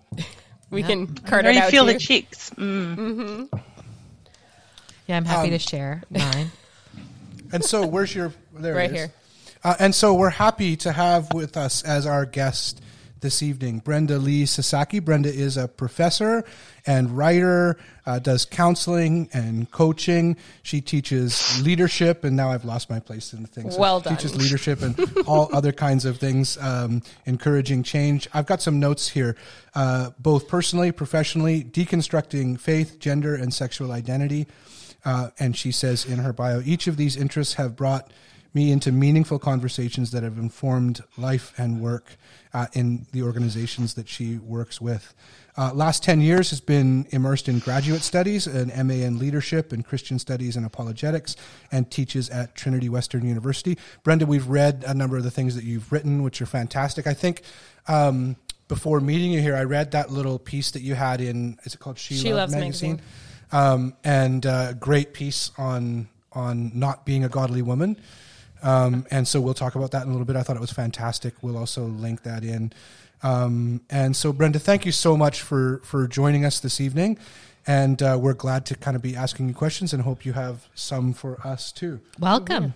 We 0.70 0.83
can 0.83 1.09
cart 1.14 1.42
There 1.44 1.53
it 1.53 1.57
you 1.57 1.61
out 1.62 1.70
feel 1.70 1.85
the 1.85 1.98
cheeks. 1.98 2.51
mm-hmm 2.51 3.44
Yeah, 5.07 5.16
I'm 5.16 5.25
happy 5.25 5.48
Um, 5.48 5.51
to 5.53 5.59
share 5.59 6.03
mine. 6.11 6.51
And 7.53 7.62
so, 7.64 7.87
where's 7.87 8.14
your 8.14 8.33
there? 8.55 8.75
Right 8.75 8.90
is. 8.90 8.96
here. 8.96 9.12
Uh, 9.64 9.77
and 9.79 9.94
so, 9.94 10.12
we're 10.12 10.31
happy 10.31 10.77
to 10.77 10.92
have 10.92 11.33
with 11.33 11.57
us 11.57 11.85
as 11.85 12.05
our 12.05 12.27
guest 12.27 12.83
this 13.22 13.42
evening 13.42 13.79
Brenda 13.79 14.18
Lee 14.18 14.44
Sasaki. 14.44 14.98
Brenda 14.98 15.33
is 15.33 15.57
a 15.57 15.68
professor 15.68 16.44
and 16.85 17.16
writer, 17.16 17.79
uh, 18.05 18.18
does 18.18 18.44
counseling 18.44 19.31
and 19.33 19.70
coaching. 19.70 20.37
She 20.62 20.81
teaches 20.81 21.62
leadership, 21.62 22.25
and 22.25 22.37
now 22.37 22.51
I've 22.51 22.64
lost 22.64 22.90
my 22.90 22.98
place 22.98 23.33
in 23.33 23.42
the 23.42 23.48
things. 23.48 23.79
Well 23.79 24.01
done. 24.01 24.16
Teaches 24.16 24.35
leadership 24.35 24.83
and 24.83 24.98
all 25.27 25.48
other 25.55 25.72
kinds 25.72 26.05
of 26.05 26.18
things, 26.18 26.59
um, 26.59 27.03
encouraging 27.25 27.85
change. 27.85 28.29
I've 28.35 28.46
got 28.46 28.61
some 28.61 28.81
notes 28.81 29.09
here, 29.09 29.37
uh, 29.77 30.11
both 30.18 30.48
personally, 30.48 30.90
professionally, 30.90 31.62
deconstructing 31.62 32.59
faith, 32.59 32.98
gender, 32.98 33.37
and 33.37 33.55
sexual 33.55 33.92
identity. 33.92 34.48
Uh, 35.05 35.31
and 35.38 35.57
she 35.57 35.72
says 35.72 36.05
in 36.05 36.18
her 36.18 36.33
bio, 36.33 36.61
each 36.64 36.87
of 36.87 36.96
these 36.96 37.16
interests 37.16 37.55
have 37.55 37.77
brought 37.77 38.11
me 38.55 38.71
into 38.71 38.93
meaningful 38.93 39.38
conversations 39.38 40.11
that 40.11 40.23
have 40.23 40.38
informed 40.38 41.03
life 41.17 41.53
and 41.59 41.81
work 41.81 42.17
uh, 42.55 42.67
in 42.75 43.07
the 43.12 43.23
organizations 43.23 43.95
that 43.95 44.09
she 44.09 44.37
works 44.37 44.81
with. 44.81 45.15
Uh, 45.57 45.73
last 45.75 46.03
10 46.03 46.21
years 46.21 46.51
has 46.51 46.61
been 46.61 47.07
immersed 47.11 47.49
in 47.49 47.59
graduate 47.59 48.03
studies, 48.03 48.47
an 48.47 48.69
MA 48.87 48.95
in 48.95 49.19
leadership 49.19 49.73
and 49.73 49.85
Christian 49.85 50.19
studies 50.19 50.57
and 50.57 50.65
apologetics, 50.65 51.37
and 51.71 51.91
teaches 51.91 52.31
at 52.31 52.55
Trinity 52.55 52.88
Western 52.88 53.27
University. 53.27 53.77
Brenda, 54.03 54.27
we've 54.27 54.47
read 54.47 54.85
a 54.87 54.95
number 54.95 55.17
of 55.17 55.25
the 55.25 55.31
things 55.31 55.55
that 55.55 55.65
you've 55.65 55.91
written, 55.93 56.23
which 56.23 56.41
are 56.41 56.47
fantastic. 56.47 57.07
I 57.07 57.15
think 57.15 57.43
um, 57.88 58.37
before 58.69 59.01
meeting 59.01 59.33
you 59.33 59.41
here, 59.41 59.57
I 59.57 59.65
read 59.65 59.91
that 59.93 60.11
little 60.11 60.38
piece 60.38 60.71
that 60.71 60.83
you 60.83 60.95
had 60.95 61.21
in, 61.21 61.59
is 61.65 61.75
it 61.75 61.81
called 61.81 61.99
She, 61.99 62.15
She 62.15 62.33
Loves 62.33 62.53
Loves 62.53 62.65
magazine? 62.65 62.91
Magazine. 62.93 63.09
Um, 63.53 63.95
and 64.03 64.47
uh, 64.47 64.73
great 64.75 65.12
piece 65.12 65.51
on 65.59 66.09
on 66.35 66.73
not 66.75 67.05
being 67.05 67.25
a 67.25 67.29
godly 67.29 67.61
woman. 67.61 67.97
Um, 68.62 69.07
and 69.11 69.27
so 69.27 69.40
we'll 69.40 69.55
talk 69.55 69.75
about 69.75 69.90
that 69.92 70.03
in 70.03 70.09
a 70.09 70.12
little 70.12 70.25
bit. 70.25 70.37
I 70.37 70.42
thought 70.42 70.57
it 70.57 70.61
was 70.61 70.70
fantastic. 70.72 71.35
We'll 71.42 71.59
also 71.59 71.85
link 71.85 72.22
that 72.22 72.44
in. 72.44 72.72
Um, 73.22 73.81
and 73.90 74.16
so, 74.16 74.33
Brenda, 74.33 74.59
thank 74.59 74.85
you 74.87 74.92
so 74.92 75.16
much 75.16 75.42
for 75.42 75.81
for 75.85 76.07
joining 76.09 76.44
us 76.44 76.61
this 76.61 76.81
evening. 76.81 77.18
And 77.66 78.03
uh, 78.03 78.18
we're 78.20 78.35
glad 78.35 78.66
to 78.66 78.75
kind 78.75 78.96
of 78.96 79.03
be 79.03 79.14
asking 79.14 79.48
you 79.48 79.55
questions 79.55 79.92
and 79.92 80.03
hope 80.03 80.25
you 80.27 80.33
have 80.33 80.66
some 80.75 81.12
for 81.12 81.38
us 81.46 81.70
too. 81.70 82.01
Welcome. 82.18 82.75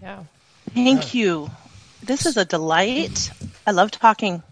Yeah. 0.00 0.22
Thank 0.74 1.14
you. 1.14 1.50
This 2.04 2.24
is 2.26 2.36
a 2.36 2.44
delight. 2.44 3.32
I 3.66 3.72
love 3.72 3.90
talking. 3.90 4.42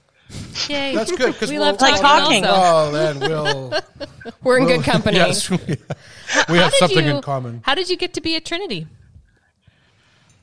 Yay. 0.69 0.93
That's 0.97 1.13
good 1.13 1.35
because 1.35 1.51
We 1.51 1.59
we'll, 1.59 1.67
love 1.69 1.81
Like 1.81 2.01
talking. 2.01 2.43
talking. 2.43 2.45
Also. 2.45 2.89
Oh, 2.89 2.93
then 2.93 3.21
we'll. 3.21 3.81
We're 4.43 4.59
in 4.59 4.67
good 4.67 4.83
company. 4.83 5.17
Yes, 5.19 5.49
we, 5.49 5.59
we 6.49 6.59
have 6.59 6.75
something 6.75 7.05
you- 7.07 7.17
in 7.17 7.23
common. 7.23 7.61
How 7.65 7.77
did 7.77 7.89
you 7.89 7.97
get 7.97 8.15
to 8.15 8.21
be 8.21 8.35
at 8.35 8.45
Trinity? 8.45 8.89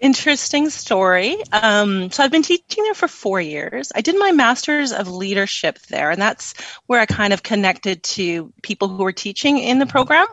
Interesting 0.03 0.69
story. 0.69 1.37
Um, 1.53 2.11
so 2.11 2.21
I've 2.25 2.29
been 2.31 2.43
teaching 2.43 2.83
there 2.83 2.93
for 2.93 3.07
four 3.07 3.39
years. 3.39 3.89
I 3.95 4.01
did 4.01 4.19
my 4.19 4.33
master's 4.33 4.91
of 4.91 5.07
leadership 5.07 5.79
there, 5.89 6.11
and 6.11 6.21
that's 6.21 6.53
where 6.87 6.99
I 6.99 7.05
kind 7.05 7.31
of 7.31 7.41
connected 7.41 8.03
to 8.03 8.51
people 8.63 8.89
who 8.89 9.01
were 9.01 9.13
teaching 9.13 9.59
in 9.59 9.79
the 9.79 9.85
program. 9.85 10.27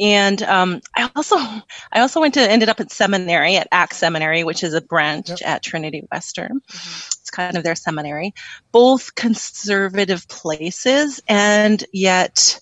And 0.00 0.42
um, 0.42 0.80
I 0.96 1.08
also 1.14 1.36
I 1.38 2.00
also 2.00 2.20
went 2.20 2.34
to 2.34 2.40
ended 2.40 2.68
up 2.68 2.80
at 2.80 2.90
seminary 2.90 3.54
at 3.54 3.68
ACTS 3.70 3.96
Seminary, 3.96 4.42
which 4.42 4.64
is 4.64 4.74
a 4.74 4.80
branch 4.80 5.28
Yep. 5.28 5.38
at 5.44 5.62
Trinity 5.62 6.02
Western. 6.10 6.60
It's 6.66 7.30
kind 7.30 7.56
of 7.56 7.62
their 7.62 7.76
seminary. 7.76 8.34
Both 8.72 9.14
conservative 9.14 10.26
places, 10.26 11.22
and 11.28 11.82
yet 11.92 12.58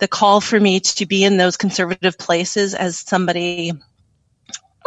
the 0.00 0.08
call 0.08 0.42
for 0.42 0.60
me 0.60 0.80
to 0.80 1.06
be 1.06 1.24
in 1.24 1.38
those 1.38 1.56
conservative 1.56 2.18
places 2.18 2.74
as 2.74 2.98
somebody 2.98 3.72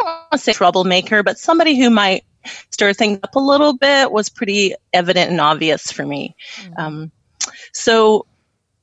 I 0.00 0.04
don't 0.04 0.06
want 0.06 0.32
to 0.32 0.38
say 0.38 0.52
troublemaker, 0.52 1.22
but 1.22 1.38
somebody 1.38 1.78
who 1.78 1.90
might 1.90 2.24
stir 2.70 2.92
things 2.92 3.18
up 3.22 3.34
a 3.34 3.40
little 3.40 3.74
bit 3.74 4.10
was 4.10 4.28
pretty 4.28 4.74
evident 4.92 5.30
and 5.30 5.40
obvious 5.40 5.90
for 5.92 6.04
me. 6.04 6.36
Um, 6.76 7.10
so, 7.72 8.26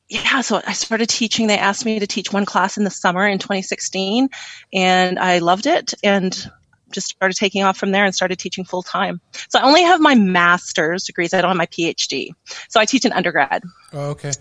yeah, 0.09 0.41
so 0.41 0.61
I 0.65 0.73
started 0.73 1.09
teaching. 1.09 1.47
They 1.47 1.57
asked 1.57 1.85
me 1.85 1.99
to 1.99 2.07
teach 2.07 2.31
one 2.31 2.45
class 2.45 2.77
in 2.77 2.83
the 2.83 2.91
summer 2.91 3.27
in 3.27 3.39
2016, 3.39 4.29
and 4.73 5.19
I 5.19 5.39
loved 5.39 5.65
it 5.65 5.93
and 6.03 6.51
just 6.91 7.07
started 7.07 7.35
taking 7.35 7.63
off 7.63 7.77
from 7.77 7.91
there 7.91 8.05
and 8.05 8.13
started 8.13 8.37
teaching 8.37 8.63
full 8.63 8.83
time. 8.83 9.19
So 9.49 9.59
I 9.59 9.63
only 9.63 9.83
have 9.83 9.99
my 9.99 10.15
master's 10.15 11.03
degrees. 11.03 11.33
I 11.33 11.41
don't 11.41 11.49
have 11.49 11.57
my 11.57 11.65
PhD. 11.65 12.29
So 12.69 12.79
I 12.79 12.85
teach 12.85 13.05
an 13.05 13.13
undergrad. 13.13 13.63
Oh, 13.93 14.11
okay. 14.11 14.31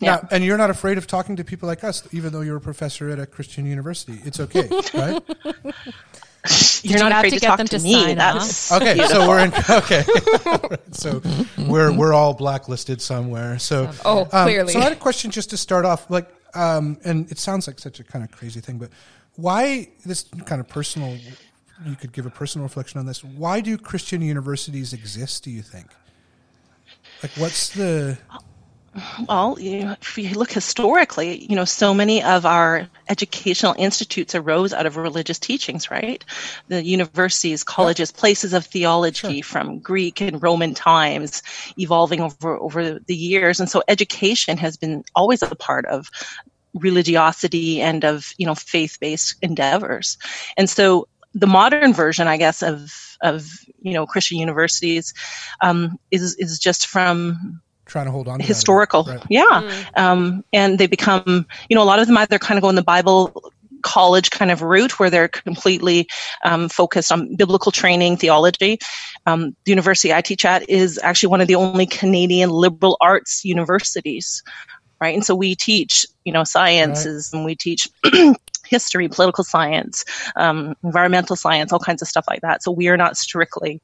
Yeah. 0.00 0.16
Now, 0.22 0.28
and 0.30 0.44
you're 0.44 0.58
not 0.58 0.70
afraid 0.70 0.96
of 0.98 1.06
talking 1.06 1.36
to 1.36 1.44
people 1.44 1.66
like 1.66 1.82
us, 1.84 2.06
even 2.12 2.32
though 2.32 2.42
you're 2.42 2.56
a 2.58 2.60
professor 2.60 3.10
at 3.10 3.18
a 3.18 3.26
Christian 3.26 3.66
university. 3.66 4.20
It's 4.24 4.38
okay, 4.40 4.68
right? 4.94 5.22
You're 6.82 6.92
you 6.98 6.98
not 7.02 7.12
have 7.12 7.24
afraid 7.24 7.30
to 7.30 7.36
to, 7.36 7.40
get 7.40 7.46
talk 7.48 7.58
them 7.58 7.66
to 7.66 7.78
to 7.78 7.84
me. 7.84 7.92
sign 7.94 8.16
That's 8.16 8.72
Okay, 8.72 8.94
beautiful. 8.94 9.16
so 9.16 9.28
we're 9.28 9.40
in. 9.40 9.52
Okay, 9.70 10.04
so 10.92 11.20
we're 11.68 11.92
we're 11.92 12.12
all 12.14 12.32
blacklisted 12.32 13.02
somewhere. 13.02 13.58
So 13.58 13.90
Oh, 14.04 14.22
um, 14.32 14.44
clearly. 14.46 14.72
So 14.72 14.78
I 14.78 14.84
had 14.84 14.92
a 14.92 14.96
question 14.96 15.30
just 15.32 15.50
to 15.50 15.56
start 15.56 15.84
off, 15.84 16.08
like, 16.10 16.28
um, 16.54 16.96
and 17.04 17.30
it 17.30 17.38
sounds 17.38 17.66
like 17.66 17.78
such 17.80 17.98
a 18.00 18.04
kind 18.04 18.24
of 18.24 18.30
crazy 18.30 18.60
thing, 18.60 18.78
but 18.78 18.90
why 19.36 19.88
this 20.06 20.24
kind 20.46 20.60
of 20.60 20.68
personal? 20.68 21.16
You 21.86 21.94
could 21.96 22.12
give 22.12 22.26
a 22.26 22.30
personal 22.30 22.64
reflection 22.66 22.98
on 22.98 23.06
this. 23.06 23.22
Why 23.22 23.60
do 23.60 23.76
Christian 23.78 24.20
universities 24.22 24.92
exist? 24.92 25.44
Do 25.44 25.50
you 25.50 25.62
think? 25.62 25.86
Like, 27.22 27.32
what's 27.36 27.68
the? 27.70 28.16
Well, 29.28 29.56
you 29.60 29.84
know, 29.84 29.96
if 30.00 30.18
you 30.18 30.30
look 30.30 30.52
historically, 30.52 31.44
you 31.44 31.56
know, 31.56 31.64
so 31.64 31.92
many 31.92 32.22
of 32.22 32.46
our 32.46 32.88
educational 33.08 33.74
institutes 33.78 34.34
arose 34.34 34.72
out 34.72 34.86
of 34.86 34.96
religious 34.96 35.38
teachings, 35.38 35.90
right? 35.90 36.24
The 36.68 36.82
universities, 36.82 37.64
colleges, 37.64 38.12
places 38.12 38.52
of 38.52 38.66
theology 38.66 39.42
from 39.42 39.78
Greek 39.80 40.20
and 40.20 40.42
Roman 40.42 40.74
times, 40.74 41.42
evolving 41.78 42.20
over 42.20 42.56
over 42.56 42.98
the 42.98 43.16
years, 43.16 43.60
and 43.60 43.70
so 43.70 43.82
education 43.88 44.56
has 44.58 44.76
been 44.76 45.04
always 45.14 45.42
a 45.42 45.54
part 45.54 45.86
of 45.86 46.10
religiosity 46.74 47.80
and 47.80 48.04
of 48.04 48.32
you 48.38 48.46
know 48.46 48.54
faith-based 48.54 49.36
endeavors, 49.42 50.18
and 50.56 50.68
so 50.68 51.08
the 51.34 51.46
modern 51.46 51.92
version, 51.92 52.26
I 52.26 52.36
guess, 52.36 52.62
of 52.62 52.92
of 53.22 53.46
you 53.80 53.94
know 53.94 54.06
Christian 54.06 54.38
universities 54.38 55.14
um, 55.60 55.98
is 56.10 56.34
is 56.36 56.58
just 56.58 56.86
from 56.86 57.60
Trying 57.88 58.06
to 58.06 58.12
hold 58.12 58.28
on 58.28 58.38
to 58.38 58.42
that 58.42 58.48
historical. 58.48 59.04
right. 59.04 59.22
yeah. 59.28 59.84
Um, 59.96 60.44
and 60.52 60.78
they 60.78 60.86
become 60.86 61.46
you 61.68 61.74
know 61.74 61.82
a 61.82 61.84
lot 61.84 61.98
of 61.98 62.06
them 62.06 62.16
either 62.16 62.38
kind 62.38 62.56
of 62.56 62.62
go 62.62 62.68
in 62.68 62.76
the 62.76 62.82
bible 62.82 63.52
college 63.82 64.30
kind 64.30 64.50
of 64.50 64.62
route 64.62 64.98
where 64.98 65.08
they're 65.08 65.28
completely 65.28 66.08
um, 66.44 66.68
focused 66.68 67.12
on 67.12 67.36
biblical 67.36 67.70
training 67.70 68.16
theology. 68.16 68.78
Um, 69.26 69.54
the 69.64 69.70
university 69.70 70.12
i 70.12 70.20
teach 70.20 70.44
at 70.44 70.68
is 70.68 70.98
actually 71.02 71.30
one 71.30 71.40
of 71.40 71.48
the 71.48 71.54
only 71.54 71.86
canadian 71.86 72.50
liberal 72.50 72.96
arts 73.00 73.44
universities 73.44 74.42
right? 75.00 75.14
And 75.14 75.24
so 75.24 75.34
we 75.34 75.54
teach 75.54 76.06
you 76.24 76.32
know 76.32 76.44
sciences 76.44 77.32
and 77.32 77.44
we 77.44 77.54
teach 77.54 77.88
history 78.68 79.08
political 79.08 79.44
science 79.44 80.04
um, 80.36 80.74
environmental 80.84 81.36
science 81.36 81.72
all 81.72 81.78
kinds 81.78 82.02
of 82.02 82.08
stuff 82.08 82.24
like 82.28 82.40
that. 82.42 82.62
So 82.62 82.70
we 82.70 82.88
are 82.88 82.96
not 82.96 83.16
strictly 83.16 83.80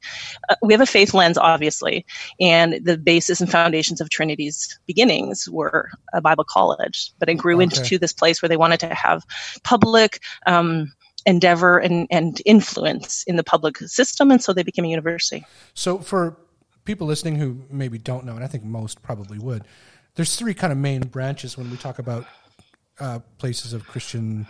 uh, 0.49 0.55
we 0.61 0.73
have 0.73 0.81
a 0.81 0.85
faith 0.85 1.13
lens 1.13 1.37
obviously 1.37 2.05
and 2.39 2.79
the 2.83 2.97
basis 2.97 3.41
and 3.41 3.51
foundations 3.51 4.01
of 4.01 4.09
trinity's 4.09 4.79
beginnings 4.85 5.49
were 5.49 5.89
a 6.13 6.21
bible 6.21 6.45
college. 6.47 7.11
But 7.19 7.29
it 7.29 7.35
grew 7.35 7.55
Okay. 7.55 7.63
into 7.63 7.97
this 7.97 8.13
place 8.13 8.41
where 8.41 8.49
they 8.49 8.57
wanted 8.57 8.79
to 8.81 8.93
have 8.93 9.23
public 9.63 10.19
um, 10.45 10.91
endeavor 11.25 11.77
and, 11.79 12.07
and 12.11 12.41
influence 12.45 13.23
in 13.23 13.35
the 13.35 13.43
public 13.43 13.77
system 13.77 14.31
and 14.31 14.43
so 14.43 14.53
they 14.53 14.63
became 14.63 14.85
a 14.85 14.89
university. 14.89 15.45
So 15.73 15.99
for 15.99 16.37
people 16.85 17.07
listening 17.07 17.37
who 17.37 17.63
maybe 17.69 17.97
don't 17.97 18.25
know, 18.25 18.35
and 18.35 18.43
I 18.43 18.47
think 18.47 18.63
most 18.63 19.01
probably 19.01 19.39
would, 19.39 19.63
there's 20.15 20.35
three 20.35 20.53
kind 20.53 20.71
of 20.71 20.77
main 20.77 21.01
branches 21.01 21.57
when 21.57 21.69
we 21.69 21.77
talk 21.77 21.99
about 21.99 22.25
uh, 22.99 23.19
places 23.37 23.73
of 23.73 23.87
Christian 23.87 24.47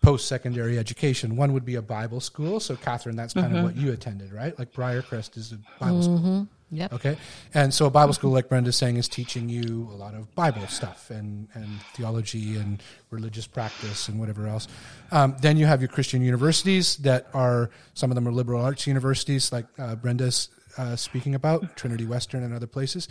post-secondary 0.00 0.78
education. 0.78 1.36
One 1.36 1.52
would 1.52 1.64
be 1.64 1.74
a 1.74 1.82
Bible 1.82 2.20
school. 2.20 2.58
So 2.60 2.76
Catherine, 2.76 3.16
that's 3.16 3.34
kind 3.34 3.56
of 3.56 3.64
what 3.64 3.76
you 3.76 3.92
attended, 3.92 4.32
right? 4.32 4.58
Like 4.58 4.72
Briarcrest 4.72 5.36
is 5.36 5.52
a 5.52 5.58
Bible 5.78 6.02
school. 6.02 6.48
Yep. 6.72 6.92
Okay. 6.92 7.16
And 7.52 7.74
so 7.74 7.86
a 7.86 7.90
Bible 7.90 8.12
school, 8.12 8.30
like 8.30 8.48
Brenda's 8.48 8.76
saying, 8.76 8.96
is 8.96 9.08
teaching 9.08 9.48
you 9.48 9.88
a 9.92 9.96
lot 9.96 10.14
of 10.14 10.32
Bible 10.36 10.66
stuff 10.68 11.10
and, 11.10 11.48
and 11.54 11.66
theology 11.94 12.56
and 12.56 12.80
religious 13.10 13.46
practice 13.46 14.08
and 14.08 14.20
whatever 14.20 14.46
else. 14.46 14.68
Um, 15.10 15.36
then 15.42 15.56
you 15.56 15.66
have 15.66 15.80
your 15.80 15.88
Christian 15.88 16.22
universities 16.22 16.96
that 16.98 17.26
are, 17.34 17.70
some 17.94 18.10
of 18.10 18.14
them 18.14 18.28
are 18.28 18.32
liberal 18.32 18.64
arts 18.64 18.86
universities, 18.86 19.52
like 19.52 19.66
uh, 19.78 19.96
Brenda's 19.96 20.48
uh, 20.78 20.94
speaking 20.94 21.34
about, 21.34 21.76
Trinity 21.76 22.06
Western 22.06 22.44
and 22.44 22.54
other 22.54 22.68
places. 22.68 23.08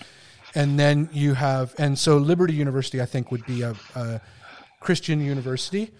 And 0.55 0.79
then 0.79 1.09
you 1.11 1.33
have, 1.33 1.75
and 1.77 1.99
so 1.99 2.17
Liberty 2.17 2.53
University, 2.53 3.01
I 3.01 3.05
think, 3.05 3.29
would 3.29 3.45
be 3.45 3.61
a, 3.61 3.75
a 3.93 4.21
Christian 4.79 5.19
university 5.19 5.91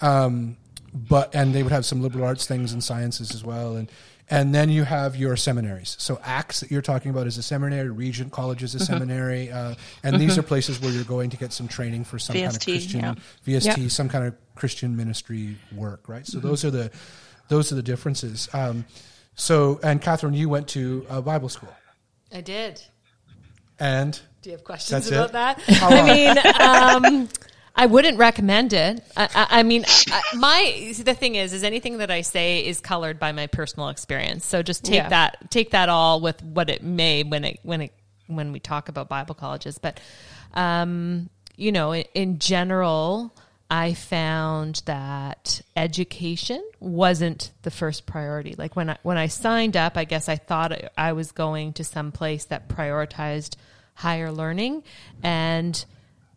um, 0.00 0.56
but 0.92 1.34
and 1.34 1.54
they 1.54 1.62
would 1.62 1.72
have 1.72 1.84
some 1.84 2.02
liberal 2.02 2.24
arts 2.24 2.46
things 2.46 2.72
and 2.72 2.82
sciences 2.82 3.34
as 3.34 3.44
well. 3.44 3.76
And 3.76 3.90
and 4.28 4.52
then 4.54 4.70
you 4.70 4.82
have 4.82 5.14
your 5.14 5.36
seminaries. 5.36 5.94
So 6.00 6.18
ACTS 6.24 6.60
that 6.60 6.70
you're 6.70 6.82
talking 6.82 7.12
about 7.12 7.28
is 7.28 7.38
a 7.38 7.42
seminary 7.42 7.90
regent 7.90 8.32
college 8.32 8.62
is 8.62 8.74
a 8.74 8.80
seminary 8.80 9.50
uh, 9.52 9.74
and 10.02 10.20
these 10.20 10.36
are 10.36 10.42
places 10.42 10.80
where 10.80 10.90
you're 10.90 11.04
going 11.04 11.30
to 11.30 11.36
get 11.36 11.52
some 11.52 11.68
training 11.68 12.04
for 12.04 12.18
some 12.18 12.34
kind 12.34 12.46
of 12.46 12.60
christian 12.60 13.00
yeah. 13.00 13.14
vst 13.46 13.90
some 13.90 14.08
kind 14.08 14.26
of 14.26 14.34
christian 14.54 14.96
ministry 14.96 15.56
work 15.74 16.08
right? 16.08 16.26
So 16.26 16.40
those 16.40 16.64
are 16.64 16.70
the 16.70 16.90
those 17.48 17.70
are 17.70 17.76
the 17.76 17.82
differences. 17.82 18.48
Um, 18.52 18.84
so 19.34 19.78
and 19.82 20.00
catherine 20.00 20.34
you 20.34 20.48
went 20.48 20.68
to 20.68 21.06
a 21.08 21.22
bible 21.22 21.48
school. 21.48 21.74
I 22.32 22.40
did. 22.40 22.82
and? 23.78 24.18
Do 24.42 24.50
you 24.50 24.56
have 24.56 24.64
questions 24.64 25.08
about 25.08 25.30
it? 25.30 25.32
that? 25.32 25.60
How 25.60 25.88
I 25.90 27.02
mean, 27.02 27.14
um, 27.16 27.28
I 27.78 27.86
wouldn't 27.86 28.16
recommend 28.18 28.72
it. 28.72 29.04
I, 29.16 29.28
I, 29.34 29.46
I 29.58 29.62
mean, 29.62 29.84
I, 30.10 30.22
my 30.34 30.92
the 31.04 31.14
thing 31.14 31.34
is, 31.34 31.52
is 31.52 31.62
anything 31.62 31.98
that 31.98 32.10
I 32.10 32.22
say 32.22 32.64
is 32.64 32.80
colored 32.80 33.18
by 33.18 33.32
my 33.32 33.46
personal 33.46 33.90
experience. 33.90 34.46
So 34.46 34.62
just 34.62 34.84
take 34.84 34.94
Yeah. 35.02 35.08
that, 35.10 35.50
take 35.50 35.70
that 35.72 35.88
all 35.90 36.20
with 36.20 36.42
what 36.42 36.70
it 36.70 36.82
may 36.82 37.22
when 37.22 37.44
it 37.44 37.60
when 37.62 37.82
it 37.82 37.92
when 38.28 38.50
we 38.52 38.60
talk 38.60 38.88
about 38.88 39.08
Bible 39.08 39.34
colleges. 39.34 39.78
But 39.78 40.00
um, 40.54 41.28
you 41.56 41.70
know, 41.70 41.92
in, 41.92 42.04
in 42.14 42.38
general, 42.38 43.34
I 43.70 43.94
found 43.94 44.82
that 44.86 45.60
education 45.76 46.62
wasn't 46.80 47.50
the 47.62 47.70
first 47.70 48.06
priority. 48.06 48.54
Like 48.56 48.74
when 48.74 48.88
I 48.90 48.96
when 49.02 49.18
I 49.18 49.26
signed 49.26 49.76
up, 49.76 49.96
I 49.98 50.04
guess 50.04 50.28
I 50.30 50.36
thought 50.36 50.72
I 50.96 51.12
was 51.12 51.30
going 51.32 51.74
to 51.74 51.84
some 51.84 52.10
place 52.10 52.46
that 52.46 52.68
prioritized 52.68 53.56
higher 53.94 54.30
learning 54.32 54.82
and 55.22 55.84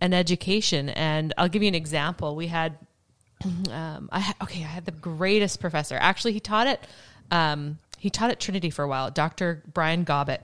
an 0.01 0.13
education. 0.13 0.89
And 0.89 1.33
I'll 1.38 1.49
give 1.49 1.62
you 1.62 1.67
an 1.67 1.75
example. 1.75 2.35
We 2.35 2.47
had 2.47 2.77
um, 3.71 4.09
I 4.12 4.19
ha- 4.19 4.35
okay, 4.43 4.63
I 4.63 4.67
had 4.67 4.85
the 4.85 4.91
greatest 4.91 5.59
professor. 5.59 5.95
Actually, 5.95 6.33
he 6.33 6.39
taught 6.39 6.67
it. 6.67 6.81
Um, 7.31 7.77
he 7.97 8.09
taught 8.09 8.31
at 8.31 8.39
Trinity 8.39 8.69
for 8.69 8.83
a 8.83 8.88
while, 8.88 9.12
Dr. 9.12 9.62
Brian 9.73 10.05
Gobbett, 10.05 10.39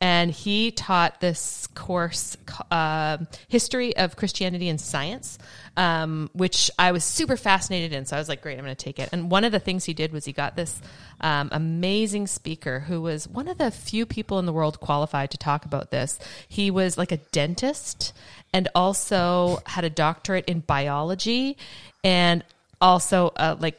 and 0.00 0.30
he 0.30 0.70
taught 0.70 1.20
this 1.20 1.66
course, 1.68 2.36
uh, 2.70 3.18
History 3.48 3.96
of 3.96 4.16
Christianity 4.16 4.68
and 4.68 4.78
Science, 4.80 5.38
um, 5.76 6.28
which 6.34 6.70
I 6.78 6.92
was 6.92 7.02
super 7.02 7.36
fascinated 7.36 7.92
in. 7.92 8.04
So 8.04 8.16
I 8.16 8.18
was 8.18 8.28
like, 8.28 8.42
great, 8.42 8.58
I'm 8.58 8.64
going 8.64 8.76
to 8.76 8.84
take 8.84 8.98
it. 8.98 9.08
And 9.12 9.30
one 9.30 9.44
of 9.44 9.52
the 9.52 9.58
things 9.58 9.84
he 9.84 9.94
did 9.94 10.12
was 10.12 10.26
he 10.26 10.32
got 10.32 10.54
this 10.54 10.82
um, 11.22 11.48
amazing 11.50 12.26
speaker 12.26 12.80
who 12.80 13.00
was 13.00 13.26
one 13.26 13.48
of 13.48 13.56
the 13.56 13.70
few 13.70 14.04
people 14.04 14.38
in 14.38 14.44
the 14.44 14.52
world 14.52 14.80
qualified 14.80 15.30
to 15.30 15.38
talk 15.38 15.64
about 15.64 15.90
this. 15.90 16.18
He 16.46 16.70
was 16.70 16.98
like 16.98 17.12
a 17.12 17.18
dentist 17.18 18.12
and 18.52 18.68
also 18.74 19.60
had 19.64 19.84
a 19.84 19.90
doctorate 19.90 20.44
in 20.46 20.60
biology 20.60 21.56
and 22.04 22.44
also 22.80 23.32
uh, 23.36 23.56
like 23.58 23.78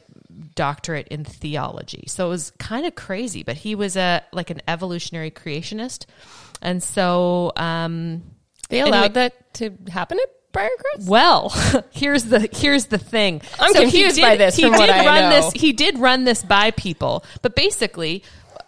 doctorate 0.54 1.08
in 1.08 1.24
theology. 1.24 2.04
So 2.08 2.26
it 2.26 2.30
was 2.30 2.52
kind 2.58 2.86
of 2.86 2.94
crazy, 2.94 3.42
but 3.42 3.56
he 3.56 3.74
was 3.74 3.96
a 3.96 4.22
like 4.32 4.50
an 4.50 4.60
evolutionary 4.68 5.30
creationist. 5.30 6.06
And 6.62 6.82
so 6.82 7.52
um 7.56 8.22
They 8.68 8.80
Anyway- 8.80 8.96
allowed 8.96 9.14
that 9.14 9.54
to 9.54 9.72
happen 9.90 10.18
at 10.22 10.28
Briarcrest? 10.52 11.08
well, 11.08 11.50
here's 11.90 12.24
the 12.24 12.48
here's 12.52 12.86
the 12.86 12.98
thing. 12.98 13.42
I'm 13.60 13.74
he 13.74 13.80
confused 13.82 14.16
did- 14.16 14.22
by 14.22 14.36
this 14.36 14.56
He 14.56 14.62
from 14.62 14.72
did 14.72 14.78
what 14.78 14.90
I 14.90 15.04
run 15.04 15.30
this. 15.30 15.52
He 15.52 15.72
did 15.72 15.98
run 15.98 16.24
this 16.24 16.42
by 16.42 16.70
people, 16.72 17.24
but 17.42 17.54
basically, 17.54 18.22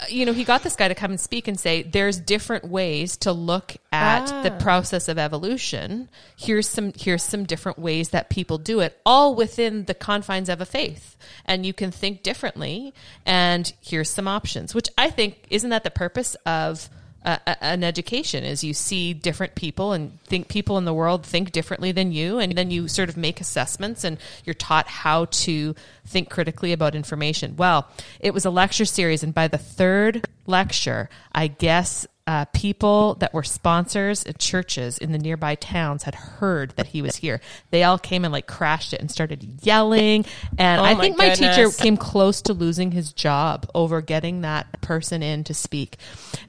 you 0.09 0.25
know, 0.25 0.33
he 0.33 0.45
got 0.45 0.63
this 0.63 0.77
guy 0.77 0.89
to 0.89 0.95
come 0.95 1.11
and 1.11 1.21
speak 1.21 1.47
and 1.49 1.59
say, 1.59 1.83
"There's 1.83 2.19
different 2.19 2.65
ways 2.69 3.17
to 3.19 3.33
look 3.33 3.77
at 3.93 4.27
the 4.43 4.53
Ah. 4.53 4.59
process 4.59 5.09
of 5.09 5.19
evolution. 5.19 6.09
Here's 6.37 6.69
some 6.69 6.93
here's 6.99 7.23
some 7.23 7.45
different 7.45 7.79
ways 7.79 8.11
that 8.11 8.31
people 8.31 8.59
do 8.59 8.81
it, 8.81 8.99
all 9.05 9.35
within 9.35 9.85
the 9.85 9.95
confines 9.95 10.49
of 10.49 10.61
a 10.61 10.67
faith, 10.67 11.17
and 11.45 11.67
you 11.67 11.73
can 11.73 11.91
think 11.91 12.23
differently. 12.23 12.95
And 13.27 13.73
here's 13.81 14.11
some 14.11 14.29
options, 14.29 14.75
which 14.75 14.89
I 14.97 15.11
think 15.11 15.47
isn't 15.51 15.71
that 15.71 15.85
the 15.85 15.91
purpose 15.91 16.35
of 16.47 16.89
an 17.23 17.85
education 17.85 18.45
is 18.45 18.65
you 18.65 18.73
see 18.73 19.13
different 19.13 19.55
people 19.55 19.93
and 19.93 20.23
think 20.25 20.49
people 20.49 20.79
in 20.79 20.87
the 20.87 20.95
world 20.95 21.25
think 21.25 21.53
differently 21.53 21.93
than 21.93 22.13
you 22.13 22.39
and 22.39 22.57
then 22.57 22.71
you 22.71 22.89
sort 22.89 23.09
of 23.11 23.17
make 23.17 23.41
assessments 23.41 24.05
and 24.05 24.17
you're 24.45 24.55
taught 24.55 24.87
how 24.87 25.27
to 25.27 25.75
think 26.07 26.31
critically 26.31 26.73
about 26.73 26.95
information. 26.95 27.57
Well 27.57 27.89
it 28.21 28.33
was 28.33 28.45
a 28.45 28.51
lecture 28.51 28.87
series 28.87 29.23
and 29.23 29.35
by 29.35 29.49
the 29.49 29.59
third 29.59 30.27
lecture 30.47 31.09
i 31.33 31.47
guess 31.47 32.07
uh, 32.27 32.45
people 32.47 33.15
that 33.17 33.35
were 33.35 33.43
sponsors 33.43 34.25
at 34.25 34.39
churches 34.39 34.99
in 34.99 35.11
the 35.13 35.19
nearby 35.19 35.55
towns 35.55 36.05
had 36.05 36.15
heard 36.15 36.71
that 36.77 36.87
he 36.87 37.03
was 37.03 37.17
here. 37.17 37.41
They 37.71 37.83
all 37.83 37.99
came 37.99 38.25
and 38.25 38.33
like 38.33 38.47
crashed 38.47 38.93
it 38.93 39.01
and 39.01 39.11
started 39.11 39.61
yelling. 39.63 40.25
And 40.59 40.81
Oh 40.81 40.85
I 40.85 40.95
think 40.95 41.17
my 41.19 41.31
teacher 41.31 41.71
came 41.71 41.97
close 41.97 42.43
to 42.43 42.53
losing 42.53 42.93
his 42.93 43.13
job 43.13 43.69
over 43.75 44.01
getting 44.01 44.43
that 44.43 44.81
person 44.81 45.23
in 45.23 45.45
to 45.45 45.55
speak. 45.55 45.97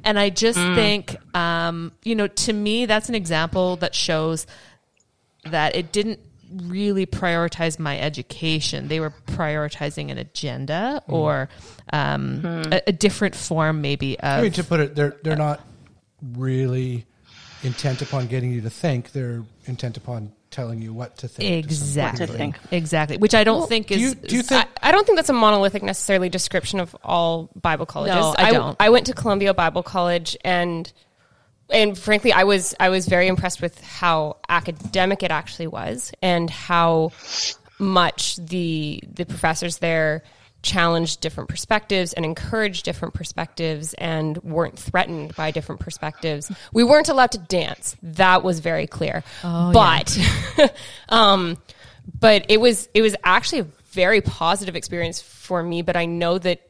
And 0.04 0.20
I 0.20 0.30
just 0.30 0.60
think, 0.60 1.16
um, 1.36 1.94
you 2.04 2.16
know, 2.16 2.28
to 2.28 2.54
me, 2.54 2.86
that's 2.86 3.10
an 3.10 3.16
example 3.16 3.78
that 3.78 3.96
shows 3.96 4.46
that 5.46 5.76
it 5.76 5.92
didn't 5.92 6.20
really 6.54 7.06
prioritize 7.06 7.80
my 7.80 8.00
education. 8.00 8.88
They 8.88 9.00
were 9.00 9.14
prioritizing 9.28 10.12
an 10.12 10.18
agenda 10.18 11.02
or 11.08 11.50
um, 11.94 12.42
a, 12.72 12.82
a 12.88 12.92
different 12.92 13.36
form, 13.36 13.82
maybe. 13.82 14.20
Of, 14.20 14.40
I 14.40 14.42
mean, 14.44 14.52
to 14.54 14.64
put 14.64 14.80
it, 14.80 14.96
they're 14.96 15.16
they're 15.24 15.36
not 15.36 15.62
really 16.36 17.06
intent 17.64 18.02
upon 18.02 18.28
getting 18.28 18.52
you 18.52 18.62
to 18.62 18.70
think. 18.70 19.12
They're 19.12 19.44
intent 19.66 19.98
upon 19.98 20.32
telling 20.50 20.82
you 20.82 20.94
what 20.94 21.18
to 21.18 21.28
think. 21.28 21.66
exactly, 21.66 22.26
degree. 22.26 22.38
think. 22.38 22.56
exactly. 22.72 23.18
Which 23.18 23.34
I 23.34 23.44
don't 23.46 23.68
think 23.70 23.88
do 23.88 23.96
is. 23.96 24.02
you- 24.02 24.16
do 24.16 24.36
you 24.36 24.44
think- 24.44 24.68
I, 24.82 24.90
I 24.90 24.92
don't 24.92 25.06
think 25.06 25.18
that's 25.18 25.30
a 25.30 25.34
monolithic 25.34 25.82
necessarily 25.82 26.28
description 26.30 26.80
of 26.82 26.96
all 27.04 27.50
Bible 27.60 27.86
colleges. 27.86 28.16
No, 28.16 28.36
I 28.38 28.52
don't. 28.52 28.76
I 28.80 28.90
went 28.90 29.06
to 29.08 29.14
Columbia 29.14 29.54
Bible 29.54 29.82
College 29.84 30.36
and 30.44 30.92
and 31.72 31.98
frankly 31.98 32.32
I 32.34 32.44
was 32.44 32.76
I 32.80 32.90
was 32.90 33.08
very 33.08 33.28
impressed 33.28 33.62
with 33.62 33.82
how 33.82 34.38
academic 34.50 35.24
it 35.24 35.32
actually 35.32 35.68
was 35.68 36.12
and 36.22 36.50
how 36.50 37.12
much 37.80 38.36
the 38.38 39.04
the 39.12 39.26
professors 39.26 39.80
there 39.80 40.24
challenged 40.64 41.22
different 41.22 41.50
perspectives 41.50 42.14
and 42.14 42.24
encouraged 42.24 42.86
different 42.86 43.14
perspectives 43.14 43.94
and 43.96 44.38
weren't 44.44 44.78
threatened 44.78 45.36
by 45.36 45.50
different 45.50 45.82
perspectives. 45.82 46.52
We 46.72 46.84
weren't 46.84 47.10
allowed 47.10 47.32
to 47.32 47.40
dance. 47.40 47.96
That 48.04 48.44
was 48.44 48.60
very 48.60 48.86
clear. 48.88 49.24
but 49.74 50.18
um 51.10 51.58
but 52.20 52.46
it 52.50 52.60
was 52.60 52.90
it 52.94 53.02
was 53.02 53.16
actually 53.24 53.60
a 53.60 53.68
very 53.92 54.22
positive 54.22 54.76
experience 54.76 55.22
for 55.22 55.62
me, 55.62 55.82
but 55.82 55.98
I 55.98 56.06
know 56.06 56.38
that 56.38 56.62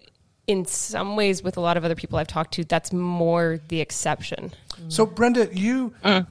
in 0.47 0.65
some 0.65 1.15
ways 1.15 1.43
with 1.43 1.57
a 1.57 1.61
lot 1.61 1.77
of 1.77 1.85
other 1.85 1.95
people 1.95 2.17
I've 2.17 2.27
talked 2.27 2.53
to 2.55 2.63
that's 2.63 2.91
more 2.91 3.59
the 3.67 3.79
exception. 3.81 4.53
So, 4.89 5.05
Brenda, 5.05 5.49
you, 5.53 5.93
mm. 6.03 6.27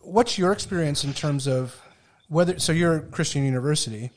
what's 0.00 0.38
your 0.38 0.52
experience 0.52 1.04
in 1.04 1.14
terms 1.14 1.46
of 1.46 1.80
whether? 2.28 2.58
So, 2.58 2.72
you're 2.72 2.96
a 2.96 3.02
Christian 3.02 3.44
university. 3.44 4.10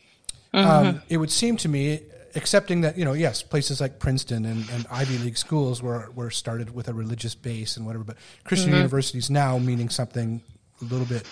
Um, 0.53 0.63
mm-hmm. 0.63 0.97
it 1.09 1.17
would 1.17 1.31
seem 1.31 1.57
to 1.57 1.69
me, 1.69 2.01
accepting 2.35 2.81
that 2.81 2.97
you 2.97 3.05
know, 3.05 3.13
yes, 3.13 3.41
places 3.41 3.81
like 3.81 3.99
Princeton 3.99 4.45
and, 4.45 4.69
and 4.69 4.85
Ivy 4.91 5.17
League 5.19 5.37
schools 5.37 5.81
were 5.81 6.11
were 6.15 6.29
started 6.29 6.73
with 6.73 6.87
a 6.87 6.93
religious 6.93 7.35
base 7.35 7.77
and 7.77 7.85
whatever, 7.85 8.03
but 8.03 8.17
Christian 8.43 8.69
mm-hmm. 8.69 8.77
universities 8.77 9.29
now 9.29 9.57
meaning 9.57 9.89
something 9.89 10.41
a 10.81 10.85
little 10.85 11.05
bit 11.05 11.25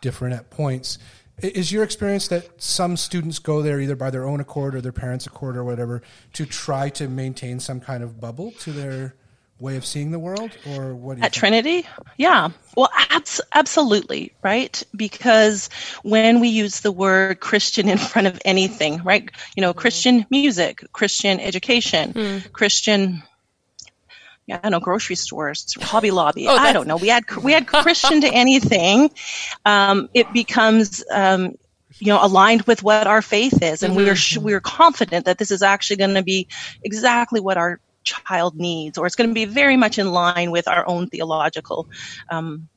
different 0.00 0.34
at 0.34 0.50
points. 0.50 0.98
Is 1.42 1.70
your 1.70 1.84
experience 1.84 2.28
that 2.28 2.62
some 2.62 2.96
students 2.96 3.38
go 3.38 3.60
there 3.60 3.78
either 3.78 3.96
by 3.96 4.08
their 4.10 4.26
own 4.26 4.40
accord 4.40 4.74
or 4.74 4.80
their 4.80 4.92
parents' 4.92 5.26
accord 5.26 5.56
or 5.56 5.64
whatever 5.64 6.00
to 6.32 6.46
try 6.46 6.88
to 6.90 7.08
maintain 7.08 7.60
some 7.60 7.78
kind 7.78 8.02
of 8.02 8.18
bubble 8.18 8.52
to 8.60 8.72
their 8.72 9.14
way 9.58 9.76
of 9.76 9.86
seeing 9.86 10.10
the 10.10 10.18
world, 10.18 10.50
or 10.66 10.94
what? 10.94 11.14
Do 11.14 11.20
you 11.20 11.24
At 11.24 11.32
think? 11.32 11.40
Trinity? 11.40 11.86
Yeah. 12.18 12.50
Well, 12.76 12.90
abs- 13.10 13.40
absolutely, 13.54 14.32
right? 14.42 14.82
Because 14.94 15.70
when 16.02 16.40
we 16.40 16.48
use 16.48 16.80
the 16.80 16.92
word 16.92 17.40
Christian 17.40 17.88
in 17.88 17.98
front 17.98 18.26
of 18.26 18.40
anything, 18.44 19.02
right? 19.02 19.28
You 19.56 19.62
know, 19.62 19.72
Christian 19.72 20.26
music, 20.30 20.84
Christian 20.92 21.40
education, 21.40 22.42
Christian 22.52 23.22
yeah, 24.46 24.58
I 24.58 24.58
don't 24.60 24.72
know, 24.72 24.80
grocery 24.80 25.16
stores, 25.16 25.74
Hobby 25.80 26.12
Lobby. 26.12 26.46
Oh, 26.46 26.56
I 26.56 26.72
don't 26.72 26.86
know. 26.86 26.96
We 26.96 27.10
add 27.10 27.24
we 27.36 27.54
add 27.54 27.66
Christian 27.66 28.20
to 28.20 28.28
anything, 28.28 29.10
um, 29.64 30.08
it 30.14 30.32
becomes 30.32 31.04
um, 31.12 31.56
you 31.98 32.12
know 32.12 32.24
aligned 32.24 32.62
with 32.62 32.82
what 32.82 33.06
our 33.08 33.22
faith 33.22 33.60
is, 33.62 33.82
and 33.82 33.96
we 33.96 34.08
are 34.08 34.16
we 34.40 34.52
are 34.52 34.60
confident 34.60 35.24
that 35.24 35.38
this 35.38 35.50
is 35.50 35.62
actually 35.62 35.96
going 35.96 36.14
to 36.14 36.22
be 36.22 36.46
exactly 36.84 37.40
what 37.40 37.56
our 37.56 37.80
child 38.06 38.56
needs, 38.56 38.96
or 38.96 39.06
it's 39.06 39.16
going 39.16 39.28
to 39.30 39.34
be 39.34 39.44
very 39.44 39.76
much 39.76 39.98
in 39.98 40.10
line 40.12 40.50
with 40.50 40.68
our 40.68 40.88
own 40.88 41.08
theological 41.08 41.86
um, 42.30 42.68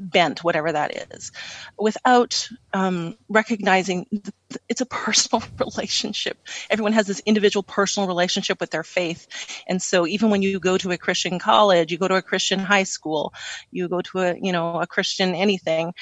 bent, 0.00 0.42
whatever 0.42 0.72
that 0.72 1.12
is, 1.12 1.30
without 1.78 2.48
um, 2.72 3.16
recognizing 3.28 4.06
it's 4.68 4.80
a 4.80 4.86
personal 4.86 5.42
relationship. 5.58 6.38
Everyone 6.70 6.92
has 6.92 7.06
this 7.06 7.20
individual 7.26 7.62
personal 7.62 8.08
relationship 8.08 8.60
with 8.60 8.70
their 8.70 8.84
faith. 8.84 9.26
And 9.68 9.80
so 9.82 10.06
even 10.06 10.30
when 10.30 10.42
you 10.42 10.58
go 10.58 10.78
to 10.78 10.90
a 10.90 10.98
Christian 10.98 11.38
college, 11.38 11.92
you 11.92 11.98
go 11.98 12.08
to 12.08 12.16
a 12.16 12.22
Christian 12.22 12.58
high 12.58 12.84
school, 12.84 13.32
you 13.70 13.88
go 13.88 14.00
to 14.02 14.18
a, 14.20 14.36
you 14.40 14.52
know, 14.52 14.80
a 14.80 14.86
Christian 14.86 15.34
anything, 15.34 15.92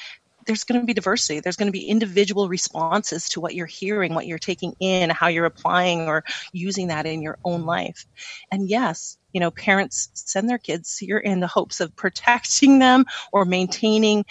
there's 0.49 0.63
going 0.63 0.81
to 0.81 0.85
be 0.85 0.95
diversity. 0.95 1.39
There's 1.39 1.55
going 1.55 1.67
to 1.67 1.71
be 1.71 1.85
individual 1.85 2.49
responses 2.49 3.29
to 3.29 3.39
what 3.39 3.53
you're 3.53 3.67
hearing, 3.67 4.15
what 4.15 4.25
you're 4.25 4.39
taking 4.39 4.73
in, 4.79 5.11
how 5.11 5.27
you're 5.27 5.45
applying 5.45 6.07
or 6.07 6.23
using 6.53 6.87
that 6.87 7.05
in 7.05 7.21
your 7.21 7.37
own 7.45 7.67
life. 7.67 8.07
And 8.51 8.67
yes, 8.67 9.19
you 9.31 9.39
know, 9.39 9.51
parents 9.51 10.09
send 10.15 10.49
their 10.49 10.57
kids 10.57 10.97
here 10.97 11.19
in 11.19 11.39
the 11.39 11.45
hopes 11.45 11.81
of 11.81 11.95
protecting 11.95 12.79
them 12.79 13.05
or 13.31 13.45
maintaining 13.45 14.25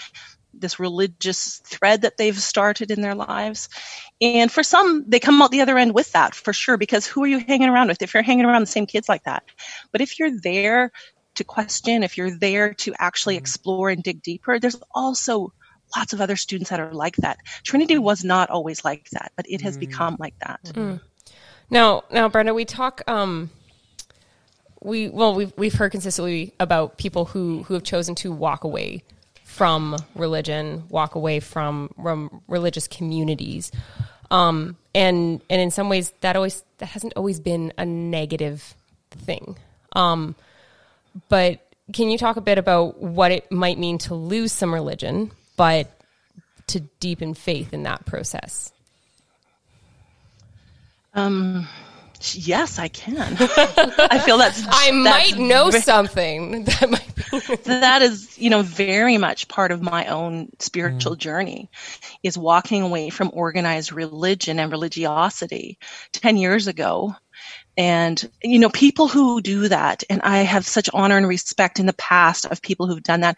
this 0.52 0.80
religious 0.80 1.58
thread 1.58 2.02
that 2.02 2.16
they've 2.16 2.36
started 2.36 2.90
in 2.90 3.00
their 3.00 3.14
lives. 3.14 3.68
And 4.20 4.50
for 4.50 4.64
some, 4.64 5.04
they 5.06 5.20
come 5.20 5.40
out 5.40 5.52
the 5.52 5.60
other 5.60 5.78
end 5.78 5.94
with 5.94 6.10
that 6.14 6.34
for 6.34 6.52
sure, 6.52 6.76
because 6.76 7.06
who 7.06 7.22
are 7.22 7.28
you 7.28 7.38
hanging 7.38 7.68
around 7.68 7.86
with 7.86 8.02
if 8.02 8.12
you're 8.12 8.24
hanging 8.24 8.44
around 8.44 8.62
the 8.62 8.66
same 8.66 8.86
kids 8.86 9.08
like 9.08 9.22
that? 9.22 9.44
But 9.92 10.00
if 10.00 10.18
you're 10.18 10.36
there 10.40 10.90
to 11.36 11.44
question, 11.44 12.02
if 12.02 12.18
you're 12.18 12.36
there 12.36 12.74
to 12.74 12.92
actually 12.98 13.36
mm-hmm. 13.36 13.42
explore 13.42 13.90
and 13.90 14.02
dig 14.02 14.20
deeper, 14.20 14.58
there's 14.58 14.80
also 14.92 15.52
lots 15.96 16.12
of 16.12 16.20
other 16.20 16.36
students 16.36 16.70
that 16.70 16.80
are 16.80 16.92
like 16.92 17.16
that. 17.16 17.38
Trinity 17.62 17.98
was 17.98 18.24
not 18.24 18.50
always 18.50 18.84
like 18.84 19.08
that, 19.10 19.32
but 19.36 19.46
it 19.48 19.60
has 19.62 19.76
become 19.76 20.16
like 20.18 20.38
that. 20.40 20.60
Now, 21.70 22.04
now, 22.10 22.28
Brenda, 22.28 22.54
we 22.54 22.64
talk. 22.64 23.02
Um, 23.06 23.50
we 24.80 25.08
well, 25.08 25.34
we've 25.34 25.52
we've 25.56 25.74
heard 25.74 25.92
consistently 25.92 26.54
about 26.60 26.98
people 26.98 27.26
who 27.26 27.64
who 27.64 27.74
have 27.74 27.82
chosen 27.82 28.14
to 28.16 28.32
walk 28.32 28.64
away 28.64 29.02
from 29.44 29.96
religion, 30.14 30.84
walk 30.88 31.14
away 31.14 31.40
from 31.40 31.90
from 32.00 32.42
religious 32.48 32.86
communities, 32.86 33.72
um, 34.30 34.76
and 34.94 35.42
and 35.50 35.60
in 35.60 35.70
some 35.70 35.88
ways 35.88 36.12
that 36.20 36.36
always 36.36 36.62
that 36.78 36.86
hasn't 36.86 37.12
always 37.16 37.40
been 37.40 37.72
a 37.76 37.84
negative 37.84 38.74
thing. 39.10 39.56
Um, 39.92 40.36
but 41.28 41.60
can 41.92 42.10
you 42.10 42.18
talk 42.18 42.36
a 42.36 42.40
bit 42.40 42.58
about 42.58 43.00
what 43.00 43.32
it 43.32 43.50
might 43.50 43.78
mean 43.78 43.98
to 43.98 44.14
lose 44.14 44.52
some 44.52 44.72
religion, 44.72 45.32
but 45.58 45.90
to 46.68 46.80
deepen 47.00 47.34
faith 47.34 47.74
in 47.74 47.82
that 47.82 48.06
process? 48.06 48.72
Um, 51.12 51.68
yes, 52.32 52.78
I 52.78 52.88
can. 52.88 53.36
I 53.40 54.22
feel 54.24 54.38
that's 54.38 54.64
I 54.66 54.90
that's 55.02 55.32
might 55.32 55.38
know 55.38 55.70
ve- 55.70 55.80
something 55.80 56.64
that 56.64 56.88
might 56.90 57.14
be. 57.14 57.56
that 57.64 58.02
is, 58.02 58.38
you 58.38 58.50
know, 58.50 58.62
very 58.62 59.18
much 59.18 59.48
part 59.48 59.72
of 59.72 59.82
my 59.82 60.06
own 60.06 60.50
spiritual 60.60 61.16
mm. 61.16 61.18
journey 61.18 61.70
is 62.22 62.38
walking 62.38 62.82
away 62.82 63.10
from 63.10 63.30
organized 63.32 63.92
religion 63.92 64.60
and 64.60 64.70
religiosity 64.70 65.78
10 66.12 66.36
years 66.36 66.68
ago. 66.68 67.14
And, 67.78 68.28
you 68.42 68.58
know, 68.58 68.70
people 68.70 69.06
who 69.06 69.40
do 69.40 69.68
that, 69.68 70.02
and 70.10 70.20
I 70.22 70.38
have 70.38 70.66
such 70.66 70.90
honor 70.92 71.16
and 71.16 71.28
respect 71.28 71.78
in 71.78 71.86
the 71.86 71.92
past 71.92 72.44
of 72.46 72.60
people 72.60 72.88
who've 72.88 73.02
done 73.02 73.20
that, 73.20 73.36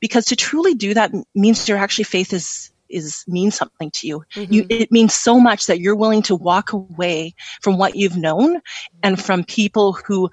because 0.00 0.26
to 0.26 0.36
truly 0.36 0.74
do 0.74 0.94
that 0.94 1.12
means 1.36 1.68
your 1.68 1.78
actually 1.78 2.04
faith 2.04 2.32
is 2.32 2.70
is 2.90 3.22
means 3.28 3.54
something 3.54 3.90
to 3.90 4.06
you. 4.06 4.24
you 4.34 4.66
it 4.70 4.90
means 4.90 5.14
so 5.14 5.38
much 5.38 5.66
that 5.66 5.78
you're 5.78 5.94
willing 5.94 6.22
to 6.22 6.34
walk 6.34 6.72
away 6.72 7.34
from 7.60 7.76
what 7.78 7.94
you've 7.96 8.16
known 8.16 8.60
and 9.02 9.22
from 9.22 9.44
people 9.44 9.92
who 9.92 10.28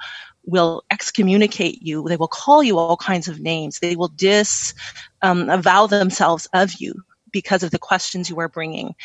will 0.45 0.83
excommunicate 0.89 1.81
you. 1.81 2.07
They 2.07 2.17
will 2.17 2.29
call 2.29 2.63
you 2.63 2.77
all 2.77 2.97
kinds 2.97 3.27
of 3.27 3.39
names. 3.39 3.79
They 3.79 3.95
will 3.95 4.07
dis 4.07 4.73
um, 5.21 5.49
avow 5.49 5.85
themselves 5.87 6.47
of 6.53 6.73
you 6.79 7.03
because 7.31 7.61
of 7.61 7.71
the 7.71 7.79
questions 7.79 8.29
you 8.29 8.39
are 8.39 8.47
bringing. 8.47 8.95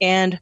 And 0.00 0.38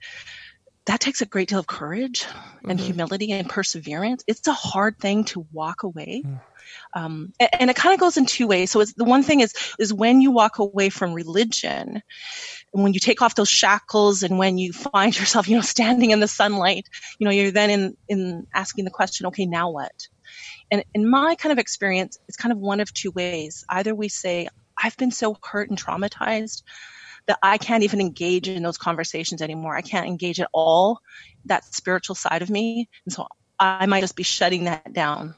that 0.90 1.00
takes 1.00 1.22
a 1.22 1.26
great 1.26 1.48
deal 1.48 1.60
of 1.60 1.66
courage 1.66 2.26
and 2.68 2.80
humility 2.80 3.32
and 3.32 3.48
perseverance 3.48 4.24
it's 4.26 4.46
a 4.48 4.52
hard 4.52 4.98
thing 4.98 5.24
to 5.24 5.46
walk 5.52 5.84
away 5.84 6.24
um, 6.94 7.32
and, 7.38 7.50
and 7.58 7.70
it 7.70 7.76
kind 7.76 7.94
of 7.94 8.00
goes 8.00 8.16
in 8.16 8.26
two 8.26 8.46
ways. 8.46 8.70
So 8.70 8.80
it's, 8.80 8.92
the 8.94 9.04
one 9.04 9.22
thing 9.22 9.40
is 9.40 9.54
is 9.78 9.92
when 9.92 10.20
you 10.20 10.30
walk 10.30 10.58
away 10.58 10.88
from 10.88 11.12
religion, 11.12 12.02
and 12.72 12.82
when 12.82 12.94
you 12.94 13.00
take 13.00 13.22
off 13.22 13.34
those 13.34 13.48
shackles, 13.48 14.22
and 14.22 14.38
when 14.38 14.58
you 14.58 14.72
find 14.72 15.16
yourself, 15.18 15.48
you 15.48 15.56
know, 15.56 15.62
standing 15.62 16.10
in 16.10 16.20
the 16.20 16.28
sunlight, 16.28 16.88
you 17.18 17.24
know, 17.24 17.30
you're 17.30 17.50
then 17.50 17.70
in 17.70 17.96
in 18.08 18.46
asking 18.54 18.84
the 18.84 18.90
question, 18.90 19.26
okay, 19.26 19.46
now 19.46 19.70
what? 19.70 19.92
And 20.70 20.84
in 20.94 21.08
my 21.08 21.34
kind 21.34 21.52
of 21.52 21.58
experience, 21.58 22.18
it's 22.28 22.36
kind 22.36 22.52
of 22.52 22.58
one 22.58 22.80
of 22.80 22.92
two 22.92 23.10
ways. 23.10 23.64
Either 23.68 23.94
we 23.94 24.08
say, 24.08 24.48
I've 24.80 24.96
been 24.96 25.10
so 25.10 25.36
hurt 25.42 25.68
and 25.68 25.82
traumatized 25.82 26.62
that 27.30 27.38
I 27.42 27.58
can't 27.58 27.84
even 27.84 28.00
engage 28.00 28.48
in 28.48 28.62
those 28.62 28.76
conversations 28.76 29.40
anymore. 29.40 29.76
I 29.76 29.82
can't 29.82 30.06
engage 30.06 30.40
at 30.40 30.48
all 30.52 31.00
that 31.44 31.64
spiritual 31.64 32.16
side 32.16 32.42
of 32.42 32.50
me, 32.50 32.88
and 33.06 33.14
so 33.14 33.28
I 33.58 33.86
might 33.86 34.00
just 34.00 34.16
be 34.16 34.24
shutting 34.24 34.64
that 34.64 34.92
down 34.92 35.34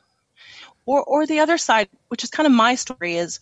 or 0.86 1.04
or 1.04 1.26
the 1.26 1.40
other 1.40 1.58
side, 1.58 1.88
which 2.08 2.24
is 2.24 2.30
kind 2.30 2.46
of 2.46 2.52
my 2.52 2.74
story, 2.74 3.16
is 3.16 3.40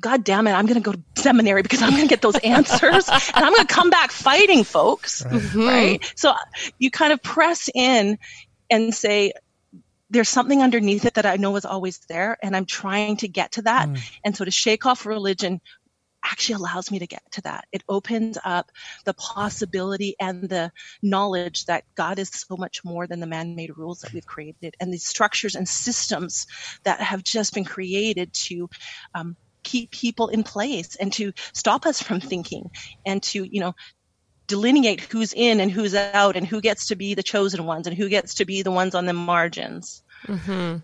God 0.00 0.24
damn 0.24 0.46
it, 0.46 0.52
I'm 0.52 0.66
going 0.66 0.80
to 0.80 0.80
go 0.80 0.92
to 0.92 1.02
seminary 1.20 1.62
because 1.62 1.82
I'm 1.82 1.90
going 1.90 2.02
to 2.02 2.08
get 2.08 2.22
those 2.22 2.38
answers 2.44 3.08
and 3.08 3.44
I'm 3.44 3.52
going 3.52 3.66
to 3.66 3.74
come 3.74 3.90
back 3.90 4.10
fighting, 4.10 4.64
folks. 4.64 5.24
Right. 5.24 5.54
right. 5.54 6.12
So 6.14 6.34
you 6.78 6.90
kind 6.90 7.12
of 7.12 7.22
press 7.22 7.68
in 7.74 8.18
and 8.70 8.94
say, 8.94 9.32
there's 10.10 10.28
something 10.28 10.62
underneath 10.62 11.04
it 11.04 11.14
that 11.14 11.26
I 11.26 11.36
know 11.36 11.54
is 11.56 11.66
always 11.66 11.98
there, 12.08 12.38
and 12.42 12.56
I'm 12.56 12.64
trying 12.64 13.18
to 13.18 13.28
get 13.28 13.52
to 13.52 13.62
that. 13.62 13.88
Mm. 13.88 14.00
And 14.24 14.36
so 14.36 14.44
to 14.44 14.50
shake 14.50 14.86
off 14.86 15.04
religion 15.04 15.60
actually 16.24 16.56
allows 16.56 16.90
me 16.90 16.98
to 16.98 17.06
get 17.06 17.22
to 17.32 17.42
that. 17.42 17.64
It 17.72 17.82
opens 17.88 18.38
up 18.44 18.70
the 19.04 19.14
possibility 19.14 20.16
and 20.20 20.48
the 20.48 20.70
knowledge 21.02 21.66
that 21.66 21.84
God 21.94 22.18
is 22.18 22.30
so 22.30 22.56
much 22.56 22.84
more 22.84 23.06
than 23.06 23.20
the 23.20 23.26
man 23.26 23.54
made 23.54 23.76
rules 23.76 24.00
that 24.00 24.12
we've 24.12 24.26
created 24.26 24.74
and 24.80 24.92
the 24.92 24.98
structures 24.98 25.54
and 25.54 25.68
systems 25.68 26.46
that 26.84 27.00
have 27.00 27.22
just 27.22 27.54
been 27.54 27.64
created 27.64 28.32
to 28.32 28.68
um, 29.14 29.36
keep 29.62 29.90
people 29.90 30.28
in 30.28 30.42
place 30.42 30.96
and 30.96 31.12
to 31.12 31.32
stop 31.52 31.86
us 31.86 32.02
from 32.02 32.20
thinking 32.20 32.70
and 33.06 33.22
to, 33.22 33.44
you 33.44 33.60
know, 33.60 33.74
delineate 34.46 35.00
who's 35.00 35.34
in 35.34 35.60
and 35.60 35.70
who's 35.70 35.94
out 35.94 36.36
and 36.36 36.46
who 36.46 36.60
gets 36.60 36.86
to 36.86 36.96
be 36.96 37.14
the 37.14 37.22
chosen 37.22 37.64
ones 37.64 37.86
and 37.86 37.96
who 37.96 38.08
gets 38.08 38.34
to 38.34 38.44
be 38.44 38.62
the 38.62 38.70
ones 38.70 38.94
on 38.94 39.06
the 39.06 39.12
margins. 39.12 40.02
Mm-hmm. 40.26 40.78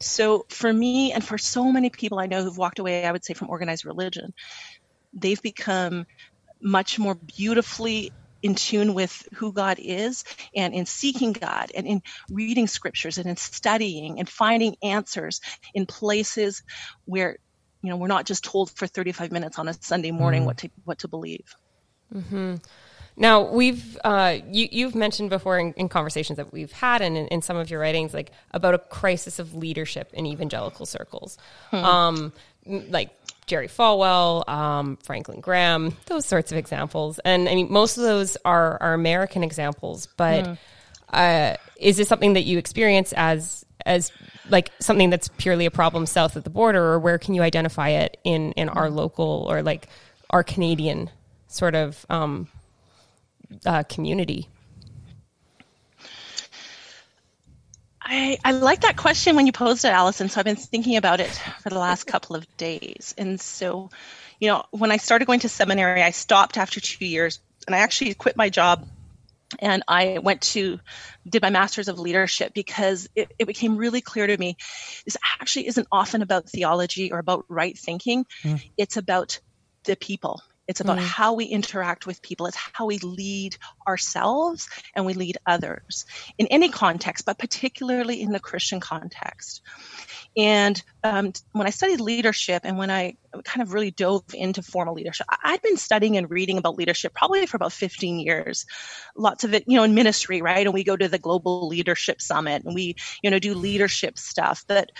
So 0.00 0.46
for 0.48 0.72
me 0.72 1.12
and 1.12 1.24
for 1.24 1.38
so 1.38 1.70
many 1.72 1.90
people 1.90 2.18
I 2.18 2.26
know 2.26 2.42
who've 2.42 2.56
walked 2.56 2.78
away, 2.78 3.04
I 3.04 3.12
would 3.12 3.24
say 3.24 3.34
from 3.34 3.50
organized 3.50 3.84
religion, 3.84 4.32
they've 5.12 5.42
become 5.42 6.06
much 6.60 6.98
more 6.98 7.14
beautifully 7.14 8.12
in 8.42 8.54
tune 8.54 8.94
with 8.94 9.26
who 9.34 9.52
God 9.52 9.78
is 9.80 10.24
and 10.54 10.72
in 10.72 10.86
seeking 10.86 11.32
God 11.32 11.72
and 11.74 11.86
in 11.86 12.02
reading 12.30 12.66
scriptures 12.66 13.18
and 13.18 13.28
in 13.28 13.36
studying 13.36 14.18
and 14.18 14.28
finding 14.28 14.76
answers 14.82 15.40
in 15.74 15.86
places 15.86 16.62
where 17.04 17.36
you 17.82 17.90
know 17.90 17.96
we're 17.96 18.06
not 18.06 18.26
just 18.26 18.44
told 18.44 18.70
for 18.70 18.86
35 18.86 19.32
minutes 19.32 19.58
on 19.58 19.68
a 19.68 19.74
Sunday 19.74 20.10
morning 20.10 20.40
mm-hmm. 20.40 20.46
what 20.46 20.58
to 20.58 20.70
what 20.84 20.98
to 21.00 21.08
believe. 21.08 21.54
Mm-hmm. 22.14 22.56
Now 23.18 23.42
we've 23.42 23.98
uh, 24.04 24.38
you, 24.50 24.86
have 24.86 24.94
mentioned 24.94 25.30
before 25.30 25.58
in, 25.58 25.72
in, 25.74 25.88
conversations 25.88 26.36
that 26.36 26.52
we've 26.52 26.70
had 26.70 27.02
and 27.02 27.16
in, 27.16 27.26
in, 27.26 27.42
some 27.42 27.56
of 27.56 27.68
your 27.68 27.80
writings, 27.80 28.14
like 28.14 28.30
about 28.52 28.74
a 28.74 28.78
crisis 28.78 29.40
of 29.40 29.54
leadership 29.54 30.10
in 30.12 30.24
evangelical 30.24 30.86
circles, 30.86 31.36
hmm. 31.70 31.76
um, 31.76 32.32
like 32.64 33.10
Jerry 33.46 33.66
Falwell, 33.66 34.48
um, 34.48 34.98
Franklin 35.02 35.40
Graham, 35.40 35.96
those 36.06 36.26
sorts 36.26 36.52
of 36.52 36.58
examples. 36.58 37.18
And 37.24 37.48
I 37.48 37.56
mean, 37.56 37.72
most 37.72 37.96
of 37.96 38.04
those 38.04 38.36
are 38.44 38.80
are 38.80 38.94
American 38.94 39.42
examples, 39.42 40.06
but 40.16 40.46
hmm. 40.46 40.52
uh, 41.12 41.54
is 41.76 41.96
this 41.96 42.06
something 42.06 42.34
that 42.34 42.42
you 42.42 42.58
experience 42.58 43.12
as 43.16 43.64
as 43.84 44.12
like 44.48 44.70
something 44.78 45.10
that's 45.10 45.28
purely 45.38 45.66
a 45.66 45.72
problem 45.72 46.06
south 46.06 46.36
of 46.36 46.44
the 46.44 46.50
border, 46.50 46.84
or 46.84 47.00
where 47.00 47.18
can 47.18 47.34
you 47.34 47.42
identify 47.42 47.88
it 47.88 48.16
in 48.22 48.52
in 48.52 48.68
our 48.68 48.88
local 48.88 49.46
or 49.50 49.62
like 49.62 49.88
our 50.30 50.44
Canadian 50.44 51.10
sort 51.48 51.74
of 51.74 52.06
um, 52.10 52.46
uh, 53.66 53.82
community? 53.84 54.48
I, 58.00 58.38
I 58.42 58.52
like 58.52 58.80
that 58.82 58.96
question 58.96 59.36
when 59.36 59.46
you 59.46 59.52
posed 59.52 59.84
it, 59.84 59.88
Allison. 59.88 60.30
So 60.30 60.40
I've 60.40 60.46
been 60.46 60.56
thinking 60.56 60.96
about 60.96 61.20
it 61.20 61.30
for 61.60 61.68
the 61.68 61.78
last 61.78 62.04
couple 62.04 62.36
of 62.36 62.56
days. 62.56 63.14
And 63.18 63.38
so, 63.38 63.90
you 64.40 64.48
know, 64.48 64.64
when 64.70 64.90
I 64.90 64.96
started 64.96 65.26
going 65.26 65.40
to 65.40 65.48
seminary, 65.48 66.02
I 66.02 66.10
stopped 66.10 66.56
after 66.56 66.80
two 66.80 67.04
years 67.04 67.40
and 67.66 67.76
I 67.76 67.80
actually 67.80 68.14
quit 68.14 68.34
my 68.34 68.48
job 68.48 68.86
and 69.58 69.82
I 69.88 70.18
went 70.18 70.42
to 70.42 70.80
did 71.28 71.42
my 71.42 71.50
master's 71.50 71.88
of 71.88 71.98
leadership 71.98 72.54
because 72.54 73.08
it, 73.14 73.32
it, 73.38 73.46
became 73.46 73.76
really 73.76 74.00
clear 74.00 74.26
to 74.26 74.36
me 74.36 74.56
this 75.04 75.16
actually 75.40 75.68
isn't 75.68 75.86
often 75.90 76.22
about 76.22 76.48
theology 76.48 77.12
or 77.12 77.18
about 77.18 77.44
right 77.48 77.76
thinking. 77.76 78.26
Mm. 78.42 78.62
It's 78.76 78.96
about 78.96 79.40
the 79.84 79.96
people. 79.96 80.42
It's 80.68 80.80
about 80.80 80.98
mm. 80.98 81.02
how 81.02 81.32
we 81.32 81.46
interact 81.46 82.06
with 82.06 82.20
people. 82.20 82.46
It's 82.46 82.58
how 82.74 82.86
we 82.86 82.98
lead 82.98 83.56
ourselves 83.86 84.68
and 84.94 85.06
we 85.06 85.14
lead 85.14 85.38
others 85.46 86.04
in 86.36 86.46
any 86.48 86.68
context, 86.68 87.24
but 87.24 87.38
particularly 87.38 88.20
in 88.20 88.32
the 88.32 88.38
Christian 88.38 88.78
context. 88.78 89.62
And 90.36 90.80
um, 91.02 91.32
when 91.52 91.66
I 91.66 91.70
studied 91.70 92.00
leadership 92.00 92.62
and 92.64 92.76
when 92.76 92.90
I 92.90 93.16
kind 93.44 93.62
of 93.62 93.72
really 93.72 93.90
dove 93.90 94.24
into 94.34 94.62
formal 94.62 94.94
leadership, 94.94 95.26
I'd 95.42 95.62
been 95.62 95.78
studying 95.78 96.18
and 96.18 96.30
reading 96.30 96.58
about 96.58 96.76
leadership 96.76 97.14
probably 97.14 97.46
for 97.46 97.56
about 97.56 97.72
15 97.72 98.20
years. 98.20 98.66
Lots 99.16 99.44
of 99.44 99.54
it, 99.54 99.64
you 99.66 99.78
know, 99.78 99.84
in 99.84 99.94
ministry, 99.94 100.42
right? 100.42 100.66
And 100.66 100.74
we 100.74 100.84
go 100.84 100.96
to 100.96 101.08
the 101.08 101.18
Global 101.18 101.66
Leadership 101.66 102.20
Summit 102.20 102.64
and 102.64 102.74
we, 102.74 102.96
you 103.22 103.30
know, 103.30 103.38
do 103.38 103.54
leadership 103.54 104.18
stuff. 104.18 104.64
But 104.68 104.92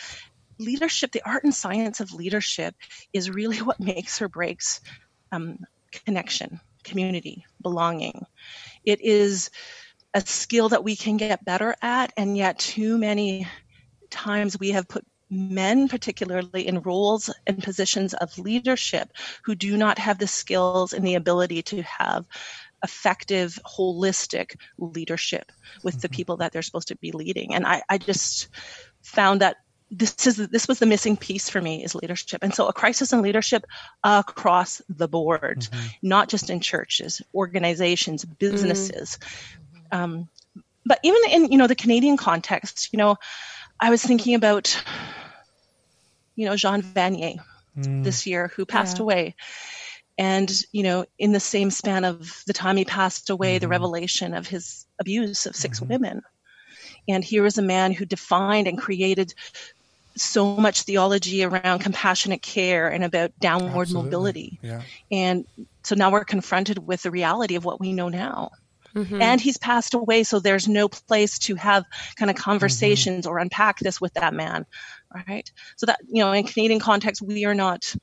leadership, 0.58 1.12
the 1.12 1.22
art 1.24 1.44
and 1.44 1.54
science 1.54 2.00
of 2.00 2.14
leadership, 2.14 2.74
is 3.12 3.30
really 3.30 3.58
what 3.62 3.78
makes 3.78 4.22
or 4.22 4.28
breaks 4.28 4.80
um, 5.32 5.58
connection, 5.90 6.60
community, 6.84 7.44
belonging. 7.62 8.26
It 8.84 9.00
is 9.00 9.50
a 10.14 10.20
skill 10.20 10.70
that 10.70 10.84
we 10.84 10.96
can 10.96 11.16
get 11.16 11.44
better 11.44 11.74
at, 11.82 12.12
and 12.16 12.36
yet 12.36 12.58
too 12.58 12.98
many 12.98 13.46
times 14.10 14.58
we 14.58 14.70
have 14.70 14.88
put 14.88 15.04
men, 15.30 15.88
particularly 15.88 16.66
in 16.66 16.80
roles 16.80 17.30
and 17.46 17.62
positions 17.62 18.14
of 18.14 18.38
leadership, 18.38 19.10
who 19.44 19.54
do 19.54 19.76
not 19.76 19.98
have 19.98 20.18
the 20.18 20.26
skills 20.26 20.92
and 20.92 21.06
the 21.06 21.16
ability 21.16 21.62
to 21.62 21.82
have 21.82 22.26
effective, 22.82 23.58
holistic 23.66 24.56
leadership 24.78 25.52
with 25.82 26.00
the 26.00 26.08
mm-hmm. 26.08 26.14
people 26.14 26.36
that 26.38 26.52
they're 26.52 26.62
supposed 26.62 26.88
to 26.88 26.96
be 26.96 27.12
leading. 27.12 27.54
And 27.54 27.66
I, 27.66 27.82
I 27.88 27.98
just 27.98 28.48
found 29.02 29.42
that 29.42 29.56
this 29.90 30.26
is 30.26 30.36
this 30.36 30.68
was 30.68 30.78
the 30.78 30.86
missing 30.86 31.16
piece 31.16 31.48
for 31.48 31.60
me 31.60 31.82
is 31.82 31.94
leadership 31.94 32.42
and 32.42 32.54
so 32.54 32.66
a 32.66 32.72
crisis 32.72 33.12
in 33.12 33.22
leadership 33.22 33.64
across 34.04 34.82
the 34.88 35.08
board 35.08 35.60
mm-hmm. 35.60 35.86
not 36.02 36.28
just 36.28 36.50
in 36.50 36.60
churches 36.60 37.22
organizations 37.34 38.24
businesses 38.24 39.18
mm-hmm. 39.92 40.02
um, 40.02 40.28
but 40.84 40.98
even 41.02 41.20
in 41.30 41.50
you 41.50 41.58
know 41.58 41.66
the 41.66 41.74
canadian 41.74 42.16
context 42.16 42.90
you 42.92 42.98
know 42.98 43.16
i 43.80 43.88
was 43.88 44.02
thinking 44.02 44.34
about 44.34 44.82
you 46.36 46.44
know 46.44 46.56
jean 46.56 46.82
vanier 46.82 47.38
mm. 47.76 48.04
this 48.04 48.26
year 48.26 48.52
who 48.54 48.66
passed 48.66 48.98
yeah. 48.98 49.02
away 49.02 49.34
and 50.18 50.64
you 50.72 50.82
know 50.82 51.06
in 51.18 51.32
the 51.32 51.40
same 51.40 51.70
span 51.70 52.04
of 52.04 52.42
the 52.46 52.52
time 52.52 52.76
he 52.76 52.84
passed 52.84 53.30
away 53.30 53.54
mm-hmm. 53.54 53.62
the 53.62 53.68
revelation 53.68 54.34
of 54.34 54.46
his 54.46 54.86
abuse 55.00 55.46
of 55.46 55.56
6 55.56 55.80
mm-hmm. 55.80 55.92
women 55.92 56.22
and 57.08 57.24
here 57.24 57.46
is 57.46 57.56
a 57.56 57.62
man 57.62 57.92
who 57.92 58.04
defined 58.04 58.68
and 58.68 58.76
created 58.76 59.32
so 60.20 60.56
much 60.56 60.82
theology 60.82 61.44
around 61.44 61.80
compassionate 61.80 62.42
care 62.42 62.88
and 62.88 63.04
about 63.04 63.32
downward 63.40 63.82
Absolutely. 63.82 64.04
mobility. 64.04 64.58
Yeah. 64.62 64.82
And 65.10 65.46
so 65.82 65.94
now 65.94 66.10
we're 66.10 66.24
confronted 66.24 66.86
with 66.86 67.02
the 67.02 67.10
reality 67.10 67.54
of 67.54 67.64
what 67.64 67.80
we 67.80 67.92
know 67.92 68.08
now. 68.08 68.50
Mm-hmm. 68.94 69.20
And 69.20 69.40
he's 69.40 69.58
passed 69.58 69.94
away, 69.94 70.24
so 70.24 70.40
there's 70.40 70.66
no 70.66 70.88
place 70.88 71.38
to 71.40 71.54
have 71.56 71.84
kind 72.16 72.30
of 72.30 72.36
conversations 72.36 73.26
mm-hmm. 73.26 73.34
or 73.34 73.38
unpack 73.38 73.78
this 73.78 74.00
with 74.00 74.14
that 74.14 74.34
man. 74.34 74.66
Right. 75.14 75.50
So 75.76 75.86
that, 75.86 76.00
you 76.10 76.22
know, 76.22 76.32
in 76.32 76.44
Canadian 76.44 76.80
context, 76.80 77.22
we 77.22 77.44
are 77.44 77.54
not 77.54 77.94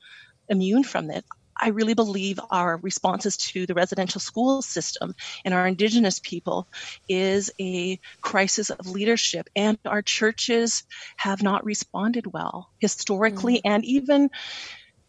immune 0.48 0.84
from 0.84 1.06
this. 1.08 1.22
I 1.60 1.68
really 1.68 1.94
believe 1.94 2.38
our 2.50 2.76
responses 2.78 3.36
to 3.38 3.66
the 3.66 3.74
residential 3.74 4.20
school 4.20 4.62
system 4.62 5.14
and 5.44 5.54
our 5.54 5.66
indigenous 5.66 6.20
people 6.20 6.68
is 7.08 7.50
a 7.60 7.98
crisis 8.20 8.70
of 8.70 8.88
leadership, 8.88 9.48
and 9.56 9.78
our 9.84 10.02
churches 10.02 10.84
have 11.16 11.42
not 11.42 11.64
responded 11.64 12.32
well 12.32 12.70
historically 12.80 13.56
mm. 13.56 13.60
and 13.64 13.84
even 13.84 14.30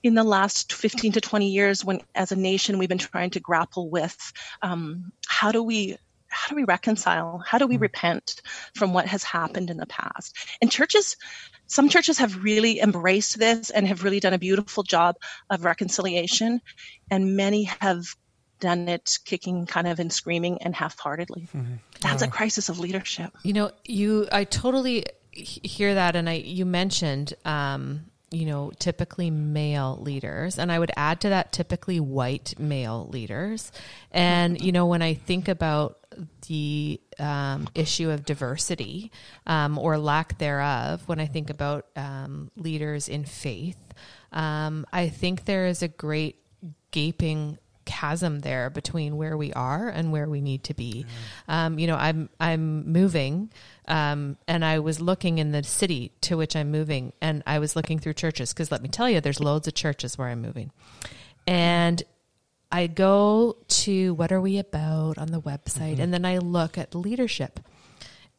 in 0.04 0.14
the 0.14 0.24
last 0.24 0.74
15 0.74 1.14
to 1.14 1.22
20 1.22 1.50
years 1.50 1.84
when 1.84 2.02
as 2.16 2.32
a 2.32 2.36
nation 2.36 2.78
we've 2.78 2.90
been 2.90 2.98
trying 2.98 3.32
to 3.32 3.40
grapple 3.40 3.90
with 3.90 4.34
um, 4.62 5.12
how 5.28 5.52
do 5.52 5.64
we 5.64 5.98
how 6.38 6.50
do 6.50 6.56
we 6.56 6.64
reconcile? 6.66 7.44
How 7.46 7.58
do 7.58 7.66
we 7.66 7.78
repent 7.78 8.42
from 8.76 8.94
what 8.94 9.08
has 9.08 9.24
happened 9.24 9.70
in 9.70 9.78
the 9.78 9.88
past? 9.88 10.36
And 10.62 10.72
churches 10.72 11.16
some 11.66 11.90
churches 11.90 12.18
have 12.20 12.44
really 12.44 12.80
embraced 12.80 13.40
this 13.40 13.70
and 13.72 13.86
have 13.88 14.04
really 14.04 14.22
done 14.22 14.34
a 14.34 14.38
beautiful 14.38 14.84
job 14.84 15.16
of 15.50 15.66
reconciliation 15.66 16.62
and 17.12 17.36
many 17.36 17.64
have 17.82 18.06
done 18.60 18.88
it 18.88 19.18
kicking 19.26 19.66
kind 19.66 19.88
of 19.88 20.00
and 20.00 20.14
screaming 20.14 20.62
and 20.62 20.74
half-heartedly. 20.76 21.50
That's 22.02 22.22
a 22.22 22.28
crisis 22.28 22.70
of 22.70 22.80
leadership. 22.80 23.32
You 23.44 23.54
know, 23.54 23.72
you 23.84 24.28
I 24.32 24.46
totally 24.46 25.06
he- 25.32 25.68
hear 25.68 25.94
that 25.94 26.16
and 26.16 26.30
I 26.30 26.34
you 26.34 26.66
mentioned 26.66 27.34
um 27.44 28.06
you 28.30 28.46
know, 28.46 28.72
typically 28.78 29.32
male 29.32 29.98
leaders. 30.02 30.60
And 30.60 30.72
I 30.72 30.80
would 30.80 30.92
add 30.98 31.22
to 31.22 31.30
that 31.30 31.52
typically 31.52 32.00
white 32.00 32.54
male 32.60 33.08
leaders. 33.12 33.72
And, 34.12 34.62
you 34.62 34.72
know, 34.72 34.86
when 34.86 35.02
I 35.02 35.14
think 35.14 35.48
about 35.48 36.00
the 36.48 37.00
um, 37.20 37.68
issue 37.74 38.10
of 38.10 38.26
diversity 38.26 39.12
um, 39.46 39.78
or 39.78 39.98
lack 39.98 40.38
thereof, 40.40 41.08
when 41.08 41.20
I 41.20 41.26
think 41.26 41.50
about 41.50 41.86
um, 41.96 42.52
leaders 42.58 43.08
in 43.08 43.24
faith, 43.24 43.78
um, 44.32 44.86
I 44.92 45.10
think 45.10 45.46
there 45.46 45.68
is 45.68 45.82
a 45.82 45.88
great 45.88 46.38
gaping 46.92 47.58
chasm 47.86 48.42
there 48.42 48.70
between 48.70 49.16
where 49.16 49.38
we 49.38 49.54
are 49.54 49.88
and 49.88 50.12
where 50.12 50.28
we 50.28 50.42
need 50.42 50.66
to 50.66 50.74
be. 50.74 51.06
Um, 51.48 51.80
you 51.80 51.88
know, 51.88 51.96
I'm 51.96 52.30
I'm 52.40 52.92
moving, 52.92 53.50
um, 53.88 54.38
and 54.48 54.64
I 54.64 54.80
was 54.80 55.00
looking 55.00 55.38
in 55.38 55.52
the 55.52 55.64
city 55.64 56.12
to 56.22 56.38
which 56.38 56.56
I'm 56.56 56.72
moving, 56.72 57.14
and 57.22 57.44
I 57.46 57.60
was 57.60 57.76
looking 57.76 58.00
through 58.00 58.14
churches 58.14 58.54
because 58.54 58.72
let 58.72 58.82
me 58.82 58.90
tell 58.90 59.10
you, 59.10 59.22
there's 59.22 59.40
loads 59.40 59.68
of 59.68 59.74
churches 59.74 60.18
where 60.18 60.28
I'm 60.28 60.42
moving, 60.42 60.72
and 61.46 62.02
I 62.72 62.88
go 62.88 63.58
to 63.68 64.14
what 64.14 64.32
are 64.32 64.42
we 64.42 64.58
about 64.58 65.18
on 65.18 65.32
the 65.32 65.42
website, 65.42 66.00
and 66.00 66.14
then 66.14 66.26
I 66.26 66.38
look 66.40 66.78
at 66.78 66.94
leadership. 66.94 67.60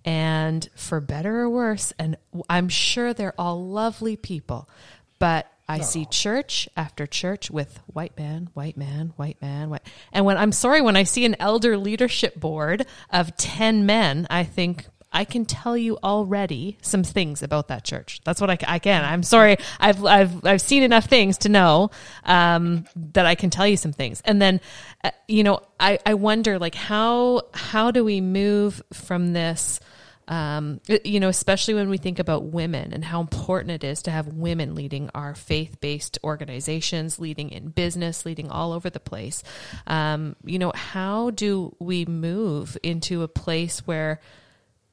And 0.04 0.66
for 0.74 1.00
better 1.00 1.40
or 1.40 1.50
worse, 1.50 1.92
and 1.98 2.16
I'm 2.48 2.68
sure 2.68 3.12
they're 3.12 3.38
all 3.38 3.68
lovely 3.68 4.16
people, 4.16 4.68
but 5.18 5.50
I 5.68 5.80
see 5.80 6.06
church 6.06 6.66
after 6.78 7.06
church 7.06 7.50
with 7.50 7.80
white 7.86 8.16
man, 8.16 8.48
white 8.54 8.78
man, 8.78 9.12
white 9.16 9.40
man, 9.42 9.68
white. 9.68 9.82
And 10.12 10.24
when 10.24 10.38
I'm 10.38 10.52
sorry, 10.52 10.80
when 10.80 10.96
I 10.96 11.02
see 11.02 11.26
an 11.26 11.36
elder 11.38 11.76
leadership 11.76 12.40
board 12.40 12.86
of 13.10 13.36
10 13.36 13.84
men, 13.84 14.26
I 14.30 14.44
think 14.44 14.86
I 15.12 15.24
can 15.24 15.46
tell 15.46 15.76
you 15.76 15.98
already 16.02 16.76
some 16.82 17.02
things 17.02 17.42
about 17.42 17.68
that 17.68 17.82
church. 17.82 18.20
That's 18.24 18.40
what 18.40 18.50
I, 18.50 18.58
I 18.66 18.78
can. 18.78 19.04
I'm 19.04 19.22
sorry. 19.22 19.56
I've, 19.80 20.04
I've, 20.04 20.44
I've 20.44 20.60
seen 20.60 20.82
enough 20.82 21.06
things 21.06 21.38
to 21.38 21.48
know, 21.48 21.90
um, 22.24 22.84
that 23.12 23.24
I 23.24 23.34
can 23.34 23.50
tell 23.50 23.66
you 23.66 23.76
some 23.76 23.92
things. 23.92 24.20
And 24.24 24.40
then, 24.40 24.60
uh, 25.02 25.10
you 25.26 25.44
know, 25.44 25.62
I, 25.80 25.98
I 26.04 26.14
wonder 26.14 26.58
like 26.58 26.74
how, 26.74 27.42
how 27.54 27.90
do 27.90 28.04
we 28.04 28.20
move 28.20 28.82
from 28.92 29.32
this, 29.32 29.80
um, 30.28 30.82
you 31.04 31.20
know, 31.20 31.30
especially 31.30 31.72
when 31.72 31.88
we 31.88 31.96
think 31.96 32.18
about 32.18 32.44
women 32.44 32.92
and 32.92 33.02
how 33.02 33.22
important 33.22 33.70
it 33.70 33.84
is 33.84 34.02
to 34.02 34.10
have 34.10 34.26
women 34.26 34.74
leading 34.74 35.08
our 35.14 35.34
faith 35.34 35.80
based 35.80 36.18
organizations, 36.22 37.18
leading 37.18 37.48
in 37.48 37.70
business, 37.70 38.26
leading 38.26 38.50
all 38.50 38.74
over 38.74 38.90
the 38.90 39.00
place. 39.00 39.42
Um, 39.86 40.36
you 40.44 40.58
know, 40.58 40.70
how 40.74 41.30
do 41.30 41.74
we 41.78 42.04
move 42.04 42.76
into 42.82 43.22
a 43.22 43.28
place 43.28 43.86
where, 43.86 44.20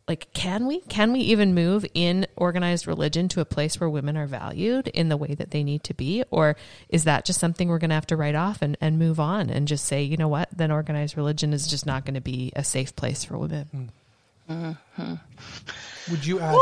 like, 0.07 0.31
can 0.33 0.67
we? 0.67 0.81
Can 0.81 1.11
we 1.13 1.21
even 1.21 1.55
move 1.55 1.83
in 1.95 2.27
organized 2.35 2.85
religion 2.85 3.27
to 3.29 3.41
a 3.41 3.45
place 3.45 3.79
where 3.79 3.89
women 3.89 4.15
are 4.15 4.27
valued 4.27 4.87
in 4.89 5.09
the 5.09 5.17
way 5.17 5.33
that 5.33 5.49
they 5.49 5.63
need 5.63 5.83
to 5.85 5.95
be? 5.95 6.23
Or 6.29 6.55
is 6.89 7.05
that 7.05 7.25
just 7.25 7.39
something 7.39 7.67
we're 7.67 7.79
going 7.79 7.89
to 7.89 7.95
have 7.95 8.05
to 8.07 8.15
write 8.15 8.35
off 8.35 8.61
and, 8.61 8.77
and 8.79 8.99
move 8.99 9.19
on 9.19 9.49
and 9.49 9.67
just 9.67 9.85
say, 9.85 10.03
you 10.03 10.15
know 10.15 10.27
what, 10.27 10.49
then 10.55 10.71
organized 10.71 11.17
religion 11.17 11.53
is 11.53 11.67
just 11.67 11.87
not 11.87 12.05
going 12.05 12.13
to 12.13 12.21
be 12.21 12.51
a 12.55 12.63
safe 12.63 12.95
place 12.95 13.23
for 13.23 13.37
women? 13.37 13.91
Would 16.11 16.23
you 16.23 16.39
add? 16.39 16.55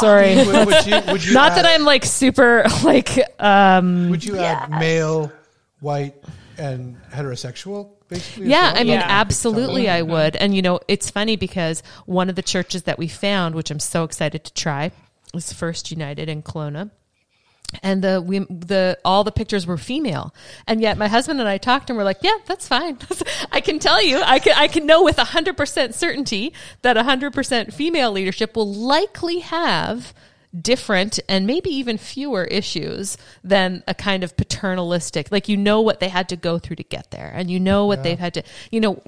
Sorry. 0.00 0.34
would, 0.34 0.66
would 0.66 0.86
you, 0.86 1.00
would 1.12 1.24
you 1.24 1.34
Not 1.34 1.52
add, 1.52 1.58
that 1.58 1.66
I'm 1.66 1.84
like 1.84 2.04
super 2.04 2.64
like 2.84 3.16
um 3.40 4.10
Would 4.10 4.24
you 4.24 4.38
add 4.38 4.70
male, 4.70 5.30
white, 5.78 6.16
and 6.58 6.96
heterosexual? 7.10 7.90
Basically. 8.08 8.48
yeah, 8.48 8.72
well? 8.72 8.76
I 8.76 8.84
mean 8.84 8.92
Yeah. 8.94 9.06
absolutely 9.08 9.88
I 9.88 10.02
would. 10.02 10.36
And 10.36 10.54
you 10.54 10.62
know, 10.62 10.80
it's 10.88 11.10
funny 11.10 11.36
because 11.36 11.82
one 12.06 12.28
of 12.28 12.36
the 12.36 12.42
churches 12.42 12.82
that 12.84 12.98
we 12.98 13.08
found, 13.08 13.54
which 13.54 13.70
I'm 13.70 13.80
so 13.80 14.04
excited 14.04 14.44
to 14.44 14.52
try, 14.52 14.90
was 15.32 15.52
First 15.52 15.90
United 15.90 16.28
in 16.28 16.42
Kelowna. 16.42 16.90
And 17.82 18.04
the 18.04 18.20
we 18.20 18.40
the 18.40 18.98
all 19.02 19.24
the 19.24 19.32
pictures 19.32 19.66
were 19.66 19.78
female, 19.78 20.34
and 20.66 20.82
yet 20.82 20.98
my 20.98 21.08
husband 21.08 21.40
and 21.40 21.48
I 21.48 21.56
talked 21.56 21.88
and 21.88 21.96
we're 21.96 22.04
like, 22.04 22.18
yeah, 22.20 22.36
that's 22.44 22.68
fine. 22.68 22.98
I 23.52 23.62
can 23.62 23.78
tell 23.78 24.02
you, 24.02 24.20
I 24.22 24.40
can 24.40 24.52
I 24.58 24.68
can 24.68 24.84
know 24.84 25.02
with 25.02 25.16
hundred 25.16 25.56
percent 25.56 25.94
certainty 25.94 26.52
that 26.82 26.98
hundred 26.98 27.32
percent 27.32 27.72
female 27.72 28.12
leadership 28.12 28.56
will 28.56 28.70
likely 28.70 29.38
have 29.38 30.12
different 30.60 31.18
and 31.30 31.46
maybe 31.46 31.70
even 31.70 31.96
fewer 31.96 32.44
issues 32.44 33.16
than 33.42 33.82
a 33.88 33.94
kind 33.94 34.22
of 34.22 34.36
paternalistic 34.36 35.32
like 35.32 35.48
you 35.48 35.56
know 35.56 35.80
what 35.80 35.98
they 35.98 36.10
had 36.10 36.28
to 36.28 36.36
go 36.36 36.58
through 36.58 36.76
to 36.76 36.82
get 36.82 37.10
there 37.10 37.32
and 37.34 37.50
you 37.50 37.58
know 37.58 37.86
what 37.86 38.02
they've 38.02 38.18
had 38.18 38.34
to 38.34 38.42
you 38.70 38.78
know 38.78 39.00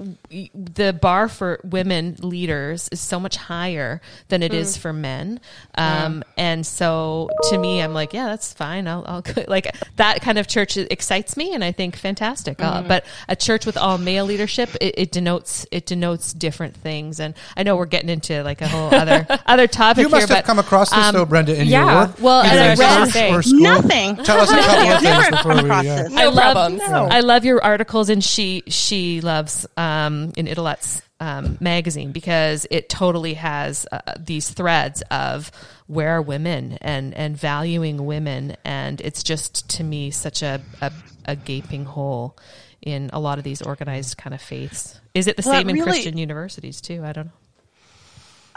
the 0.55 0.91
bar 0.91 1.29
for 1.29 1.59
women 1.63 2.15
leaders 2.19 2.89
is 2.91 2.99
so 2.99 3.19
much 3.19 3.35
higher 3.35 4.01
than 4.29 4.41
it 4.41 4.53
is 4.53 4.75
for 4.75 4.91
men. 4.91 5.39
Um, 5.77 6.23
and 6.37 6.65
so 6.65 7.29
to 7.49 7.57
me 7.57 7.81
i'm 7.81 7.93
like 7.93 8.13
yeah 8.13 8.27
that's 8.27 8.53
fine. 8.53 8.87
I'll, 8.87 9.03
I'll 9.07 9.23
like 9.47 9.75
that 9.97 10.21
kind 10.21 10.39
of 10.39 10.47
church 10.47 10.77
excites 10.77 11.37
me 11.37 11.53
and 11.53 11.63
i 11.63 11.71
think 11.71 11.95
fantastic. 11.95 12.61
Uh, 12.61 12.81
but 12.81 13.05
a 13.27 13.35
church 13.35 13.67
with 13.67 13.77
all 13.77 13.99
male 13.99 14.25
leadership 14.25 14.69
it, 14.81 14.95
it 14.97 15.11
denotes 15.11 15.67
it 15.71 15.85
denotes 15.85 16.33
different 16.33 16.75
things. 16.75 17.19
And 17.19 17.35
i 17.55 17.61
know 17.61 17.75
we're 17.75 17.85
getting 17.85 18.09
into 18.09 18.43
like 18.43 18.61
a 18.61 18.67
whole 18.67 18.93
other 18.93 19.27
other 19.45 19.67
topic 19.67 20.03
You 20.03 20.09
must 20.09 20.27
here, 20.27 20.35
have 20.35 20.43
but, 20.43 20.47
come 20.47 20.59
across 20.59 20.89
this 20.89 20.99
um, 20.99 21.13
though, 21.13 21.25
Brenda, 21.35 21.61
in 21.61 21.67
yeah. 21.67 21.85
your 21.85 21.95
work. 22.07 22.15
Well, 22.21 22.41
Either 22.41 22.59
and 22.59 22.81
I 22.81 23.05
read- 23.05 23.33
or. 23.35 23.41
Nothing. 23.53 24.15
Tell 24.17 24.39
us 24.39 24.51
a 24.51 24.55
couple 24.55 24.91
of 24.91 25.01
things 25.01 25.29
before 25.29 25.53
we. 25.53 25.59
across 25.59 25.85
Yeah. 25.85 26.07
No 26.09 26.21
I 26.21 26.25
love. 26.27 26.71
No. 26.73 27.07
I 27.11 27.19
love 27.21 27.45
your 27.45 27.63
articles, 27.63 28.09
and 28.09 28.23
she 28.23 28.63
she 28.67 29.21
loves 29.21 29.65
um, 29.77 30.31
in 30.37 30.47
Idolat's 30.47 31.01
um, 31.19 31.57
magazine 31.61 32.11
because 32.11 32.65
it 32.71 32.89
totally 32.89 33.35
has 33.35 33.87
uh, 33.91 33.99
these 34.19 34.49
threads 34.49 35.01
of 35.11 35.51
where 35.87 36.17
are 36.17 36.21
women 36.21 36.77
and 36.81 37.13
and 37.13 37.37
valuing 37.37 38.05
women, 38.05 38.55
and 38.65 38.99
it's 39.01 39.23
just 39.23 39.69
to 39.71 39.83
me 39.83 40.11
such 40.11 40.41
a 40.43 40.61
a, 40.81 40.91
a 41.25 41.35
gaping 41.35 41.85
hole 41.85 42.37
in 42.81 43.09
a 43.13 43.19
lot 43.19 43.37
of 43.37 43.43
these 43.43 43.61
organized 43.61 44.17
kind 44.17 44.33
of 44.33 44.41
faiths. 44.41 44.99
Is 45.13 45.27
it 45.27 45.37
the 45.37 45.43
Well, 45.45 45.55
same 45.55 45.69
in 45.69 45.75
really- 45.75 45.85
Christian 45.91 46.17
universities 46.17 46.81
too? 46.81 47.01
I 47.03 47.13
don't 47.13 47.25
know. 47.27 47.31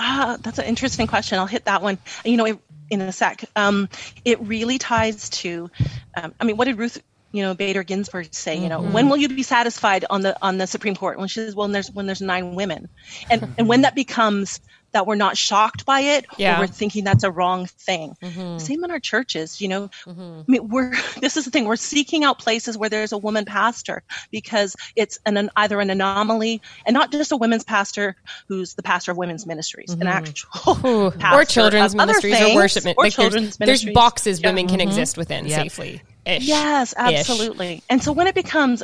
Ah, 0.01 0.37
that's 0.41 0.59
an 0.59 0.66
interesting 0.66 1.09
question. 1.09 1.39
I'll 1.41 1.47
hit 1.47 1.64
that 1.64 1.83
one. 1.83 1.99
You 2.24 2.37
know, 2.37 2.45
it, 2.47 2.59
in 2.91 3.01
a 3.01 3.12
sec. 3.12 3.45
Um, 3.57 3.89
it 4.24 4.41
really 4.41 4.78
ties 4.78 5.28
to. 5.30 5.70
Um, 6.16 6.34
I 6.41 6.45
mean, 6.45 6.57
what 6.57 6.66
did 6.66 6.78
Ruth, 6.78 7.03
you 7.32 7.43
know, 7.43 7.55
Bader 7.55 7.82
Ginsburg 7.82 8.34
say? 8.34 8.57
You 8.57 8.68
know, 8.68 8.80
when 8.80 9.09
will 9.09 9.16
you 9.16 9.28
be 9.28 9.43
satisfied 9.43 10.05
on 10.09 10.22
the 10.22 10.36
on 10.43 10.59
the 10.59 10.66
Supreme 10.66 10.97
Court? 10.97 11.18
When 11.18 11.28
she 11.28 11.41
says, 11.41 11.55
"Well, 11.55 11.64
when 11.64 11.72
there's 11.72 11.91
when 11.91 12.07
there's 12.07 12.20
nine 12.20 12.55
women," 12.55 12.89
and 13.30 13.55
and 13.59 13.68
when 13.68 13.82
that 13.82 13.95
becomes 13.95 14.61
that 14.93 15.07
we're 15.07 15.14
not 15.14 15.36
shocked 15.36 15.84
by 15.84 16.01
it 16.01 16.26
Yeah. 16.36 16.57
or 16.57 16.61
we're 16.61 16.66
thinking 16.66 17.05
that's 17.05 17.24
a 17.24 17.30
wrong 17.30 17.66
thing. 17.66 18.16
Mm-hmm. 18.22 18.59
Same 18.59 18.84
in 18.84 18.91
our 18.91 19.01
churches, 19.01 19.61
you 19.61 19.68
know. 19.68 19.89
Mm-hmm. 20.07 20.41
I 20.41 20.45
mean, 20.47 20.68
we're 20.68 20.95
this 21.20 21.36
is 21.36 21.45
the 21.45 21.51
thing. 21.51 21.66
We're 21.66 21.76
seeking 21.76 22.24
out 22.24 22.39
places 22.39 22.76
where 22.78 22.89
there's 22.89 23.12
a 23.12 23.18
woman 23.18 23.45
pastor 23.45 24.03
because 24.30 24.76
it's 24.97 25.18
an, 25.26 25.36
an 25.36 25.51
either 25.57 25.80
an 25.80 25.91
anomaly 25.91 26.62
and 26.86 26.95
not 26.95 27.12
just 27.12 27.32
a 27.32 27.36
women's 27.36 27.64
pastor 27.64 28.16
who's 28.47 28.74
the 28.74 28.82
pastor 28.82 29.12
of 29.12 29.18
women's 29.18 29.47
ministries, 29.47 29.91
an 29.91 30.01
mm-hmm. 30.01 30.09
actual 30.09 31.12
or 31.34 31.45
children's 31.45 31.95
ministries 31.95 32.41
or 32.41 32.55
worship 32.55 32.84
or 32.84 32.89
like, 32.89 32.97
there's- 32.97 33.14
children's 33.14 33.57
there's, 33.57 33.68
ministries. 33.68 33.95
boxes 33.95 34.41
Yeah. 34.41 34.49
women 34.49 34.68
can 34.68 34.80
exist 34.80 35.16
within 35.16 35.47
Yep. 35.47 35.62
safely 35.62 36.03
ish 36.24 36.45
Yes, 36.45 36.95
absolutely. 36.97 37.82
And 37.89 38.03
so 38.03 38.12
when 38.12 38.26
it 38.26 38.34
becomes 38.34 38.82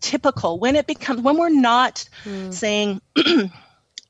typical, 0.00 0.58
when 0.58 0.76
it 0.76 0.86
becomes 0.86 1.20
when 1.20 1.36
we're 1.36 1.48
not 1.48 2.08
hmm. 2.24 2.50
saying 2.50 3.00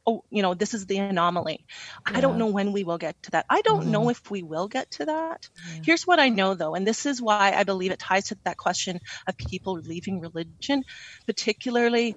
oh, 0.07 0.25
you 0.31 0.43
know, 0.43 0.55
this 0.55 0.75
is 0.75 0.87
the 0.87 0.99
anomaly. 0.99 1.65
I 2.05 2.21
don't 2.21 2.39
know 2.39 2.49
when 2.49 2.73
we 2.73 2.85
will 2.85 2.99
get 2.99 3.23
to 3.25 3.31
that. 3.33 3.47
I 3.49 3.63
don't 3.63 3.83
mm-hmm. 3.83 3.91
know 3.91 4.09
if 4.11 4.31
we 4.31 4.43
will 4.43 4.69
get 4.69 4.91
to 4.93 5.07
that. 5.07 5.49
Here's 5.83 6.07
what 6.07 6.19
I 6.21 6.29
know 6.29 6.55
though, 6.55 6.75
and 6.75 6.87
this 6.87 7.07
is 7.07 7.23
why 7.23 7.53
I 7.55 7.65
believe 7.65 7.91
it 7.91 7.99
ties 7.99 8.29
to 8.29 8.39
that 8.45 8.57
question 8.57 9.01
of 9.27 9.37
people 9.37 9.75
leaving 9.75 10.21
religion, 10.21 10.85
particularly 11.27 12.17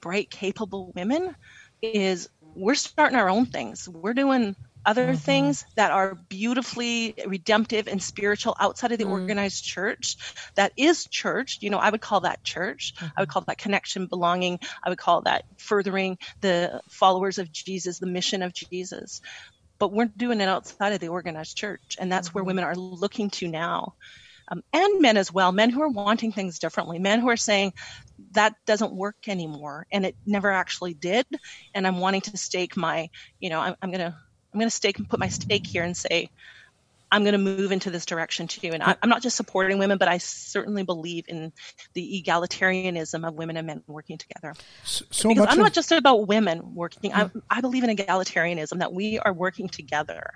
bright, 0.00 0.30
capable 0.30 0.92
women, 0.94 1.34
is 1.82 2.28
we're 2.54 2.74
starting 2.74 3.18
our 3.18 3.28
own 3.28 3.46
things. 3.46 3.88
We're 3.88 4.14
doing 4.14 4.54
other 4.86 5.08
mm-hmm. 5.08 5.16
things 5.16 5.64
that 5.76 5.90
are 5.90 6.14
beautifully 6.28 7.14
redemptive 7.26 7.88
and 7.88 8.02
spiritual 8.02 8.56
outside 8.60 8.92
of 8.92 8.98
the 8.98 9.04
mm. 9.04 9.10
organized 9.10 9.64
church 9.64 10.16
that 10.54 10.72
is 10.76 11.06
church 11.06 11.58
you 11.60 11.70
know 11.70 11.78
i 11.78 11.90
would 11.90 12.00
call 12.00 12.20
that 12.20 12.44
church. 12.44 12.94
I 13.00 13.04
would 13.04 13.10
mm-hmm. 13.10 13.32
call 13.32 13.42
that 13.46 13.58
connection 13.58 14.06
belonging. 14.06 14.60
I 14.82 14.88
would 14.88 14.98
call 14.98 15.22
that 15.22 15.44
furthering 15.56 16.18
the 16.40 16.80
followers 16.88 17.38
of 17.38 17.50
jesus 17.50 17.98
the 17.98 18.06
mission 18.06 18.42
of 18.42 18.52
jesus. 18.52 19.20
But 19.78 19.92
we're 19.92 20.10
doing 20.16 20.40
it 20.40 20.48
outside 20.48 20.92
of 20.92 21.00
the 21.00 21.08
organized 21.08 21.56
church 21.56 21.96
and 21.98 22.10
that's 22.12 22.32
where 22.32 22.42
mm-hmm. 22.42 22.48
women 22.48 22.64
are 22.64 22.76
looking 22.76 23.30
to 23.30 23.48
now. 23.48 23.94
Um, 24.48 24.62
and 24.74 25.00
men 25.00 25.16
as 25.16 25.32
well, 25.32 25.52
men 25.52 25.70
who 25.70 25.80
are 25.80 25.88
wanting 25.88 26.30
things 26.30 26.58
differently, 26.58 26.98
men 26.98 27.20
who 27.20 27.30
are 27.30 27.36
saying 27.36 27.72
that 28.32 28.54
doesn't 28.66 28.92
work 28.92 29.16
anymore 29.26 29.86
and 29.90 30.04
it 30.04 30.16
never 30.26 30.50
actually 30.50 30.94
did. 30.94 31.26
And 31.74 31.86
I'm 31.86 31.98
wanting 31.98 32.20
to 32.22 32.36
stake 32.36 32.76
my, 32.76 33.08
you 33.40 33.48
know, 33.48 33.60
I'm, 33.60 33.74
I'm 33.80 33.90
going 33.90 34.00
to, 34.00 34.14
I'm 34.54 34.60
going 34.60 34.70
to 34.70 34.74
stake 34.74 34.98
and 34.98 35.08
put 35.08 35.18
my 35.18 35.28
stake 35.28 35.66
here 35.66 35.82
and 35.82 35.96
say, 35.96 36.30
I'm 37.10 37.22
going 37.22 37.32
to 37.32 37.38
move 37.38 37.70
into 37.70 37.90
this 37.90 38.06
direction 38.06 38.46
too. 38.46 38.70
And 38.72 38.82
I, 38.82 38.96
am 39.02 39.08
not 39.08 39.22
just 39.22 39.36
supporting 39.36 39.78
women, 39.78 39.98
but 39.98 40.08
I 40.08 40.18
certainly 40.18 40.84
believe 40.84 41.26
in 41.28 41.52
the 41.92 42.22
egalitarianism 42.24 43.26
of 43.26 43.34
women 43.34 43.56
and 43.56 43.66
men 43.66 43.82
working 43.86 44.18
together. 44.18 44.54
So, 44.84 45.04
so 45.10 45.28
because 45.28 45.46
I'm 45.46 45.58
of, 45.58 45.58
not 45.58 45.72
just 45.72 45.92
about 45.92 46.26
women 46.26 46.74
working. 46.74 47.12
I, 47.12 47.30
I, 47.50 47.60
believe 47.60 47.84
in 47.84 47.94
egalitarianism 47.94 48.78
that 48.78 48.92
we 48.92 49.18
are 49.18 49.32
working 49.32 49.68
together. 49.68 50.30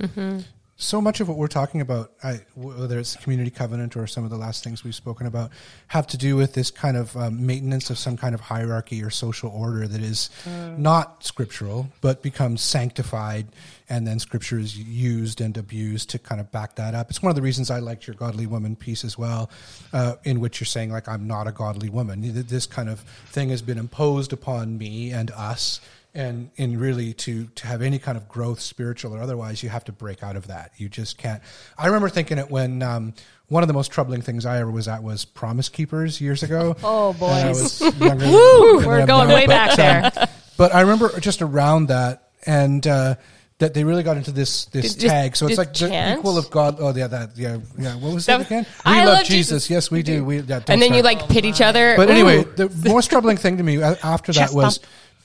Mm-hmm 0.00 0.40
so 0.80 1.00
much 1.00 1.18
of 1.18 1.28
what 1.28 1.36
we're 1.36 1.48
talking 1.48 1.80
about, 1.80 2.12
I, 2.22 2.40
whether 2.54 3.00
it's 3.00 3.16
the 3.16 3.22
community 3.22 3.50
covenant 3.50 3.96
or 3.96 4.06
some 4.06 4.22
of 4.22 4.30
the 4.30 4.36
last 4.36 4.62
things 4.62 4.84
we've 4.84 4.94
spoken 4.94 5.26
about, 5.26 5.50
have 5.88 6.06
to 6.06 6.16
do 6.16 6.36
with 6.36 6.54
this 6.54 6.70
kind 6.70 6.96
of 6.96 7.16
um, 7.16 7.44
maintenance 7.44 7.90
of 7.90 7.98
some 7.98 8.16
kind 8.16 8.32
of 8.32 8.40
hierarchy 8.40 9.02
or 9.02 9.10
social 9.10 9.50
order 9.50 9.88
that 9.88 10.00
is 10.00 10.30
mm. 10.44 10.78
not 10.78 11.24
scriptural, 11.24 11.88
but 12.00 12.22
becomes 12.22 12.62
sanctified, 12.62 13.48
and 13.88 14.06
then 14.06 14.20
scripture 14.20 14.60
is 14.60 14.78
used 14.78 15.40
and 15.40 15.56
abused 15.56 16.10
to 16.10 16.18
kind 16.20 16.40
of 16.40 16.52
back 16.52 16.76
that 16.76 16.94
up. 16.94 17.10
It's 17.10 17.20
one 17.20 17.30
of 17.30 17.36
the 17.36 17.42
reasons 17.42 17.72
I 17.72 17.80
liked 17.80 18.06
your 18.06 18.14
godly 18.14 18.46
woman 18.46 18.76
piece 18.76 19.04
as 19.04 19.18
well, 19.18 19.50
uh, 19.92 20.14
in 20.22 20.38
which 20.38 20.60
you're 20.60 20.66
saying 20.66 20.92
like 20.92 21.08
I'm 21.08 21.26
not 21.26 21.48
a 21.48 21.52
godly 21.52 21.88
woman. 21.88 22.20
This 22.46 22.66
kind 22.66 22.88
of 22.88 23.00
thing 23.00 23.48
has 23.48 23.62
been 23.62 23.78
imposed 23.78 24.32
upon 24.32 24.78
me 24.78 25.10
and 25.10 25.32
us 25.32 25.80
and 26.18 26.50
in 26.56 26.78
really 26.78 27.14
to 27.14 27.46
to 27.54 27.66
have 27.66 27.80
any 27.80 27.98
kind 27.98 28.18
of 28.18 28.28
growth 28.28 28.60
spiritual 28.60 29.14
or 29.14 29.20
otherwise 29.20 29.62
you 29.62 29.68
have 29.68 29.84
to 29.84 29.92
break 29.92 30.22
out 30.22 30.34
of 30.34 30.48
that 30.48 30.72
you 30.76 30.88
just 30.88 31.16
can't 31.16 31.40
i 31.78 31.86
remember 31.86 32.08
thinking 32.08 32.38
it 32.38 32.50
when 32.50 32.82
um, 32.82 33.14
one 33.46 33.62
of 33.62 33.68
the 33.68 33.72
most 33.72 33.92
troubling 33.92 34.20
things 34.20 34.44
i 34.44 34.58
ever 34.58 34.70
was 34.70 34.88
at 34.88 35.02
was 35.02 35.24
promise 35.24 35.68
keepers 35.68 36.20
years 36.20 36.42
ago 36.42 36.76
oh 36.82 37.12
boys 37.14 37.80
Woo, 38.00 38.84
we're 38.84 39.06
going 39.06 39.28
now, 39.28 39.34
way 39.34 39.46
but, 39.46 39.76
back 39.76 39.76
there 39.76 40.28
but 40.56 40.74
i 40.74 40.80
remember 40.80 41.18
just 41.20 41.40
around 41.40 41.86
that 41.86 42.30
and 42.44 42.86
uh, 42.86 43.14
that 43.58 43.74
they 43.74 43.82
really 43.82 44.04
got 44.04 44.16
into 44.16 44.30
this 44.30 44.66
this 44.66 44.94
did, 44.94 45.08
tag. 45.08 45.36
So 45.36 45.48
it's 45.48 45.58
like 45.58 45.74
the 45.74 46.16
equal 46.16 46.38
of 46.38 46.48
God. 46.48 46.76
Oh 46.78 46.94
yeah, 46.94 47.08
that 47.08 47.36
yeah 47.36 47.58
yeah. 47.76 47.96
What 47.96 48.14
was 48.14 48.26
that, 48.26 48.38
that 48.38 48.46
again? 48.46 48.66
We 48.86 48.92
I 48.92 49.04
love, 49.04 49.24
Jesus. 49.24 49.66
Jesus. 49.66 49.70
Yes, 49.70 49.90
we 49.90 50.04
do. 50.04 50.24
We 50.24 50.38
and 50.38 50.48
then 50.48 50.62
start. 50.62 50.80
you 50.80 51.02
like 51.02 51.28
pit 51.28 51.44
each 51.44 51.60
other. 51.60 51.96
But 51.96 52.08
Ooh. 52.08 52.12
anyway, 52.12 52.44
the 52.44 52.68
most 52.88 53.10
troubling 53.10 53.36
thing 53.36 53.56
to 53.56 53.64
me 53.64 53.82
after 53.82 54.32
that 54.34 54.52
was 54.52 54.78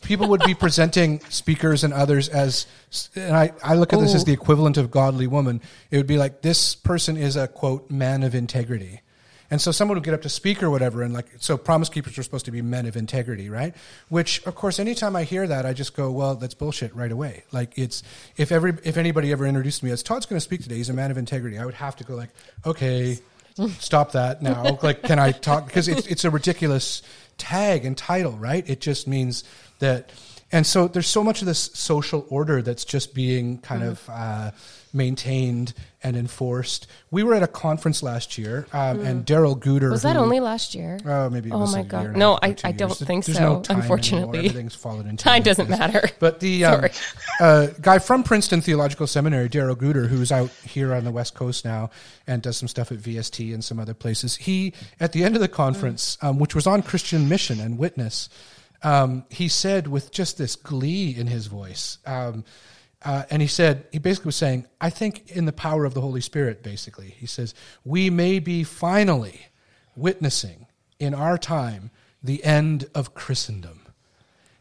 people 0.03 0.27
would 0.29 0.43
be 0.45 0.53
presenting 0.65 1.19
speakers 1.29 1.83
and 1.83 1.93
others 1.93 2.29
as, 2.29 2.67
and 3.15 3.35
I, 3.35 3.53
I 3.63 3.75
look 3.75 3.93
at 3.93 3.99
this 3.99 4.13
as 4.13 4.25
the 4.25 4.33
equivalent 4.33 4.77
of 4.77 4.91
godly 4.91 5.27
woman. 5.27 5.61
It 5.91 5.97
would 5.97 6.07
be 6.07 6.17
like, 6.17 6.41
this 6.41 6.75
person 6.75 7.17
is 7.17 7.35
a 7.35 7.47
quote, 7.47 7.89
man 7.89 8.23
of 8.23 8.35
integrity. 8.35 9.01
And 9.53 9.61
so 9.61 9.71
someone 9.71 9.97
would 9.97 10.03
get 10.03 10.15
up 10.15 10.23
to 10.23 10.29
speak 10.29 10.63
or 10.63 10.71
whatever, 10.71 11.03
and 11.03 11.13
like, 11.13 11.27
so 11.37 11.57
promise 11.57 11.87
keepers 11.87 12.17
are 12.17 12.23
supposed 12.23 12.45
to 12.45 12.51
be 12.51 12.63
men 12.63 12.87
of 12.87 12.95
integrity, 12.95 13.49
right? 13.49 13.75
Which, 14.09 14.43
of 14.47 14.55
course, 14.55 14.79
anytime 14.79 15.15
I 15.15 15.25
hear 15.25 15.45
that, 15.45 15.65
I 15.65 15.73
just 15.73 15.95
go, 15.95 16.09
well, 16.11 16.35
that's 16.35 16.55
bullshit 16.55 16.95
right 16.95 17.11
away. 17.11 17.43
Like, 17.51 17.77
it's, 17.77 18.01
if 18.35 18.51
every, 18.51 18.75
if 18.83 18.97
anybody 18.97 19.31
ever 19.31 19.45
introduced 19.45 19.83
me 19.83 19.91
as 19.91 20.01
Todd's 20.01 20.25
going 20.25 20.37
to 20.37 20.41
speak 20.41 20.63
today, 20.63 20.77
he's 20.77 20.89
a 20.89 20.93
man 20.93 21.11
of 21.11 21.19
integrity, 21.19 21.59
I 21.59 21.65
would 21.65 21.75
have 21.75 21.95
to 21.97 22.03
go 22.03 22.15
like, 22.15 22.29
okay, 22.65 23.19
stop 23.77 24.13
that 24.13 24.41
now. 24.41 24.79
like, 24.81 25.03
can 25.03 25.19
I 25.19 25.31
talk? 25.31 25.67
Because 25.67 25.87
it's, 25.87 26.07
it's 26.07 26.25
a 26.25 26.31
ridiculous 26.31 27.03
tag 27.37 27.85
and 27.85 27.97
title, 27.97 28.33
right? 28.33 28.67
It 28.67 28.81
just 28.81 29.07
means 29.07 29.43
that 29.79 30.11
and 30.53 30.67
so 30.67 30.87
there's 30.87 31.07
so 31.07 31.23
much 31.23 31.41
of 31.41 31.47
this 31.47 31.71
social 31.73 32.27
order 32.29 32.61
that's 32.61 32.85
just 32.85 33.15
being 33.15 33.57
kind 33.57 33.81
mm. 33.81 33.89
of 33.89 34.07
uh, 34.07 34.51
maintained 34.93 35.73
and 36.03 36.15
enforced. 36.15 36.85
We 37.09 37.23
were 37.23 37.33
at 37.33 37.41
a 37.41 37.47
conference 37.47 38.03
last 38.03 38.37
year, 38.37 38.67
um, 38.71 38.99
mm. 38.99 39.05
and 39.07 39.25
Darrell 39.25 39.55
Guder 39.55 39.89
was 39.89 40.03
that 40.03 40.15
who, 40.15 40.21
only 40.21 40.39
last 40.39 40.75
year. 40.75 40.99
Oh, 41.07 41.27
maybe. 41.31 41.51
oh 41.51 41.65
my 41.71 41.81
god! 41.81 42.15
No, 42.15 42.37
I, 42.39 42.55
I 42.63 42.71
don't 42.71 42.95
think 42.95 43.25
there's 43.25 43.39
so. 43.39 43.63
No 43.67 43.75
unfortunately, 43.75 44.39
anymore. 44.39 44.49
everything's 44.51 44.75
fallen 44.75 45.07
into 45.07 45.23
time 45.23 45.41
doesn't 45.41 45.71
matter. 45.71 46.07
But 46.19 46.39
the 46.39 46.65
um, 46.65 46.85
uh, 47.39 47.67
guy 47.81 47.97
from 47.97 48.21
Princeton 48.21 48.61
Theological 48.61 49.07
Seminary, 49.07 49.49
Darrell 49.49 49.75
Guder, 49.75 50.07
who's 50.07 50.31
out 50.31 50.51
here 50.63 50.93
on 50.93 51.03
the 51.03 51.11
West 51.11 51.33
Coast 51.33 51.65
now 51.65 51.89
and 52.27 52.43
does 52.43 52.57
some 52.57 52.67
stuff 52.67 52.91
at 52.91 52.99
VST 52.99 53.51
and 53.51 53.63
some 53.63 53.79
other 53.79 53.95
places. 53.95 54.35
He 54.35 54.73
at 54.99 55.13
the 55.13 55.23
end 55.23 55.33
of 55.35 55.41
the 55.41 55.47
conference, 55.47 56.17
mm. 56.17 56.27
um, 56.27 56.37
which 56.37 56.53
was 56.53 56.67
on 56.67 56.83
Christian 56.83 57.27
mission 57.27 57.59
and 57.59 57.79
witness 57.79 58.29
um, 58.83 59.25
he 59.29 59.47
said 59.47 59.87
with 59.87 60.11
just 60.11 60.37
this 60.37 60.55
glee 60.55 61.15
in 61.15 61.27
his 61.27 61.47
voice, 61.47 61.97
um, 62.05 62.43
uh, 63.03 63.23
and 63.29 63.41
he 63.41 63.47
said, 63.47 63.85
he 63.91 63.99
basically 63.99 64.29
was 64.29 64.35
saying, 64.35 64.65
I 64.79 64.89
think 64.89 65.31
in 65.31 65.45
the 65.45 65.51
power 65.51 65.83
of 65.85 65.93
the 65.93 66.01
Holy 66.01 66.21
Spirit, 66.21 66.63
basically. 66.63 67.15
He 67.17 67.25
says, 67.25 67.53
we 67.83 68.09
may 68.09 68.39
be 68.39 68.63
finally 68.63 69.47
witnessing 69.95 70.67
in 70.99 71.13
our 71.13 71.37
time 71.37 71.91
the 72.23 72.43
end 72.43 72.85
of 72.95 73.13
Christendom. 73.13 73.81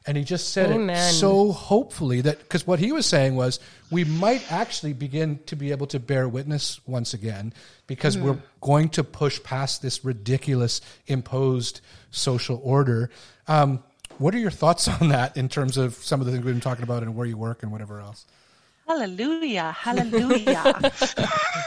And 0.05 0.17
he 0.17 0.25
just 0.25 0.49
said 0.49 0.73
Amen. 0.73 0.97
it 0.97 1.13
so 1.13 1.53
hopefully 1.53 2.23
that, 2.23 2.41
because 2.41 2.67
what 2.67 2.81
he 2.81 2.91
was 2.91 3.07
saying 3.07 3.37
was, 3.37 3.61
we 3.93 4.03
might 4.03 4.51
actually 4.51 4.95
begin 4.95 5.39
to 5.47 5.55
be 5.55 5.71
able 5.71 5.87
to 5.89 6.01
bear 6.01 6.29
witness 6.29 6.81
once 6.87 7.15
again 7.15 7.53
because 7.87 8.17
mm. 8.17 8.23
we're 8.23 8.43
going 8.61 8.89
to 8.91 9.05
push 9.05 9.41
past 9.45 9.81
this 9.81 10.05
ridiculous 10.05 10.81
imposed 11.07 11.81
social 12.11 12.61
order. 12.65 13.11
Um, 13.47 13.85
what 14.23 14.35
are 14.35 14.39
your 14.39 14.51
thoughts 14.51 14.89
on 15.01 15.09
that 15.09 15.37
in 15.37 15.49
terms 15.49 15.77
of 15.77 15.95
some 15.95 16.21
of 16.21 16.27
the 16.27 16.33
things 16.33 16.45
we've 16.45 16.55
been 16.55 16.61
talking 16.61 16.85
about 16.85 17.03
and 17.03 17.15
where 17.15 17.27
you 17.27 17.37
work 17.37 17.63
and 17.63 17.73
whatever 17.73 18.01
else? 18.01 18.25
Hallelujah. 18.87 19.73
Hallelujah. 19.73 20.75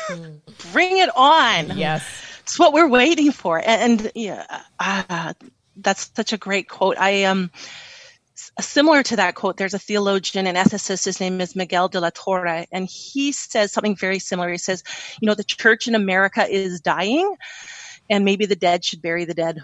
Bring 0.72 0.98
it 0.98 1.10
on. 1.16 1.78
Yes. 1.78 2.06
It's 2.44 2.60
what 2.60 2.74
we're 2.74 2.90
waiting 2.90 3.32
for. 3.32 3.62
And, 3.66 4.12
yeah, 4.16 4.62
uh, 4.80 5.34
that's 5.78 6.12
such 6.16 6.34
a 6.34 6.38
great 6.38 6.70
quote. 6.70 6.98
I 6.98 7.10
am. 7.10 7.38
Um, 7.38 7.52
similar 8.60 9.02
to 9.04 9.16
that 9.16 9.36
quote, 9.36 9.58
there's 9.58 9.74
a 9.74 9.80
theologian 9.80 10.48
and 10.48 10.58
ethicist. 10.58 11.06
His 11.06 11.20
name 11.20 11.42
is 11.42 11.56
Miguel 11.56 11.88
de 11.88 12.00
la 12.00 12.12
Torre, 12.14 12.66
and 12.72 12.88
he 12.88 13.32
says 13.32 13.72
something 13.72 13.96
very 13.96 14.20
similar. 14.20 14.52
He 14.52 14.58
says, 14.58 14.84
"You 15.20 15.26
know, 15.26 15.36
the 15.36 15.44
church 15.44 15.88
in 15.88 15.96
America 15.96 16.48
is 16.48 16.80
dying, 16.80 17.36
and 18.10 18.24
maybe 18.24 18.46
the 18.46 18.56
dead 18.56 18.86
should 18.86 19.02
bury 19.02 19.26
the 19.26 19.34
dead." 19.34 19.60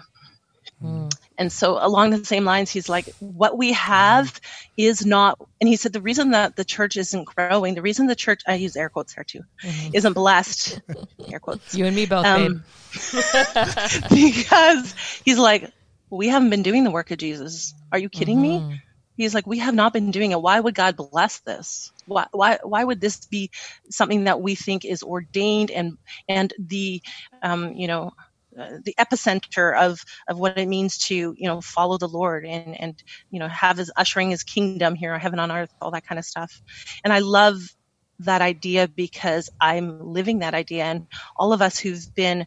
Mm. 0.82 1.12
And 1.42 1.50
so, 1.50 1.76
along 1.84 2.10
the 2.10 2.24
same 2.24 2.44
lines, 2.44 2.70
he's 2.70 2.88
like, 2.88 3.08
what 3.18 3.58
we 3.58 3.72
have 3.72 4.40
is 4.76 5.04
not, 5.04 5.40
and 5.60 5.66
he 5.66 5.74
said, 5.74 5.92
the 5.92 6.00
reason 6.00 6.30
that 6.30 6.54
the 6.54 6.64
church 6.64 6.96
isn't 6.96 7.24
growing, 7.24 7.74
the 7.74 7.82
reason 7.82 8.06
the 8.06 8.14
church, 8.14 8.42
I 8.46 8.54
use 8.54 8.76
air 8.76 8.88
quotes 8.88 9.16
there 9.16 9.24
too, 9.24 9.40
mm-hmm. 9.64 9.90
isn't 9.92 10.12
blessed, 10.12 10.80
air 11.28 11.40
quotes. 11.40 11.74
You 11.74 11.86
and 11.86 11.96
me 11.96 12.06
both, 12.06 12.24
um, 12.24 12.62
because 14.08 14.94
he's 15.24 15.36
like, 15.36 15.68
we 16.10 16.28
haven't 16.28 16.50
been 16.50 16.62
doing 16.62 16.84
the 16.84 16.92
work 16.92 17.10
of 17.10 17.18
Jesus. 17.18 17.74
Are 17.90 17.98
you 17.98 18.08
kidding 18.08 18.38
mm-hmm. 18.38 18.68
me? 18.68 18.82
He's 19.16 19.34
like, 19.34 19.44
we 19.44 19.58
have 19.58 19.74
not 19.74 19.92
been 19.92 20.12
doing 20.12 20.30
it. 20.30 20.40
Why 20.40 20.60
would 20.60 20.76
God 20.76 20.96
bless 20.96 21.40
this? 21.40 21.90
Why, 22.06 22.26
why, 22.30 22.60
why 22.62 22.84
would 22.84 23.00
this 23.00 23.26
be 23.26 23.50
something 23.90 24.24
that 24.24 24.40
we 24.40 24.54
think 24.54 24.84
is 24.84 25.02
ordained 25.02 25.72
and, 25.72 25.98
and 26.28 26.54
the, 26.56 27.02
um, 27.42 27.72
you 27.72 27.88
know, 27.88 28.12
Uh, 28.58 28.78
the 28.84 28.94
epicenter 28.98 29.74
of 29.78 30.04
of 30.28 30.38
what 30.38 30.58
it 30.58 30.68
means 30.68 30.98
to 30.98 31.34
you 31.38 31.48
know 31.48 31.60
follow 31.62 31.96
the 31.96 32.08
Lord 32.08 32.44
and 32.44 32.78
and 32.78 33.02
you 33.30 33.40
know 33.40 33.48
have 33.48 33.78
his 33.78 33.90
ushering 33.96 34.30
his 34.30 34.42
kingdom 34.42 34.94
here, 34.94 35.14
on 35.14 35.20
heaven 35.20 35.38
on 35.38 35.50
earth, 35.50 35.72
all 35.80 35.90
that 35.90 36.06
kind 36.06 36.18
of 36.18 36.24
stuff. 36.24 36.60
And 37.02 37.12
I 37.12 37.20
love 37.20 37.74
that 38.18 38.42
idea 38.42 38.88
because 38.88 39.48
I'm 39.60 40.04
living 40.04 40.40
that 40.40 40.54
idea, 40.54 40.84
and 40.84 41.06
all 41.36 41.52
of 41.52 41.62
us 41.62 41.78
who've 41.78 42.14
been 42.14 42.46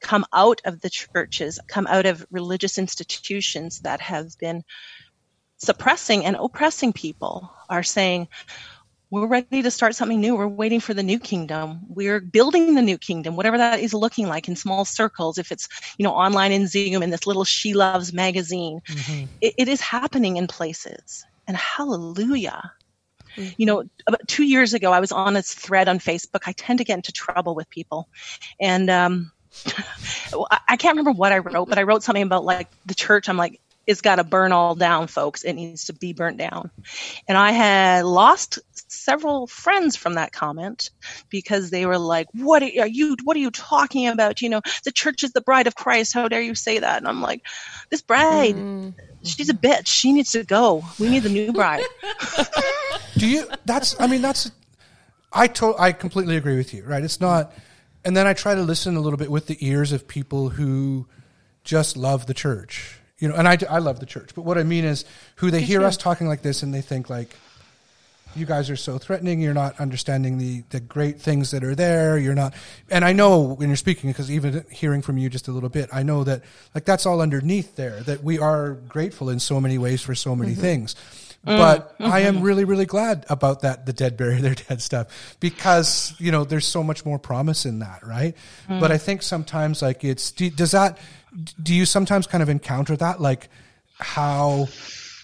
come 0.00 0.26
out 0.32 0.60
of 0.64 0.80
the 0.80 0.90
churches, 0.90 1.58
come 1.68 1.86
out 1.86 2.06
of 2.06 2.26
religious 2.30 2.76
institutions 2.76 3.80
that 3.80 4.00
have 4.00 4.36
been 4.38 4.62
suppressing 5.58 6.24
and 6.24 6.36
oppressing 6.36 6.92
people, 6.92 7.50
are 7.68 7.82
saying 7.82 8.28
we're 9.10 9.26
ready 9.26 9.62
to 9.62 9.70
start 9.70 9.94
something 9.94 10.20
new. 10.20 10.36
We're 10.36 10.48
waiting 10.48 10.80
for 10.80 10.92
the 10.92 11.02
new 11.02 11.18
kingdom. 11.18 11.80
We're 11.88 12.20
building 12.20 12.74
the 12.74 12.82
new 12.82 12.98
kingdom, 12.98 13.36
whatever 13.36 13.56
that 13.58 13.78
is 13.80 13.94
looking 13.94 14.26
like 14.26 14.48
in 14.48 14.56
small 14.56 14.84
circles. 14.84 15.38
If 15.38 15.52
it's, 15.52 15.68
you 15.96 16.04
know, 16.04 16.12
online 16.12 16.50
in 16.52 16.66
Zoom 16.66 17.02
in 17.02 17.10
this 17.10 17.26
little 17.26 17.44
She 17.44 17.72
Loves 17.72 18.12
magazine, 18.12 18.80
mm-hmm. 18.88 19.26
it, 19.40 19.54
it 19.58 19.68
is 19.68 19.80
happening 19.80 20.36
in 20.36 20.48
places. 20.48 21.24
And 21.46 21.56
hallelujah. 21.56 22.72
Mm-hmm. 23.36 23.50
You 23.58 23.66
know, 23.66 23.84
about 24.08 24.26
two 24.26 24.44
years 24.44 24.74
ago, 24.74 24.92
I 24.92 24.98
was 24.98 25.12
on 25.12 25.34
this 25.34 25.54
thread 25.54 25.88
on 25.88 26.00
Facebook. 26.00 26.42
I 26.46 26.52
tend 26.52 26.78
to 26.78 26.84
get 26.84 26.96
into 26.96 27.12
trouble 27.12 27.54
with 27.54 27.70
people. 27.70 28.08
And, 28.60 28.90
um, 28.90 29.30
I 30.68 30.76
can't 30.76 30.96
remember 30.96 31.12
what 31.12 31.32
I 31.32 31.38
wrote, 31.38 31.68
but 31.68 31.78
I 31.78 31.84
wrote 31.84 32.02
something 32.02 32.22
about 32.22 32.44
like 32.44 32.68
the 32.84 32.94
church. 32.94 33.28
I'm 33.28 33.36
like, 33.36 33.60
it's 33.86 34.00
got 34.00 34.16
to 34.16 34.24
burn 34.24 34.52
all 34.52 34.74
down, 34.74 35.06
folks. 35.06 35.42
It 35.42 35.54
needs 35.54 35.86
to 35.86 35.92
be 35.92 36.12
burnt 36.12 36.38
down. 36.38 36.70
And 37.28 37.38
I 37.38 37.52
had 37.52 38.04
lost 38.04 38.58
several 38.88 39.46
friends 39.46 39.96
from 39.96 40.14
that 40.14 40.32
comment 40.32 40.90
because 41.28 41.70
they 41.70 41.86
were 41.86 41.98
like, 41.98 42.28
"What 42.32 42.62
are 42.62 42.86
you? 42.86 43.16
What 43.24 43.36
are 43.36 43.40
you 43.40 43.50
talking 43.50 44.08
about? 44.08 44.42
You 44.42 44.48
know, 44.48 44.60
the 44.84 44.92
church 44.92 45.22
is 45.22 45.32
the 45.32 45.40
bride 45.40 45.66
of 45.66 45.74
Christ. 45.74 46.12
How 46.12 46.28
dare 46.28 46.40
you 46.40 46.54
say 46.54 46.78
that?" 46.78 46.98
And 46.98 47.08
I'm 47.08 47.22
like, 47.22 47.42
"This 47.90 48.02
bride, 48.02 48.54
mm. 48.54 48.94
she's 49.22 49.48
a 49.48 49.54
bitch. 49.54 49.86
She 49.86 50.12
needs 50.12 50.32
to 50.32 50.44
go. 50.44 50.84
We 50.98 51.08
need 51.08 51.22
the 51.22 51.28
new 51.28 51.52
bride." 51.52 51.84
Do 53.16 53.26
you? 53.26 53.48
That's. 53.64 53.98
I 54.00 54.06
mean, 54.06 54.22
that's. 54.22 54.50
I 55.32 55.48
to, 55.48 55.74
I 55.78 55.92
completely 55.92 56.36
agree 56.36 56.56
with 56.56 56.72
you. 56.72 56.84
Right? 56.84 57.04
It's 57.04 57.20
not 57.20 57.52
and 58.06 58.16
then 58.16 58.28
I 58.28 58.34
try 58.34 58.54
to 58.54 58.62
listen 58.62 58.96
a 58.96 59.00
little 59.00 59.16
bit 59.16 59.32
with 59.32 59.48
the 59.48 59.58
ears 59.66 59.90
of 59.90 60.06
people 60.06 60.50
who 60.50 61.08
just 61.64 61.96
love 61.96 62.26
the 62.26 62.34
church. 62.34 63.00
You 63.18 63.28
know, 63.28 63.34
and 63.34 63.48
I, 63.48 63.56
I 63.70 63.78
love 63.78 63.98
the 64.00 64.06
church, 64.06 64.30
but 64.34 64.42
what 64.42 64.58
I 64.58 64.62
mean 64.62 64.84
is 64.84 65.04
who 65.36 65.50
they 65.50 65.62
hear 65.62 65.82
us 65.82 65.96
talking 65.96 66.26
like 66.26 66.42
this 66.42 66.62
and 66.62 66.74
they 66.74 66.82
think 66.82 67.08
like, 67.08 67.34
you 68.34 68.44
guys 68.44 68.68
are 68.68 68.76
so 68.76 68.98
threatening. 68.98 69.40
You're 69.40 69.54
not 69.54 69.80
understanding 69.80 70.36
the, 70.36 70.62
the 70.68 70.78
great 70.78 71.18
things 71.18 71.52
that 71.52 71.64
are 71.64 71.74
there. 71.74 72.18
You're 72.18 72.34
not, 72.34 72.52
and 72.90 73.02
I 73.02 73.14
know 73.14 73.54
when 73.54 73.70
you're 73.70 73.76
speaking, 73.76 74.10
because 74.10 74.30
even 74.30 74.62
hearing 74.70 75.00
from 75.00 75.16
you 75.16 75.30
just 75.30 75.48
a 75.48 75.52
little 75.52 75.70
bit, 75.70 75.88
I 75.90 76.02
know 76.02 76.22
that 76.24 76.42
like 76.74 76.84
that's 76.84 77.06
all 77.06 77.22
underneath 77.22 77.76
there, 77.76 78.02
that 78.02 78.22
we 78.22 78.38
are 78.38 78.72
grateful 78.72 79.30
in 79.30 79.40
so 79.40 79.58
many 79.58 79.78
ways 79.78 80.02
for 80.02 80.14
so 80.14 80.36
many 80.36 80.52
mm-hmm. 80.52 80.60
things. 80.60 80.94
Mm, 81.46 81.56
but 81.56 81.94
I 81.98 82.20
am 82.20 82.34
mm-hmm. 82.34 82.44
really, 82.44 82.64
really 82.64 82.84
glad 82.84 83.24
about 83.30 83.62
that, 83.62 83.86
the 83.86 83.94
dead 83.94 84.18
bury 84.18 84.42
their 84.42 84.54
dead 84.54 84.82
stuff, 84.82 85.36
because, 85.40 86.14
you 86.18 86.30
know, 86.30 86.44
there's 86.44 86.66
so 86.66 86.82
much 86.82 87.06
more 87.06 87.18
promise 87.18 87.64
in 87.64 87.78
that, 87.78 88.06
right? 88.06 88.36
But 88.68 88.90
mm. 88.90 88.94
I 88.94 88.98
think 88.98 89.22
sometimes 89.22 89.80
like 89.80 90.04
it's, 90.04 90.30
do, 90.32 90.50
does 90.50 90.72
that, 90.72 90.98
do 91.62 91.74
you 91.74 91.84
sometimes 91.84 92.26
kind 92.26 92.42
of 92.42 92.48
encounter 92.48 92.96
that? 92.96 93.20
Like 93.20 93.48
how, 93.98 94.68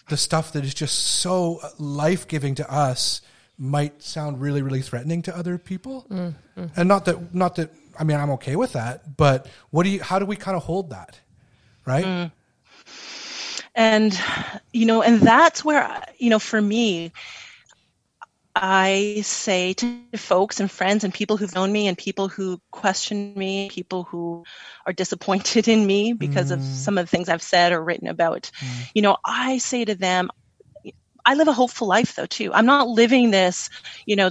the 0.09 0.17
stuff 0.17 0.53
that 0.53 0.65
is 0.65 0.75
just 0.75 0.99
so 0.99 1.61
life 1.79 2.29
giving 2.29 2.55
to 2.57 2.73
us 2.73 3.23
might 3.59 4.03
sound 4.03 4.41
really, 4.41 4.63
really 4.63 4.83
threatening 4.83 5.23
to 5.23 5.37
other 5.37 5.59
people. 5.59 6.07
Mm, 6.11 6.35
mm. 6.57 6.71
And 6.77 6.89
not 6.89 7.05
that, 7.07 7.35
not 7.35 7.57
that, 7.57 7.71
I 7.99 8.05
mean, 8.05 8.17
I'm 8.17 8.31
okay 8.31 8.57
with 8.57 8.73
that, 8.73 9.17
but 9.17 9.47
what 9.71 9.85
do 9.85 9.91
you, 9.91 10.03
how 10.03 10.19
do 10.19 10.27
we 10.27 10.37
kind 10.37 10.57
of 10.57 10.63
hold 10.65 10.91
that? 10.91 11.19
Right? 11.87 12.05
Mm. 12.05 12.33
and 13.75 14.21
you 14.73 14.85
know 14.87 15.03
and 15.03 15.21
that's 15.21 15.65
where 15.65 16.03
you 16.19 16.31
know 16.31 16.39
for 16.39 16.61
me 16.61 17.13
i 18.55 19.21
say 19.23 19.73
to 19.73 19.99
folks 20.17 20.61
and 20.61 20.71
friends 20.71 21.05
and 21.05 21.15
people 21.15 21.37
who've 21.37 21.55
known 21.55 21.73
me 21.73 21.89
and 21.89 21.97
people 21.97 22.29
who 22.29 22.61
question 22.71 23.33
me 23.35 23.69
people 23.71 24.05
who 24.05 24.45
are 24.87 24.93
disappointed 25.03 25.69
in 25.69 25.87
me 25.87 26.13
because 26.13 26.51
of 26.51 26.61
mm. 26.61 26.63
some 26.63 26.99
of 26.99 27.05
the 27.05 27.11
things 27.11 27.29
i've 27.29 27.43
said 27.43 27.73
or 27.73 27.83
written 27.83 28.09
about 28.09 28.51
mm. 28.59 28.91
you 28.95 29.03
know 29.03 29.17
i 29.25 29.59
say 29.59 29.85
to 29.85 29.95
them 29.95 30.31
i 31.25 31.35
live 31.35 31.49
a 31.49 31.53
hopeful 31.53 31.89
life 31.89 32.15
though 32.15 32.27
too 32.27 32.53
i'm 32.53 32.67
not 32.67 32.89
living 32.89 33.31
this 33.31 33.71
you 34.07 34.17
know 34.17 34.31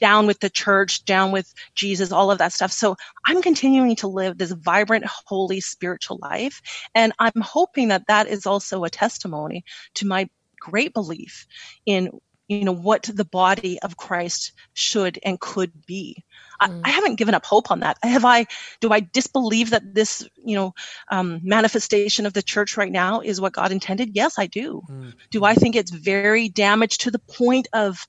down 0.00 0.26
with 0.26 0.40
the 0.40 0.50
church, 0.50 1.04
down 1.04 1.32
with 1.32 1.52
Jesus, 1.74 2.12
all 2.12 2.30
of 2.30 2.38
that 2.38 2.52
stuff. 2.52 2.72
So 2.72 2.96
I'm 3.26 3.42
continuing 3.42 3.96
to 3.96 4.08
live 4.08 4.38
this 4.38 4.52
vibrant, 4.52 5.04
holy, 5.06 5.60
spiritual 5.60 6.18
life. 6.20 6.60
And 6.94 7.12
I'm 7.18 7.40
hoping 7.40 7.88
that 7.88 8.06
that 8.08 8.26
is 8.26 8.46
also 8.46 8.84
a 8.84 8.90
testimony 8.90 9.64
to 9.94 10.06
my 10.06 10.28
great 10.60 10.94
belief 10.94 11.46
in 11.86 12.10
you 12.48 12.64
know 12.64 12.72
what 12.72 13.04
the 13.04 13.24
body 13.24 13.80
of 13.80 13.96
christ 13.96 14.52
should 14.74 15.18
and 15.24 15.40
could 15.40 15.72
be. 15.86 16.24
I, 16.60 16.68
mm. 16.68 16.80
I 16.84 16.90
haven't 16.90 17.16
given 17.16 17.34
up 17.34 17.44
hope 17.44 17.70
on 17.70 17.80
that. 17.80 17.98
Have 18.02 18.24
i 18.24 18.46
do 18.80 18.92
i 18.92 19.00
disbelieve 19.00 19.70
that 19.70 19.94
this 19.94 20.28
you 20.36 20.56
know 20.56 20.74
um, 21.10 21.40
manifestation 21.42 22.26
of 22.26 22.32
the 22.32 22.42
church 22.42 22.76
right 22.76 22.92
now 22.92 23.20
is 23.20 23.40
what 23.40 23.52
god 23.54 23.72
intended? 23.72 24.14
Yes 24.14 24.38
i 24.38 24.46
do. 24.46 24.82
Mm-hmm. 24.90 25.10
Do 25.30 25.44
i 25.44 25.54
think 25.54 25.76
it's 25.76 25.90
very 25.90 26.48
damaged 26.48 27.02
to 27.02 27.10
the 27.10 27.18
point 27.18 27.68
of 27.72 28.06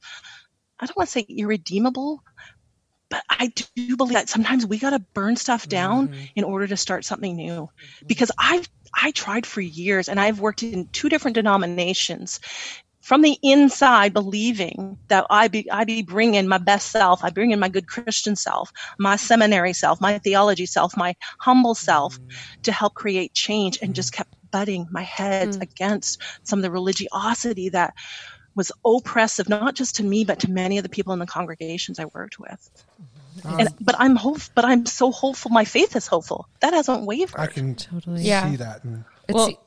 I 0.80 0.86
don't 0.86 0.98
want 0.98 1.08
to 1.08 1.20
say 1.20 1.26
irredeemable, 1.30 2.22
but 3.10 3.24
I 3.30 3.54
do 3.76 3.96
believe 3.96 4.16
that 4.16 4.30
sometimes 4.30 4.66
we 4.66 4.78
got 4.78 4.90
to 4.92 5.00
burn 5.00 5.36
stuff 5.36 5.68
down 5.68 6.10
mm-hmm. 6.10 6.24
in 6.36 6.44
order 6.44 6.68
to 6.68 6.78
start 6.78 7.06
something 7.06 7.36
new. 7.36 7.70
Mm-hmm. 7.70 8.08
Because 8.08 8.32
I've 8.38 8.68
I 8.94 9.12
tried 9.12 9.46
for 9.46 9.62
years, 9.62 10.10
and 10.10 10.20
I've 10.20 10.40
worked 10.40 10.64
in 10.64 10.88
two 10.88 11.10
different 11.10 11.36
denominations. 11.36 12.40
From 13.06 13.22
the 13.22 13.38
inside, 13.44 14.14
believing 14.14 14.98
that 15.10 15.28
I 15.30 15.48
be 15.48 15.70
I 15.70 15.84
be 15.84 16.02
bringing 16.02 16.48
my 16.48 16.58
best 16.58 16.90
self, 16.90 17.24
I 17.24 17.30
bring 17.30 17.52
in 17.52 17.60
my 17.60 17.70
good 17.70 17.86
Christian 17.88 18.36
self, 18.36 18.72
my 18.98 19.16
seminary 19.16 19.74
self, 19.74 20.02
my 20.02 20.18
theology 20.18 20.66
self, 20.66 20.98
my 20.98 21.16
humble 21.40 21.76
self, 21.76 22.18
to 22.64 22.72
help 22.72 22.96
create 22.96 23.32
change, 23.36 23.78
and 23.80 23.94
just 23.94 24.12
kept 24.12 24.34
butting 24.50 24.88
my 24.90 25.04
heads 25.04 25.56
mm. 25.56 25.62
against 25.62 26.20
some 26.42 26.58
of 26.58 26.64
the 26.64 26.72
religiosity 26.72 27.70
that 27.70 27.94
was 28.56 28.72
oppressive, 28.84 29.50
not 29.50 29.76
just 29.76 29.96
to 29.98 30.04
me, 30.04 30.24
but 30.24 30.40
to 30.40 30.50
many 30.50 30.80
of 30.80 30.84
the 30.84 30.90
people 30.90 31.14
in 31.14 31.20
the 31.20 31.28
congregations 31.28 32.00
I 32.00 32.06
worked 32.06 32.40
with. 32.40 32.86
And, 33.44 33.70
but 33.82 33.96
I'm 34.00 34.16
hope, 34.16 34.40
but 34.56 34.66
I'm 34.66 34.88
so 34.88 35.12
hopeful. 35.12 35.52
My 35.52 35.66
faith 35.66 35.96
is 35.96 36.08
hopeful. 36.08 36.48
That 36.62 36.74
hasn't 36.74 37.06
wavered. 37.06 37.40
I 37.40 37.46
can 37.48 37.76
Totally. 37.76 38.24
Yeah. 38.24 38.50
see 38.50 38.56
that. 38.56 38.84
And 38.84 39.04
It's, 39.28 39.36
Well- 39.36 39.62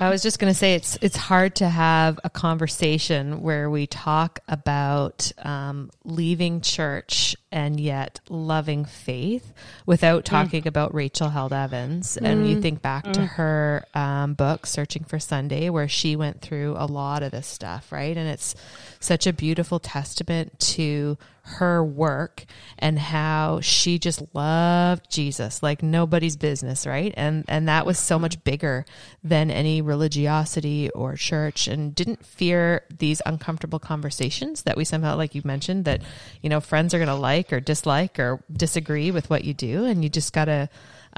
I 0.00 0.10
was 0.10 0.22
just 0.22 0.38
going 0.38 0.52
to 0.52 0.56
say 0.56 0.74
it's 0.74 0.96
it's 1.02 1.16
hard 1.16 1.56
to 1.56 1.68
have 1.68 2.20
a 2.22 2.30
conversation 2.30 3.42
where 3.42 3.68
we 3.68 3.88
talk 3.88 4.38
about 4.46 5.32
um, 5.38 5.90
leaving 6.04 6.60
church 6.60 7.34
and 7.50 7.80
yet 7.80 8.20
loving 8.28 8.84
faith 8.84 9.52
without 9.86 10.24
talking 10.24 10.68
about 10.68 10.94
Rachel 10.94 11.30
Held 11.30 11.52
Evans. 11.52 12.16
And 12.16 12.48
you 12.48 12.60
think 12.60 12.80
back 12.80 13.10
to 13.12 13.26
her 13.26 13.84
um, 13.94 14.34
book, 14.34 14.66
Searching 14.66 15.02
for 15.02 15.18
Sunday, 15.18 15.68
where 15.68 15.88
she 15.88 16.14
went 16.14 16.42
through 16.42 16.76
a 16.78 16.86
lot 16.86 17.24
of 17.24 17.32
this 17.32 17.48
stuff, 17.48 17.90
right? 17.90 18.16
And 18.16 18.28
it's 18.28 18.54
such 19.00 19.26
a 19.26 19.32
beautiful 19.32 19.78
testament 19.78 20.58
to 20.58 21.16
her 21.42 21.82
work 21.82 22.44
and 22.78 22.98
how 22.98 23.58
she 23.60 23.98
just 23.98 24.22
loved 24.34 25.10
Jesus 25.10 25.62
like 25.62 25.82
nobody's 25.82 26.36
business, 26.36 26.86
right? 26.86 27.14
And 27.16 27.44
and 27.48 27.68
that 27.68 27.86
was 27.86 27.98
so 27.98 28.18
much 28.18 28.42
bigger 28.44 28.84
than 29.24 29.50
any 29.50 29.80
religiosity 29.80 30.90
or 30.90 31.16
church 31.16 31.66
and 31.66 31.94
didn't 31.94 32.24
fear 32.24 32.84
these 32.98 33.22
uncomfortable 33.24 33.78
conversations 33.78 34.62
that 34.64 34.76
we 34.76 34.84
somehow 34.84 35.16
like 35.16 35.34
you 35.34 35.42
mentioned 35.44 35.86
that 35.86 36.02
you 36.42 36.50
know 36.50 36.60
friends 36.60 36.92
are 36.92 36.98
going 36.98 37.08
to 37.08 37.14
like 37.14 37.52
or 37.52 37.60
dislike 37.60 38.18
or 38.18 38.42
disagree 38.52 39.10
with 39.10 39.30
what 39.30 39.44
you 39.44 39.54
do 39.54 39.84
and 39.86 40.02
you 40.02 40.10
just 40.10 40.34
got 40.34 40.46
to 40.46 40.68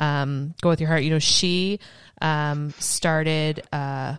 um, 0.01 0.55
go 0.61 0.69
with 0.69 0.81
your 0.81 0.89
heart. 0.89 1.03
You 1.03 1.11
know, 1.11 1.19
she 1.19 1.79
um, 2.21 2.71
started 2.79 3.63
uh, 3.73 4.17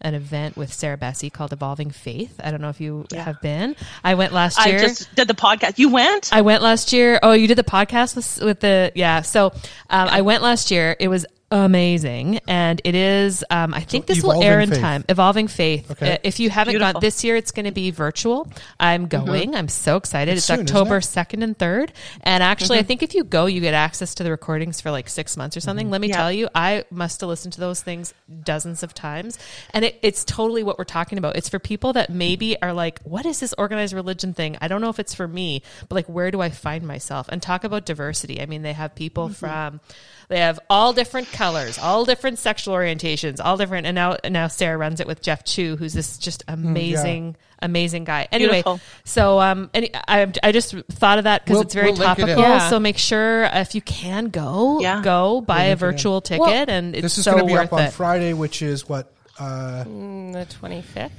an 0.00 0.14
event 0.14 0.56
with 0.56 0.72
Sarah 0.72 0.98
Bessey 0.98 1.32
called 1.32 1.52
Evolving 1.52 1.90
Faith. 1.90 2.38
I 2.42 2.50
don't 2.50 2.60
know 2.60 2.68
if 2.68 2.80
you 2.80 3.06
Yeah. 3.10 3.24
have 3.24 3.40
been. 3.40 3.76
I 4.04 4.14
went 4.14 4.32
last 4.32 4.64
year. 4.66 4.76
I 4.76 4.80
just 4.80 5.14
did 5.14 5.26
the 5.28 5.34
podcast. 5.34 5.78
You 5.78 5.88
went? 5.88 6.30
I 6.32 6.42
went 6.42 6.62
last 6.62 6.92
year. 6.92 7.18
Oh, 7.22 7.32
you 7.32 7.48
did 7.48 7.56
the 7.58 7.64
podcast 7.64 8.14
with, 8.16 8.42
with 8.44 8.60
the 8.60 8.92
yeah. 8.94 9.22
So 9.22 9.46
um, 9.88 10.08
I 10.08 10.20
went 10.20 10.42
last 10.42 10.70
year. 10.70 10.96
It 11.00 11.08
was 11.08 11.24
amazing, 11.50 12.40
and 12.48 12.80
it 12.84 12.94
is. 12.94 13.44
Um, 13.50 13.74
I 13.74 13.80
think 13.80 14.06
this 14.06 14.22
will 14.22 14.42
air 14.42 14.60
in 14.60 14.70
Faith. 14.70 14.80
time. 14.80 15.04
Evolving 15.08 15.48
Faith. 15.48 15.90
Okay. 15.90 16.14
Uh, 16.14 16.18
if 16.22 16.40
you 16.40 16.50
haven't 16.50 16.72
Beautiful. 16.72 16.94
gone 16.94 17.00
this 17.00 17.24
year, 17.24 17.36
it's 17.36 17.50
going 17.52 17.66
to 17.66 17.72
be 17.72 17.90
virtual. 17.90 18.50
I'm 18.80 19.06
going. 19.06 19.54
I'm 19.54 19.68
so 19.68 19.96
excited. 19.96 20.32
It's 20.32 20.38
It's, 20.40 20.46
soon, 20.46 20.60
October 20.60 20.98
it? 20.98 21.02
second 21.02 21.42
and 21.42 21.56
third, 21.58 21.92
and 22.22 22.42
actually, 22.42 22.78
I 22.78 22.82
think 22.82 23.02
if 23.02 23.14
you 23.14 23.24
go, 23.24 23.46
you 23.46 23.60
get 23.60 23.74
access 23.74 24.14
to 24.16 24.24
the 24.24 24.30
recordings 24.30 24.80
for 24.80 24.90
like 24.90 25.08
six 25.08 25.36
months 25.36 25.56
or 25.56 25.60
something. 25.60 25.90
Let 25.90 26.00
me 26.00 26.08
Yeah. 26.08 26.16
tell 26.16 26.32
you, 26.32 26.48
I 26.54 26.84
must 26.90 27.20
have 27.20 27.28
listened 27.28 27.52
to 27.54 27.60
those 27.60 27.82
things 27.82 28.12
dozens 28.44 28.82
of 28.82 28.94
times, 28.94 29.38
and 29.72 29.84
it, 29.84 29.98
it's 30.02 30.24
totally 30.24 30.62
what 30.62 30.78
we're 30.78 30.84
talking 30.84 31.18
about. 31.18 31.36
It's 31.36 31.48
for 31.48 31.58
people 31.58 31.92
that 31.94 32.10
maybe 32.10 32.60
are 32.60 32.72
like, 32.72 33.00
"What 33.04 33.26
is 33.26 33.40
this 33.40 33.54
organized 33.56 33.94
religion 33.94 34.34
thing?" 34.34 34.56
I 34.60 34.68
don't 34.68 34.80
know 34.80 34.90
if 34.90 34.98
it's 34.98 35.14
for 35.14 35.28
me, 35.28 35.62
but 35.88 35.94
like, 35.94 36.06
where 36.06 36.30
do 36.30 36.40
I 36.40 36.50
find 36.50 36.84
myself? 36.84 37.28
And 37.28 37.40
talk 37.40 37.64
about 37.64 37.84
diversity. 37.86 38.40
I 38.40 38.46
mean, 38.46 38.62
they 38.62 38.72
have 38.72 38.94
people 38.94 39.28
from, 39.28 39.80
they 40.28 40.38
have 40.40 40.58
all 40.68 40.92
different 40.92 41.30
colors, 41.32 41.78
all 41.78 42.04
different 42.04 42.38
sexual 42.38 42.74
orientations, 42.74 43.40
all 43.44 43.56
different. 43.56 43.86
And 43.86 43.94
now, 43.94 44.16
and 44.24 44.32
now 44.32 44.48
Sarah 44.48 44.76
runs 44.76 45.00
it 45.00 45.06
with 45.06 45.22
Jeff 45.22 45.44
Chu, 45.44 45.76
who's 45.76 45.92
this 45.92 46.18
just 46.18 46.42
amazing, 46.48 47.36
amazing 47.62 48.04
guy. 48.04 48.26
Anyway, 48.32 48.62
Beautiful. 48.62 48.80
so 49.04 49.40
um, 49.40 49.70
any, 49.72 49.90
I 50.08 50.32
I 50.42 50.52
just 50.52 50.74
thought 50.90 51.18
of 51.18 51.24
that 51.24 51.44
because 51.44 51.54
We'll- 51.54 51.62
it's 51.62 51.74
very 51.74 51.86
we'll 51.92 51.96
link 51.98 52.18
it 52.18 52.22
topical. 52.22 52.42
Yeah. 52.42 52.68
So 52.70 52.80
make 52.80 52.98
sure 52.98 53.44
if 53.52 53.74
you 53.74 53.80
can 53.82 54.26
go, 54.30 54.80
Yeah. 54.80 55.00
go 55.02 55.40
buy 55.40 55.64
a 55.64 55.68
link 55.68 55.72
it 55.72 55.80
virtual 55.80 56.20
ticket, 56.20 56.40
Well, 56.40 56.68
and 56.68 56.94
it's 56.94 57.02
this 57.02 57.18
is 57.18 57.24
so 57.24 57.32
going 57.32 57.46
to 57.46 57.52
be 57.52 57.58
up 57.58 57.72
on 57.72 57.82
it. 57.82 57.92
Friday, 57.92 58.32
which 58.32 58.62
is 58.62 58.88
what? 58.88 59.12
Uh, 59.38 59.84
Mm, 59.86 60.32
the 60.32 60.46
25th. 60.46 61.10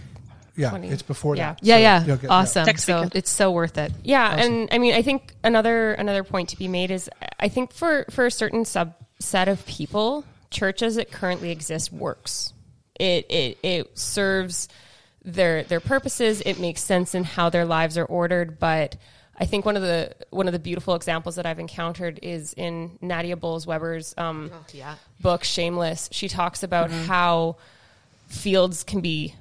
Yeah, 0.58 0.72
20. 0.72 0.90
it's 0.90 1.02
before 1.04 1.36
Yeah. 1.36 1.54
that. 1.54 1.60
Yeah, 1.64 1.76
So 1.76 1.82
yeah, 1.82 2.06
you'll 2.06 2.18
get- 2.18 2.30
awesome. 2.30 2.66
Next 2.66 2.84
so 2.84 3.08
it's 3.14 3.30
so 3.30 3.52
worth 3.52 3.78
it. 3.78 3.94
Yeah, 4.04 4.36
and 4.36 4.68
I 4.72 4.78
mean, 4.80 4.94
I 4.94 5.02
think 5.02 5.34
another 5.44 5.94
another 5.94 6.24
point 6.24 6.50
to 6.50 6.58
be 6.58 6.68
made 6.68 6.92
is 6.92 7.10
I 7.40 7.48
think 7.48 7.72
for 7.74 8.06
for 8.10 8.26
a 8.26 8.32
certain 8.32 8.64
subset 8.64 9.48
of 9.48 9.66
people, 9.66 10.26
church 10.52 10.82
as 10.82 10.98
it 10.98 11.12
currently 11.12 11.52
exists 11.52 11.92
works. 11.92 12.54
It 13.00 13.26
it 13.30 13.58
it 13.64 13.98
serves 14.00 14.68
their 15.24 15.64
their 15.64 15.80
purposes. 15.80 16.42
It 16.46 16.60
makes 16.60 16.82
sense 16.82 17.14
in 17.14 17.24
how 17.24 17.50
their 17.50 17.66
lives 17.66 17.98
are 17.98 18.06
ordered, 18.06 18.60
but 18.60 18.96
I 19.40 19.46
think 19.46 19.66
one 19.66 19.76
of 19.76 19.84
the 19.84 20.16
one 20.32 20.48
of 20.48 20.54
the 20.54 20.60
beautiful 20.60 20.96
examples 20.96 21.36
that 21.36 21.46
I've 21.46 21.60
encountered 21.60 22.18
is 22.24 22.54
in 22.54 22.98
Nadia 23.02 23.36
Bolz-Weber's 23.36 24.16
um, 24.18 24.50
yeah. 24.74 24.96
book 25.22 25.44
Shameless. 25.44 26.10
She 26.12 26.28
talks 26.28 26.64
about 26.64 26.90
how 26.90 27.58
fields 28.28 28.84
can 28.84 29.02
be 29.02 29.36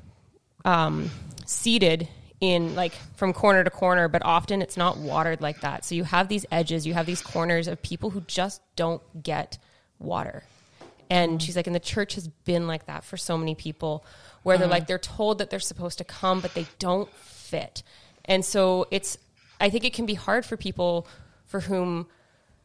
um, 0.67 1.11
seeded 1.47 2.09
in 2.41 2.75
like 2.75 2.93
from 3.15 3.33
corner 3.33 3.65
to 3.65 3.71
corner, 3.71 4.09
but 4.09 4.23
often 4.23 4.61
it's 4.61 4.77
not 4.77 4.99
watered 4.99 5.41
like 5.41 5.63
that. 5.63 5.87
So 5.87 5.95
you 5.95 6.05
have 6.05 6.29
these 6.29 6.45
edges, 6.53 6.87
you 6.87 6.93
have 6.93 7.07
these 7.07 7.23
corners 7.23 7.67
of 7.67 7.81
people 7.81 8.11
who 8.11 8.21
just 8.23 8.61
don't 8.75 9.01
get 9.23 9.57
water. 9.99 10.43
And 11.09 11.41
she's 11.41 11.57
like, 11.57 11.67
and 11.67 11.75
the 11.75 11.81
church 11.81 12.17
has 12.17 12.29
been 12.29 12.67
like 12.67 12.87
that 12.87 13.05
for 13.05 13.17
so 13.17 13.39
many 13.39 13.55
people 13.55 14.05
where 14.43 14.59
they're 14.59 14.69
like, 14.69 14.87
they're 14.87 14.99
told 14.99 15.39
that 15.39 15.51
they're 15.51 15.61
supposed 15.61 15.99
to 15.99 16.05
come, 16.05 16.41
but 16.41 16.53
they 16.55 16.67
don't 16.79 17.11
fit. 17.15 17.83
And 18.25 18.45
so 18.45 18.87
it's, 18.91 19.17
I 19.61 19.71
think 19.71 19.85
it 19.85 19.95
can 19.95 20.05
be 20.05 20.15
hard 20.15 20.45
for 20.45 20.57
people 20.57 21.07
for 21.47 21.61
whom 21.61 22.09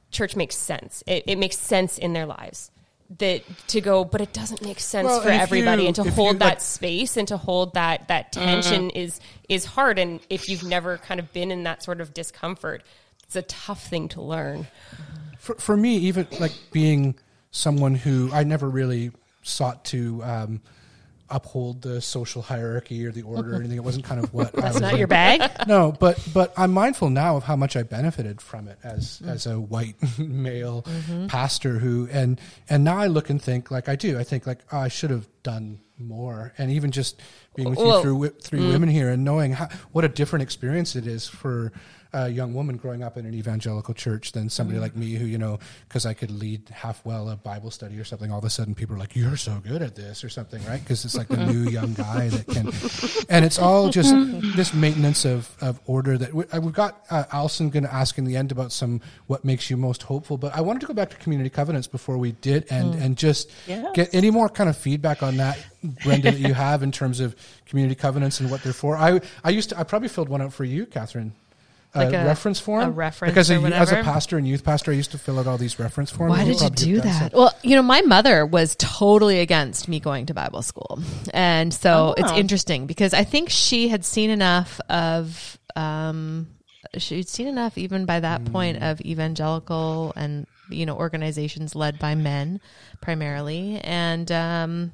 church 0.10 0.36
makes 0.36 0.56
sense. 0.56 1.04
It, 1.06 1.24
it 1.28 1.38
makes 1.38 1.58
sense 1.58 2.00
in 2.00 2.14
their 2.14 2.26
lives. 2.26 2.72
That 3.18 3.44
to 3.68 3.82
go, 3.82 4.06
but 4.06 4.22
it 4.22 4.32
doesn't 4.32 4.62
make 4.62 4.80
sense 4.80 5.06
Well, 5.08 5.22
for 5.22 5.30
everybody, 5.30 5.82
you- 5.84 5.88
and 5.88 5.96
to 5.98 6.04
hold 6.10 6.36
you, 6.36 6.40
that 6.40 6.46
like- 6.46 6.62
space 6.62 7.18
and 7.18 7.28
to 7.28 7.36
hold 7.38 7.74
that 7.74 8.08
that 8.08 8.32
tension 8.32 8.90
is 8.92 9.20
is 9.50 9.66
hard. 9.66 10.00
And 10.00 10.22
if 10.30 10.48
you've 10.48 10.64
never 10.64 10.98
kind 10.98 11.20
of 11.20 11.34
been 11.34 11.52
in 11.52 11.64
that 11.64 11.84
sort 11.84 12.00
of 12.00 12.14
discomfort, 12.14 12.84
it's 13.24 13.36
a 13.36 13.42
tough 13.42 13.86
thing 13.88 14.08
to 14.10 14.22
learn. 14.22 14.68
for, 15.38 15.56
for 15.56 15.76
me, 15.76 15.98
even 15.98 16.26
like 16.40 16.54
being 16.72 17.16
someone 17.52 17.96
who 17.96 18.30
I 18.32 18.44
never 18.44 18.70
really 18.70 19.12
sought 19.44 19.84
to 19.86 20.24
um, 20.24 20.62
uphold 21.32 21.82
the 21.82 22.02
social 22.02 22.42
hierarchy 22.42 23.06
or 23.06 23.12
the 23.12 23.24
order 23.24 23.54
or 23.54 23.56
anything. 23.56 23.78
It 23.78 23.84
wasn't 23.84 24.06
kind 24.06 24.24
of 24.24 24.34
what 24.34 24.58
I 24.64 24.68
was 24.68 24.82
not 24.82 24.94
in. 24.94 25.00
your 25.00 25.08
bag. 25.08 25.50
No, 25.68 25.92
but 25.92 26.20
but 26.34 26.54
I'm 26.58 26.72
mindful 26.72 27.10
now 27.10 27.38
of 27.38 27.44
how 27.44 27.56
much 27.56 27.76
I 27.76 27.84
benefited 27.84 28.42
from 28.42 28.68
it 28.68 28.78
as 28.84 29.22
mm. 29.24 29.30
as 29.30 29.46
a 29.46 29.60
white 29.60 29.96
male 30.20 30.84
mm-hmm. 30.84 31.28
pastor 31.28 31.80
who 31.80 32.08
and 32.12 32.40
and 32.70 32.84
now 32.84 32.98
I 32.98 33.08
look 33.08 33.30
and 33.30 33.42
think 33.42 33.72
like 33.72 33.90
I 33.90 33.96
do. 33.96 34.20
I 34.20 34.24
think 34.24 34.46
like 34.46 34.60
oh, 34.72 34.80
I 34.80 34.88
should 34.90 35.10
have 35.10 35.28
done 35.44 35.80
more, 35.98 36.54
and 36.58 36.72
even 36.72 36.92
just 36.92 37.20
being 37.56 37.70
with 37.70 37.80
you 37.80 38.02
through 38.02 38.30
three 38.42 38.60
mm. 38.60 38.70
women 38.70 38.90
here 38.90 39.10
and 39.10 39.24
knowing 39.24 39.54
how, 39.54 39.70
what 39.92 40.04
a 40.04 40.10
different 40.10 40.44
experience 40.44 40.96
it 40.96 41.08
is 41.08 41.28
for 41.28 41.72
a 42.14 42.30
young 42.30 42.54
woman 42.54 42.78
growing 42.78 43.04
up 43.04 43.18
in 43.18 43.26
an 43.26 43.34
evangelical 43.34 43.94
church 43.94 44.34
than 44.34 44.50
somebody 44.50 44.80
like 44.80 44.96
me 44.96 45.12
who 45.14 45.26
you 45.26 45.38
know 45.38 45.60
because 45.88 46.06
I 46.06 46.14
could 46.14 46.32
lead 46.32 46.68
half 46.70 47.04
well 47.06 47.30
a 47.30 47.36
Bible 47.36 47.72
study 47.72 47.98
or 48.00 48.04
something. 48.04 48.32
All 48.32 48.40
of 48.40 48.44
a 48.44 48.50
sudden, 48.50 48.76
people 48.76 48.96
are 48.96 49.00
like, 49.00 49.16
"You're 49.16 49.38
so 49.38 49.62
good 49.64 49.82
at 49.82 49.96
this" 49.96 50.24
or 50.24 50.30
something, 50.30 50.64
right? 50.66 50.82
Because 50.82 51.06
it's 51.06 51.16
like 51.16 51.28
the 51.28 51.46
new 51.46 51.70
young 51.70 51.94
guy 51.94 52.30
that 52.30 52.48
can, 52.48 52.72
and 53.30 53.46
it's 53.46 53.60
all 53.60 53.90
just 53.90 54.14
this 54.56 54.74
maintenance 54.74 55.26
of, 55.26 55.56
of 55.62 55.80
order 55.86 56.18
that 56.18 56.34
we, 56.34 56.44
uh, 56.46 56.60
we've 56.60 56.74
got. 56.74 57.06
Uh, 57.10 57.24
Alison 57.32 57.70
going 57.70 57.84
to 57.84 57.94
ask 57.94 58.18
in 58.18 58.26
the 58.26 58.36
end 58.36 58.52
about 58.52 58.72
some 58.72 59.02
what 59.28 59.46
makes 59.46 59.70
you 59.70 59.78
most 59.78 60.04
hopeful, 60.04 60.38
but 60.38 60.56
I 60.56 60.62
wanted 60.62 60.82
to 60.82 60.88
go 60.88 60.94
back 60.94 61.10
to 61.12 61.18
community 61.18 61.50
covenants 61.50 61.88
before 61.88 62.18
we 62.18 62.34
did, 62.34 62.66
and 62.70 62.96
and 62.96 63.18
just 63.18 63.50
get 63.94 64.14
any 64.14 64.32
more 64.32 64.50
kind 64.50 64.70
of 64.70 64.78
feedback 64.78 65.24
on 65.24 65.38
that, 65.38 65.58
Brenda, 66.04 66.32
that 66.32 66.40
you 66.40 66.54
have 66.54 66.84
in 66.84 66.92
terms 66.92 67.20
of 67.20 67.36
community 67.66 67.96
covenants 67.96 68.40
and 68.40 68.52
what 68.52 68.64
they're 68.64 68.74
for. 68.74 68.98
I 68.98 69.22
I 69.44 69.50
used 69.50 69.70
to 69.70 69.80
I 69.80 69.84
probably 69.84 70.10
filled 70.10 70.30
one 70.30 70.42
out 70.42 70.54
for 70.54 70.66
you, 70.66 70.86
Catherine. 70.86 71.34
Like 71.94 72.14
a- 72.14 72.26
reference 72.26 72.60
form, 72.60 72.84
a 72.84 72.90
reference 72.92 73.32
because 73.34 73.50
a- 73.52 73.56
as 73.76 73.92
a 73.92 73.96
pastor 74.04 74.38
and 74.38 74.48
youth 74.48 74.64
pastor, 74.64 74.92
I 74.92 74.94
used 74.94 75.12
to 75.12 75.18
fill 75.18 75.40
out 75.40 75.48
all 75.48 75.58
these 75.58 75.78
reference 75.78 76.10
forms. 76.10 76.30
Why 76.32 76.46
did 76.46 76.62
you 76.62 76.70
do 76.70 77.02
that? 77.02 77.34
Well, 77.34 77.54
you 77.64 77.76
know, 77.76 77.82
my 77.82 78.02
mother 78.02 78.46
was 78.46 78.76
totally 78.80 79.40
against 79.42 79.88
me 79.90 80.00
going 80.00 80.28
to 80.28 80.34
Bible 80.34 80.62
school. 80.62 81.00
And 81.34 81.74
so 81.74 82.16
it's 82.18 82.32
Oh. 82.32 82.38
interesting 82.38 82.86
because 82.88 83.14
I 83.14 83.26
think 83.26 83.50
she 83.50 83.90
had 83.90 84.06
seen 84.06 84.30
enough 84.30 84.80
of, 84.90 85.58
um, 85.76 86.48
she'd 86.98 87.28
seen 87.28 87.48
enough 87.48 87.78
even 87.78 88.06
by 88.06 88.22
that 88.22 88.46
point 88.46 88.82
of 88.82 89.02
evangelical 89.02 90.14
and, 90.16 90.48
you 90.70 90.86
know, 90.86 90.96
organizations 90.96 91.76
led 91.76 92.00
by 92.00 92.16
men 92.16 92.62
primarily. 93.02 93.80
And, 93.84 94.32
um, 94.32 94.92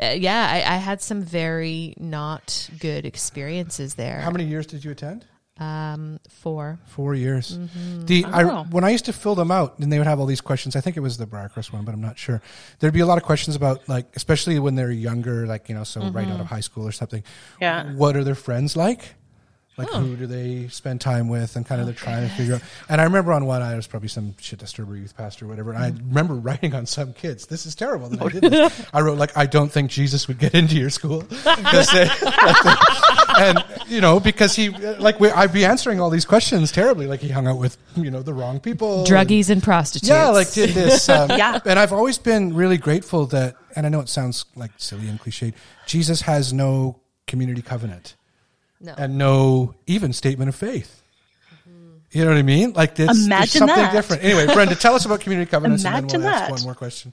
uh, 0.00 0.14
yeah, 0.16 0.46
I, 0.50 0.74
I 0.74 0.76
had 0.76 1.00
some 1.00 1.22
very 1.22 1.94
not 1.98 2.68
good 2.78 3.06
experiences 3.06 3.94
there. 3.94 4.20
How 4.20 4.30
many 4.30 4.44
years 4.44 4.66
did 4.66 4.84
you 4.84 4.90
attend? 4.90 5.24
Um, 5.58 6.18
four. 6.28 6.78
Four 6.86 7.14
years. 7.14 7.58
Mm-hmm. 7.58 8.06
The 8.06 8.24
I, 8.24 8.42
when 8.62 8.82
I 8.82 8.90
used 8.90 9.04
to 9.04 9.12
fill 9.12 9.34
them 9.36 9.50
out, 9.52 9.78
and 9.78 9.92
they 9.92 9.98
would 9.98 10.06
have 10.06 10.18
all 10.18 10.26
these 10.26 10.40
questions. 10.40 10.74
I 10.74 10.80
think 10.80 10.96
it 10.96 11.00
was 11.00 11.16
the 11.16 11.26
Briarcrest 11.26 11.72
one, 11.72 11.84
but 11.84 11.94
I'm 11.94 12.00
not 12.00 12.18
sure. 12.18 12.42
There'd 12.80 12.92
be 12.92 13.00
a 13.00 13.06
lot 13.06 13.18
of 13.18 13.24
questions 13.24 13.54
about 13.54 13.88
like, 13.88 14.06
especially 14.16 14.58
when 14.58 14.74
they're 14.74 14.90
younger, 14.90 15.46
like 15.46 15.68
you 15.68 15.74
know, 15.76 15.84
so 15.84 16.00
right 16.00 16.24
Mm-hmm. 16.24 16.32
out 16.32 16.40
of 16.40 16.46
high 16.46 16.60
school 16.60 16.86
or 16.86 16.92
something. 16.92 17.22
Yeah. 17.60 17.92
What 17.92 18.16
are 18.16 18.24
their 18.24 18.34
friends 18.34 18.76
like? 18.76 19.14
Like 19.76 19.88
Oh. 19.92 19.98
who 20.00 20.14
do 20.16 20.26
they 20.28 20.68
spend 20.68 21.00
time 21.00 21.28
with, 21.28 21.56
and 21.56 21.66
kind 21.66 21.80
of 21.80 21.86
they're 21.88 21.94
trying 21.96 22.28
to 22.28 22.34
figure 22.36 22.54
out. 22.54 22.62
And 22.88 23.00
I 23.00 23.04
remember 23.04 23.32
on 23.32 23.44
one, 23.44 23.60
I 23.60 23.74
was 23.74 23.86
probably 23.88 24.08
some 24.08 24.34
shit 24.40 24.60
disturber 24.60 24.96
youth 24.96 25.16
pastor 25.16 25.46
or 25.46 25.48
whatever. 25.48 25.72
And 25.72 25.82
I 25.82 25.90
Mm. 25.90 26.08
remember 26.08 26.34
writing 26.34 26.74
on 26.74 26.86
some 26.86 27.12
kids, 27.12 27.46
"This 27.46 27.66
is 27.66 27.74
terrible 27.74 28.08
that 28.10 28.22
I 28.22 28.28
did 28.28 28.42
this." 28.52 28.82
I 28.92 29.00
wrote 29.00 29.18
like, 29.18 29.36
"I 29.36 29.46
don't 29.46 29.72
think 29.72 29.90
Jesus 29.90 30.28
would 30.28 30.38
get 30.38 30.54
into 30.54 30.76
your 30.76 30.90
school. 30.90 31.22
they- 31.28 32.08
and 33.36 33.64
you 33.88 34.00
know 34.00 34.20
because 34.20 34.54
he 34.54 34.68
like 34.70 35.18
we, 35.18 35.28
I'd 35.30 35.52
be 35.52 35.64
answering 35.64 36.00
all 36.00 36.10
these 36.10 36.24
questions 36.24 36.70
terribly. 36.70 37.06
Like 37.06 37.20
he 37.20 37.28
hung 37.30 37.46
out 37.48 37.58
with 37.58 37.76
you 37.96 38.10
know 38.10 38.22
the 38.22 38.32
wrong 38.34 38.60
people, 38.60 39.04
Druggies 39.04 39.50
and 39.50 39.62
prostitutes. 39.62 40.08
yeah, 40.08 40.28
like 40.28 40.52
did 40.52 40.70
this. 40.70 41.08
Um, 41.14 41.30
Yeah. 41.30 41.58
And 41.64 41.78
I've 41.78 41.92
always 41.92 42.18
been 42.18 42.54
really 42.54 42.78
grateful 42.78 43.26
that, 43.26 43.56
and 43.76 43.86
I 43.86 43.88
know 43.88 44.00
it 44.00 44.08
sounds 44.08 44.44
like 44.56 44.70
silly 44.78 45.08
and 45.08 45.20
cliched, 45.20 45.52
Jesus 45.86 46.22
has 46.22 46.52
no 46.52 47.00
community 47.26 47.62
covenant 47.62 48.14
no. 48.84 48.94
and 48.96 49.18
no 49.18 49.74
even 49.86 50.12
statement 50.12 50.48
of 50.48 50.54
faith. 50.54 51.00
You 52.12 52.22
know 52.24 52.30
what 52.30 52.36
I 52.38 52.42
mean? 52.42 52.72
Like 52.74 52.90
it's, 52.90 53.06
there's 53.06 53.26
Imagine 53.26 53.58
something 53.58 53.76
that. 53.76 53.92
different. 53.92 54.22
Anyway, 54.22 54.46
Brenda, 54.54 54.76
tell 54.76 54.94
us 54.94 55.04
about 55.04 55.20
community 55.20 55.50
covenants, 55.50 55.84
and 55.84 55.96
Imagine 55.96 56.20
then 56.20 56.20
we'll 56.20 56.30
ask 56.30 56.44
that. 56.44 56.50
one 56.52 56.62
more 56.62 56.74
question. 56.76 57.12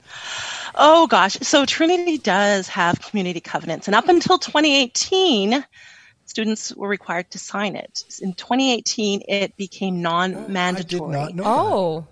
Oh 0.76 1.08
gosh. 1.08 1.34
So 1.42 1.66
Trinity 1.66 2.20
does 2.20 2.68
have 2.68 3.02
community 3.02 3.40
covenants. 3.42 3.88
And 3.88 3.96
up 3.96 4.08
until 4.10 4.38
2018, 4.38 5.66
students 6.26 6.76
were 6.76 6.88
required 6.88 7.32
to 7.32 7.40
sign 7.40 7.76
it. 7.76 8.04
In 8.22 8.34
2018, 8.34 9.24
it 9.28 9.58
became 9.58 10.04
non-mandatory. 10.04 11.16
I 11.16 11.28
did 11.28 11.36
not 11.36 11.36
know. 11.36 11.44
that. 11.44 11.50
Oh, 11.50 12.08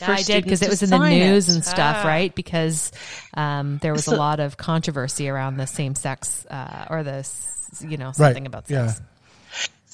Yeah, 0.00 0.10
I 0.12 0.22
did 0.22 0.44
because 0.44 0.62
it 0.62 0.70
was 0.70 0.82
in 0.82 0.88
the 0.90 0.98
news 1.08 1.50
it. 1.50 1.54
and 1.56 1.64
stuff, 1.64 1.98
Ah. 2.04 2.08
right? 2.08 2.34
Because 2.34 2.90
um, 3.34 3.78
there 3.82 3.92
was 3.92 4.06
a 4.06 4.16
lot 4.16 4.40
of 4.40 4.56
controversy 4.56 5.28
around 5.28 5.58
the 5.58 5.66
same 5.66 5.94
sex 5.94 6.46
uh, 6.50 6.86
or 6.90 7.02
the, 7.02 7.12
s- 7.22 7.53
you 7.82 7.96
know, 7.96 8.12
something 8.12 8.46
about 8.46 8.68
yeah. 8.68 8.92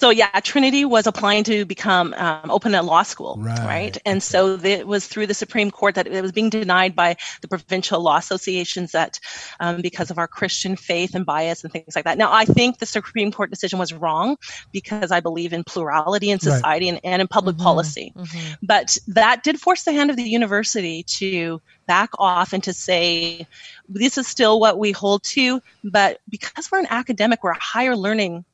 So 0.01 0.09
yeah, 0.09 0.31
Trinity 0.41 0.87
was 0.87 1.07
applying 1.07 1.45
to 1.45 1.67
become 1.67 2.15
um, 2.15 2.51
open 2.51 2.75
a 2.75 2.83
law 2.83 3.03
school, 3.03 3.37
Right. 3.39 3.67
right? 3.67 3.99
And 4.07 4.23
so 4.23 4.59
it 4.65 4.87
was 4.87 5.07
through 5.07 5.27
the 5.27 5.35
Supreme 5.35 5.71
Court 5.71 5.97
that 5.97 6.07
it 6.07 6.23
was 6.23 6.33
being 6.33 6.49
denied 6.49 6.97
by 6.97 7.17
the 7.43 7.49
provincial 7.49 8.01
law 8.01 8.17
associations 8.17 8.93
that 8.93 9.21
um, 9.61 9.83
because 9.83 10.11
of 10.11 10.17
our 10.17 10.27
Christian 10.27 10.77
faith 10.77 11.15
and 11.15 11.27
bias 11.27 11.65
and 11.65 11.71
things 11.71 11.95
like 11.95 12.07
that. 12.07 12.17
Now 12.17 12.33
I 12.33 12.47
think 12.47 12.79
the 12.79 12.87
Supreme 12.87 13.31
Court 13.31 13.51
decision 13.51 13.79
was 13.79 13.93
wrong 13.93 14.39
because 14.73 15.11
I 15.13 15.21
believe 15.21 15.53
in 15.53 15.65
plurality 15.65 16.31
in 16.31 16.37
Right. 16.37 16.43
society 16.43 16.89
and, 16.89 17.01
and 17.05 17.21
in 17.21 17.29
public 17.29 17.59
policy. 17.59 18.15
But 18.63 18.97
that 19.09 19.43
did 19.43 19.61
force 19.61 19.83
the 19.83 19.93
hand 19.93 20.09
of 20.09 20.17
the 20.17 20.23
university 20.23 21.03
to 21.19 21.61
back 21.87 22.09
off 22.19 22.55
and 22.55 22.63
to 22.65 22.73
say 22.73 23.47
this 23.87 24.17
is 24.17 24.27
still 24.27 24.61
what 24.61 24.79
we 24.79 24.93
hold 24.93 25.23
to, 25.25 25.61
but 25.85 26.21
because 26.31 26.71
we're 26.73 26.79
an 26.79 26.87
academic, 26.89 27.43
we're 27.43 27.51
a 27.51 27.61
higher 27.61 27.95
learning 27.97 28.47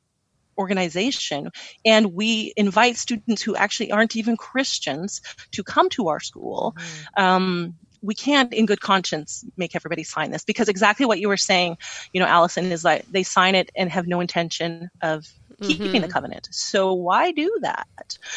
organization. 0.57 1.49
And 1.85 2.13
we 2.13 2.53
invite 2.57 2.97
students 2.97 3.41
who 3.41 3.55
actually 3.55 3.91
aren't 3.91 4.15
even 4.15 4.37
christians 4.37 5.21
to 5.51 5.63
come 5.63 5.89
to 5.91 6.09
our 6.09 6.19
school. 6.19 6.75
Um, 7.15 7.75
we 8.03 8.13
can't 8.13 8.53
in 8.53 8.67
good 8.67 8.79
conscience 8.79 9.43
make 9.57 9.75
everybody 9.75 10.03
sign 10.03 10.31
this. 10.31 10.43
Because 10.45 10.69
exactly 10.69 11.05
what 11.05 11.19
you 11.19 11.27
were 11.27 11.37
saying 11.37 11.77
you 12.13 12.19
know 12.19 12.27
allison 12.27 12.71
is 12.71 12.83
like 12.83 13.05
they 13.11 13.23
sign 13.23 13.55
it 13.55 13.71
and 13.75 13.91
have 13.91 14.07
no 14.07 14.19
intention 14.19 14.89
of 15.01 15.27
keeping 15.61 16.01
the 16.01 16.07
covenant 16.07 16.47
so 16.51 16.93
why 16.93 17.31
do 17.31 17.51
that 17.61 17.87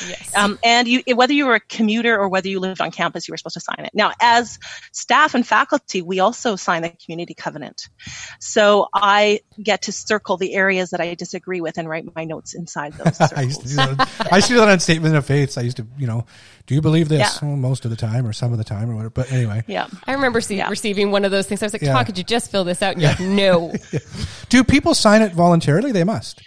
yes. 0.08 0.34
um, 0.34 0.58
and 0.64 0.88
you, 0.88 1.02
whether 1.14 1.32
you 1.32 1.46
were 1.46 1.54
a 1.54 1.60
commuter 1.60 2.18
or 2.18 2.28
whether 2.28 2.48
you 2.48 2.60
lived 2.60 2.80
on 2.80 2.90
campus, 2.90 3.28
you 3.28 3.32
were 3.32 3.36
supposed 3.36 3.54
to 3.54 3.60
sign 3.60 3.84
it. 3.84 3.90
Now, 3.94 4.12
as 4.20 4.58
staff 4.92 5.34
and 5.34 5.46
faculty, 5.46 6.02
we 6.02 6.20
also 6.20 6.56
sign 6.56 6.82
the 6.82 6.90
community 6.90 7.34
covenant. 7.34 7.88
So 8.38 8.88
I 8.94 9.40
get 9.62 9.82
to 9.82 9.92
circle 9.92 10.36
the 10.36 10.54
areas 10.54 10.90
that 10.90 11.00
I 11.00 11.14
disagree 11.14 11.60
with 11.60 11.78
and 11.78 11.88
write 11.88 12.04
my 12.14 12.24
notes 12.24 12.54
inside 12.54 12.92
those 12.94 13.20
I 13.36 13.42
used 13.42 13.62
to 13.62 13.68
do 13.68 13.74
that. 13.74 14.28
I 14.30 14.36
used 14.36 14.48
to 14.48 14.54
do 14.54 14.60
that 14.60 14.68
on 14.68 14.80
statement 14.80 15.16
of 15.16 15.26
faiths. 15.26 15.58
I 15.58 15.62
used 15.62 15.78
to, 15.78 15.86
you 15.98 16.06
know, 16.06 16.26
do 16.66 16.74
you 16.74 16.80
believe 16.80 17.08
this? 17.08 17.18
Yeah. 17.20 17.48
Well, 17.48 17.56
most 17.56 17.84
of 17.84 17.90
the 17.90 17.96
time, 17.96 18.26
or 18.26 18.32
some 18.32 18.52
of 18.52 18.58
the 18.58 18.64
time, 18.64 18.90
or 18.90 18.94
whatever. 18.94 19.10
But 19.10 19.32
anyway, 19.32 19.64
yeah. 19.66 19.88
I 20.06 20.12
remember 20.12 20.40
see, 20.40 20.56
Yeah. 20.56 20.68
receiving 20.68 21.10
one 21.10 21.24
of 21.24 21.30
those 21.30 21.46
things. 21.46 21.62
I 21.62 21.66
was 21.66 21.72
like, 21.72 21.82
Yeah. 21.82 21.92
"Talk, 21.92 22.06
could 22.06 22.18
you 22.18 22.24
just 22.24 22.50
fill 22.50 22.64
this 22.64 22.82
out?" 22.82 22.94
And 22.94 23.02
you're 23.02 23.10
like, 23.10 23.20
"No." 23.20 23.74
do 24.48 24.62
people 24.62 24.94
sign 24.94 25.22
it 25.22 25.32
voluntarily? 25.32 25.92
They 25.92 26.04
must. 26.04 26.42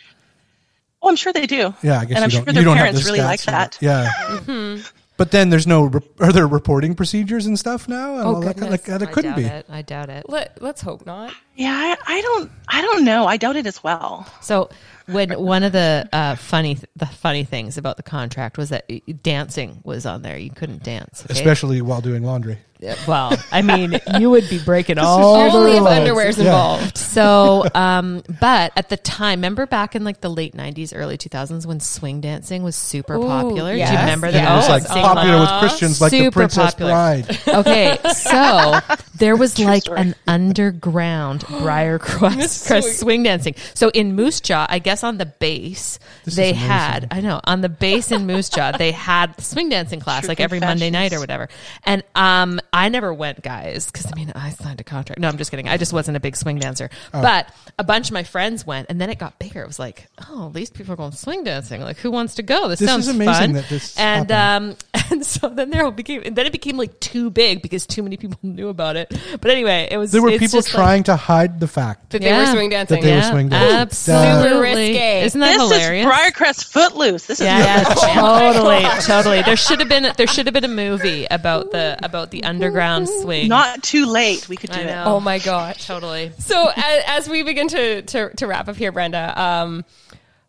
Oh, 1.03 1.09
I'm 1.09 1.15
sure 1.17 1.33
they 1.33 1.45
do. 1.45 1.73
Yeah, 1.83 1.99
I 1.99 2.05
guess 2.05 2.15
and 2.15 2.23
I'm 2.23 2.29
sure 2.29 2.39
don't. 2.45 2.53
their 2.55 2.61
you 2.61 2.65
don't 2.65 2.77
parents 2.77 3.05
really 3.05 3.19
like 3.19 3.41
that. 3.43 3.77
Yeah. 3.81 4.09
Mm-hmm. 4.23 4.81
But 5.15 5.29
then 5.29 5.51
there's 5.51 5.67
no. 5.67 5.83
Re- 5.83 6.01
are 6.19 6.31
there 6.31 6.47
reporting 6.47 6.95
procedures 6.95 7.45
and 7.45 7.57
stuff 7.59 7.87
now? 7.87 8.13
And 8.17 8.21
Oh, 8.23 8.35
all 8.35 8.39
that 8.41 8.57
kind- 8.57 8.71
goodness. 8.71 8.87
like, 8.87 8.99
there 8.99 9.07
I 9.07 9.11
couldn't 9.11 9.31
doubt 9.31 9.37
be. 9.37 9.43
it. 9.45 9.65
I 9.69 9.81
doubt 9.83 10.09
it. 10.09 10.27
Let, 10.27 10.59
let's 10.59 10.81
hope 10.81 11.05
not. 11.05 11.31
Yeah, 11.55 11.71
I, 11.73 12.17
I 12.17 12.21
don't, 12.21 12.51
I 12.67 12.81
don't 12.81 13.05
know. 13.05 13.25
I 13.25 13.37
doubt 13.37 13.55
it 13.55 13.67
as 13.67 13.83
well. 13.83 14.27
So 14.41 14.69
when 15.05 15.31
one 15.39 15.63
of 15.63 15.71
the 15.71 16.07
uh, 16.11 16.35
funny 16.35 16.77
the 16.95 17.05
funny 17.05 17.43
things 17.43 17.77
about 17.77 17.97
the 17.97 18.03
contract 18.03 18.57
was 18.57 18.69
that 18.69 18.89
dancing 19.21 19.81
was 19.83 20.05
on 20.05 20.21
there. 20.23 20.37
You 20.37 20.49
couldn't 20.49 20.83
dance, 20.83 21.23
okay? 21.25 21.33
Especially 21.33 21.81
while 21.81 22.01
doing 22.01 22.23
laundry. 22.23 22.57
Yeah, 22.79 22.95
well, 23.07 23.31
I 23.49 23.61
mean, 23.61 23.97
you 24.19 24.29
would 24.29 24.49
be 24.49 24.59
breaking 24.59 24.97
all 24.97 25.49
the 25.49 25.55
Only 25.57 25.71
if 25.73 25.77
rules. 25.79 25.87
underwear's 25.89 26.37
Yeah. 26.37 26.45
involved. 26.45 26.97
So, 26.97 27.65
um, 27.75 28.23
but 28.41 28.73
at 28.75 28.89
the 28.89 28.97
time, 28.97 29.39
remember 29.39 29.65
back 29.65 29.95
in 29.95 30.03
like 30.03 30.19
the 30.19 30.27
late 30.29 30.53
'90s, 30.53 30.91
early 30.93 31.17
2000s, 31.17 31.65
when 31.65 31.79
swing 31.79 32.19
dancing 32.19 32.61
was 32.61 32.75
super 32.75 33.15
Ooh, 33.15 33.21
popular. 33.25 33.71
Do 33.71 33.77
you 33.77 33.83
yes. 33.85 34.01
remember 34.01 34.27
Yeah, 34.27 34.43
that? 34.45 34.51
it 34.51 34.55
was 34.55 34.67
Oh, 34.67 34.71
like 34.71 34.83
sing 34.83 35.01
popular 35.03 35.39
with. 35.39 35.49
Christians, 35.59 36.01
like 36.01 36.11
the 36.11 36.17
Super 36.17 36.31
Princess 36.31 36.73
popular. 36.73 36.91
Bride. 36.91 37.37
Okay, 37.47 37.97
so 38.15 38.79
there 39.15 39.37
was 39.37 39.59
like 39.59 39.83
an 39.89 40.13
underground 40.27 41.42
Briar 41.49 41.99
Crest, 41.99 42.67
Crest 42.67 42.99
swing 42.99 43.23
dancing. 43.23 43.55
So 43.73 43.89
in 43.89 44.15
Moose 44.15 44.39
Jaw, 44.41 44.65
I 44.69 44.79
guess 44.79 45.03
on 45.03 45.17
the 45.17 45.25
base 45.25 45.99
This 46.25 46.35
they 46.35 46.53
had 46.53 47.07
I 47.11 47.21
know 47.21 47.39
on 47.43 47.61
the 47.61 47.69
base 47.69 48.11
in 48.11 48.25
Moose 48.27 48.49
Jaw 48.49 48.71
they 48.71 48.91
had 49.09 49.39
swing 49.41 49.69
dancing 49.69 49.99
class 49.99 50.21
True 50.21 50.29
like 50.29 50.39
every 50.39 50.59
Monday 50.59 50.89
night 50.89 51.13
or 51.13 51.19
whatever. 51.19 51.49
And 51.85 52.03
um, 52.15 52.59
I 52.71 52.89
never 52.89 53.13
went, 53.13 53.41
guys, 53.41 53.85
because 53.87 54.05
I 54.11 54.15
mean 54.15 54.31
I 54.35 54.49
signed 54.51 54.79
a 54.79 54.83
contract. 54.83 55.19
No, 55.19 55.27
I'm 55.27 55.37
just 55.37 55.51
kidding. 55.51 55.67
I 55.67 55.77
just 55.77 55.93
wasn't 55.93 56.17
a 56.17 56.19
big 56.19 56.35
swing 56.35 56.59
dancer, 56.59 56.89
Oh. 57.13 57.21
but 57.21 57.53
a 57.79 57.83
bunch 57.83 58.07
of 58.09 58.13
my 58.13 58.23
friends 58.23 58.65
went, 58.65 58.87
and 58.89 58.99
then 58.99 59.09
it 59.09 59.19
got 59.19 59.39
bigger. 59.39 59.61
It 59.61 59.67
was 59.67 59.79
like, 59.79 60.07
oh, 60.29 60.49
these 60.53 60.69
people 60.69 60.93
are 60.93 60.97
going 60.97 61.11
swing 61.11 61.43
dancing. 61.43 61.81
Like, 61.81 61.97
who 61.97 62.11
wants 62.11 62.35
to 62.35 62.43
go? 62.43 62.67
This, 62.67 62.79
This 62.79 62.89
sounds 62.89 63.07
is 63.07 63.15
amazing 63.15 63.33
fun. 63.33 63.51
that 63.53 63.69
this 63.69 63.97
and 63.97 64.29
happened. 64.29 64.71
um, 64.93 65.01
and 65.11 65.25
so 65.25 65.49
then 65.49 65.69
there 65.69 65.89
became 65.91 66.21
then 66.33 66.45
it 66.45 66.51
became 66.51 66.77
like 66.77 66.99
too 66.99 67.29
big 67.29 67.61
because 67.61 67.85
too 67.85 68.03
many 68.03 68.17
people 68.17 68.39
knew 68.43 68.69
about 68.69 68.95
it. 68.95 69.09
But 69.41 69.51
anyway, 69.51 69.87
it 69.91 69.97
was 69.97 70.11
There 70.11 70.21
were 70.21 70.31
people 70.31 70.47
just 70.47 70.73
like- 70.73 70.83
trying 70.83 71.03
to 71.03 71.15
hide 71.33 71.59
the 71.59 71.67
fact. 71.67 72.11
that 72.11 72.21
they 72.21 72.31
were 72.31 72.37
Yeah. 72.39 72.51
swing 72.53 72.69
dancing. 72.69 72.95
That 73.01 73.05
they 73.05 73.11
were 73.11 73.17
yeah, 73.17 73.31
swing 73.31 73.49
dancing. 73.49 73.77
absolutely 73.77 74.43
Super 74.49 74.59
risque. 74.61 75.23
Isn't 75.25 75.39
that 75.41 75.53
this 75.57 75.61
hilarious? 75.61 76.05
is 76.07 76.11
Briarcrest 76.13 76.65
Footloose. 76.71 77.25
This 77.27 77.39
is 77.39 77.45
yeah, 77.45 77.59
yeah, 77.59 77.83
totally, 78.13 78.83
totally. 79.01 79.41
There 79.41 79.55
should 79.57 79.79
have 79.79 79.89
been 79.89 80.11
there 80.17 80.27
should 80.27 80.45
have 80.47 80.53
been 80.53 80.63
a 80.65 80.67
movie 80.67 81.25
about 81.29 81.71
the 81.71 81.97
about 82.03 82.31
the 82.31 82.43
underground 82.43 83.07
swing. 83.09 83.47
not 83.47 83.83
too 83.83 84.05
late. 84.05 84.47
We 84.49 84.57
could 84.57 84.71
do 84.71 84.79
I 84.79 84.83
it. 84.83 84.87
know. 84.87 85.03
Oh 85.07 85.19
my 85.19 85.39
gosh. 85.39 85.85
totally. 85.87 86.31
So 86.39 86.69
as, 86.75 87.03
as 87.07 87.29
we 87.29 87.43
begin 87.43 87.67
to, 87.69 88.01
to, 88.03 88.29
to 88.35 88.47
wrap 88.47 88.67
up 88.67 88.75
here, 88.75 88.91
Brenda, 88.91 89.33
um, 89.41 89.85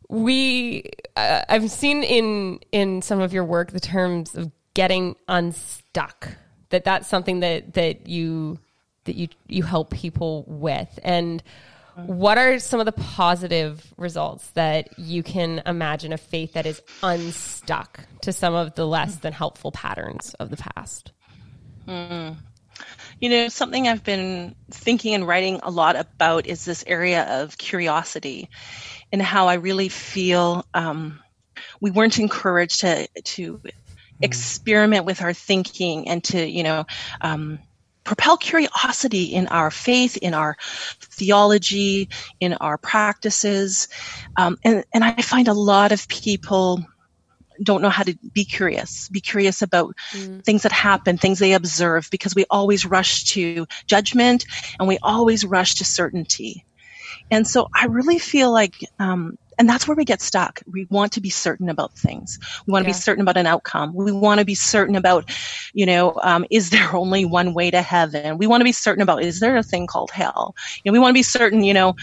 we 0.09 0.85
uh, 1.17 1.43
I've 1.49 1.71
seen 1.71 2.03
in 2.03 2.61
in 2.73 3.03
some 3.03 3.21
of 3.21 3.33
your 3.33 3.45
work 3.45 3.71
the 3.73 3.81
terms 3.81 4.35
of 4.35 4.51
getting 4.75 5.17
unstuck. 5.29 6.29
That 6.71 6.85
that's 6.85 7.09
something 7.09 7.41
that 7.41 7.75
that 7.75 8.09
you 8.09 8.59
that 9.05 9.17
you 9.17 9.29
you 9.47 9.63
help 9.63 9.91
people 9.91 10.45
with 10.47 10.99
and. 11.03 11.43
What 11.97 12.39
are 12.39 12.59
some 12.59 12.81
of 12.81 12.87
the 12.87 12.93
positive 12.93 13.95
results 13.97 14.51
that 14.55 14.99
you 14.99 15.23
can 15.23 15.63
imagine 15.65 16.13
of 16.13 16.21
faith 16.21 16.55
that 16.55 16.67
is 16.67 16.83
unstuck 17.05 18.01
to 18.23 18.33
some 18.33 18.53
of 18.53 18.75
the 18.75 18.85
less 18.85 19.15
than 19.15 19.33
helpful 19.33 19.71
patterns 19.71 20.35
of 20.41 20.51
the 20.51 20.57
past? 20.57 21.13
You 23.21 23.29
know, 23.29 23.49
something 23.49 23.87
I've 23.87 24.03
been 24.03 24.57
thinking 24.73 25.15
and 25.15 25.27
writing 25.27 25.61
a 25.63 25.71
lot 25.71 25.95
about 25.95 26.47
is 26.47 26.65
this 26.65 26.83
area 26.87 27.43
of 27.43 27.57
curiosity 27.59 28.51
and 29.13 29.23
how 29.23 29.47
I 29.47 29.55
really 29.55 29.89
feel 29.89 30.67
um, 30.75 31.21
we 31.81 31.91
weren't 31.91 32.19
encouraged 32.19 32.81
to 32.81 33.07
to 33.07 33.61
experiment 34.21 35.05
with 35.05 35.23
our 35.23 35.33
thinking 35.33 36.09
and 36.09 36.23
to 36.25 36.45
you 36.45 36.63
know 36.63 36.87
um, 37.21 37.59
propel 38.05 38.37
curiosity 38.37 39.25
in 39.25 39.49
our 39.49 39.71
faith, 39.71 40.17
in 40.19 40.35
our 40.35 40.57
theology, 41.01 42.09
in 42.41 42.55
our 42.55 42.79
practices, 42.79 43.89
um, 44.37 44.57
and 44.65 44.85
and 44.93 45.05
I 45.05 45.21
find 45.23 45.49
a 45.49 45.55
lot 45.55 45.93
of 45.93 46.07
people 46.09 46.85
don't 47.63 47.83
know 47.83 47.89
how 47.89 48.03
to 48.03 48.17
be 48.33 48.45
curious, 48.45 49.09
be 49.09 49.21
curious 49.21 49.63
about 49.63 49.95
things 50.43 50.63
that 50.63 50.73
happen, 50.73 51.17
things 51.17 51.39
they 51.39 51.53
observe, 51.53 52.09
because 52.11 52.35
we 52.35 52.45
always 52.51 52.85
rush 52.85 53.25
to 53.25 53.67
judgment 53.87 54.45
and 54.79 54.89
we 54.89 54.99
always 55.03 55.45
rush 55.45 55.77
to 55.77 55.85
certainty. 55.85 56.65
And 57.31 57.47
so 57.47 57.69
I 57.75 57.87
really 57.87 58.19
feel 58.19 58.53
like, 58.53 58.75
um, 58.99 59.39
and 59.59 59.69
that's 59.69 59.87
where 59.87 59.97
we 59.97 60.05
get 60.05 60.21
stuck. 60.23 60.61
We 60.71 60.87
want 60.91 61.13
to 61.13 61.21
be 61.21 61.31
certain 61.31 61.69
about 61.69 61.97
things. 61.97 62.39
We 62.67 62.73
want 62.73 62.85
to 62.85 62.89
Yeah. 62.89 62.95
be 62.95 63.01
certain 63.01 63.23
about 63.23 63.37
an 63.37 63.47
outcome. 63.47 63.93
We 63.95 64.13
want 64.13 64.41
to 64.41 64.45
be 64.45 64.55
certain 64.55 64.97
about, 64.97 65.31
you 65.73 65.87
know, 65.87 66.15
um, 66.23 66.45
is 66.51 66.71
there 66.71 66.95
only 66.97 67.25
one 67.25 67.55
way 67.55 67.71
to 67.71 67.83
heaven? 67.83 68.39
We 68.39 68.47
want 68.47 68.61
to 68.61 68.65
be 68.65 68.73
certain 68.73 69.03
about, 69.03 69.23
is 69.23 69.41
there 69.41 69.57
a 69.57 69.63
thing 69.63 69.87
called 69.87 70.11
hell? 70.11 70.55
You 70.85 70.91
know, 70.91 70.93
we 70.95 70.99
want 70.99 71.11
to 71.11 71.19
be 71.19 71.23
certain, 71.23 71.63
you 71.65 71.75
know, 71.75 71.95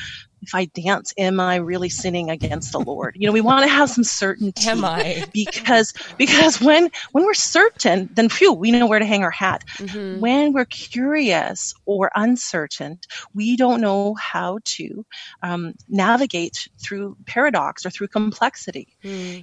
if 0.41 0.55
I 0.55 0.65
dance, 0.65 1.13
am 1.17 1.39
I 1.39 1.57
really 1.57 1.89
sinning 1.89 2.29
against 2.29 2.71
the 2.71 2.79
Lord? 2.79 3.15
You 3.17 3.27
know, 3.27 3.33
we 3.33 3.41
want 3.41 3.63
to 3.63 3.71
have 3.71 3.89
some 3.89 4.03
certainty 4.03 4.67
Am 4.67 4.83
I? 4.83 5.25
because 5.33 5.93
because 6.17 6.59
when 6.61 6.89
when 7.11 7.25
we're 7.25 7.33
certain 7.33 8.09
then 8.13 8.29
phew 8.29 8.53
we 8.53 8.71
know 8.71 8.87
where 8.87 8.99
to 8.99 9.05
hang 9.05 9.23
our 9.23 9.31
hat 9.31 9.63
Mm-hmm. 9.77 10.19
when 10.19 10.53
we're 10.53 10.65
curious 10.65 11.73
or 11.85 12.11
uncertain 12.15 12.99
we 13.33 13.55
don't 13.55 13.81
know 13.81 14.15
how 14.15 14.59
to 14.63 15.05
um, 15.43 15.73
navigate 15.87 16.67
through 16.81 17.15
paradox 17.25 17.85
or 17.85 17.89
through 17.89 18.07
complexity 18.07 18.87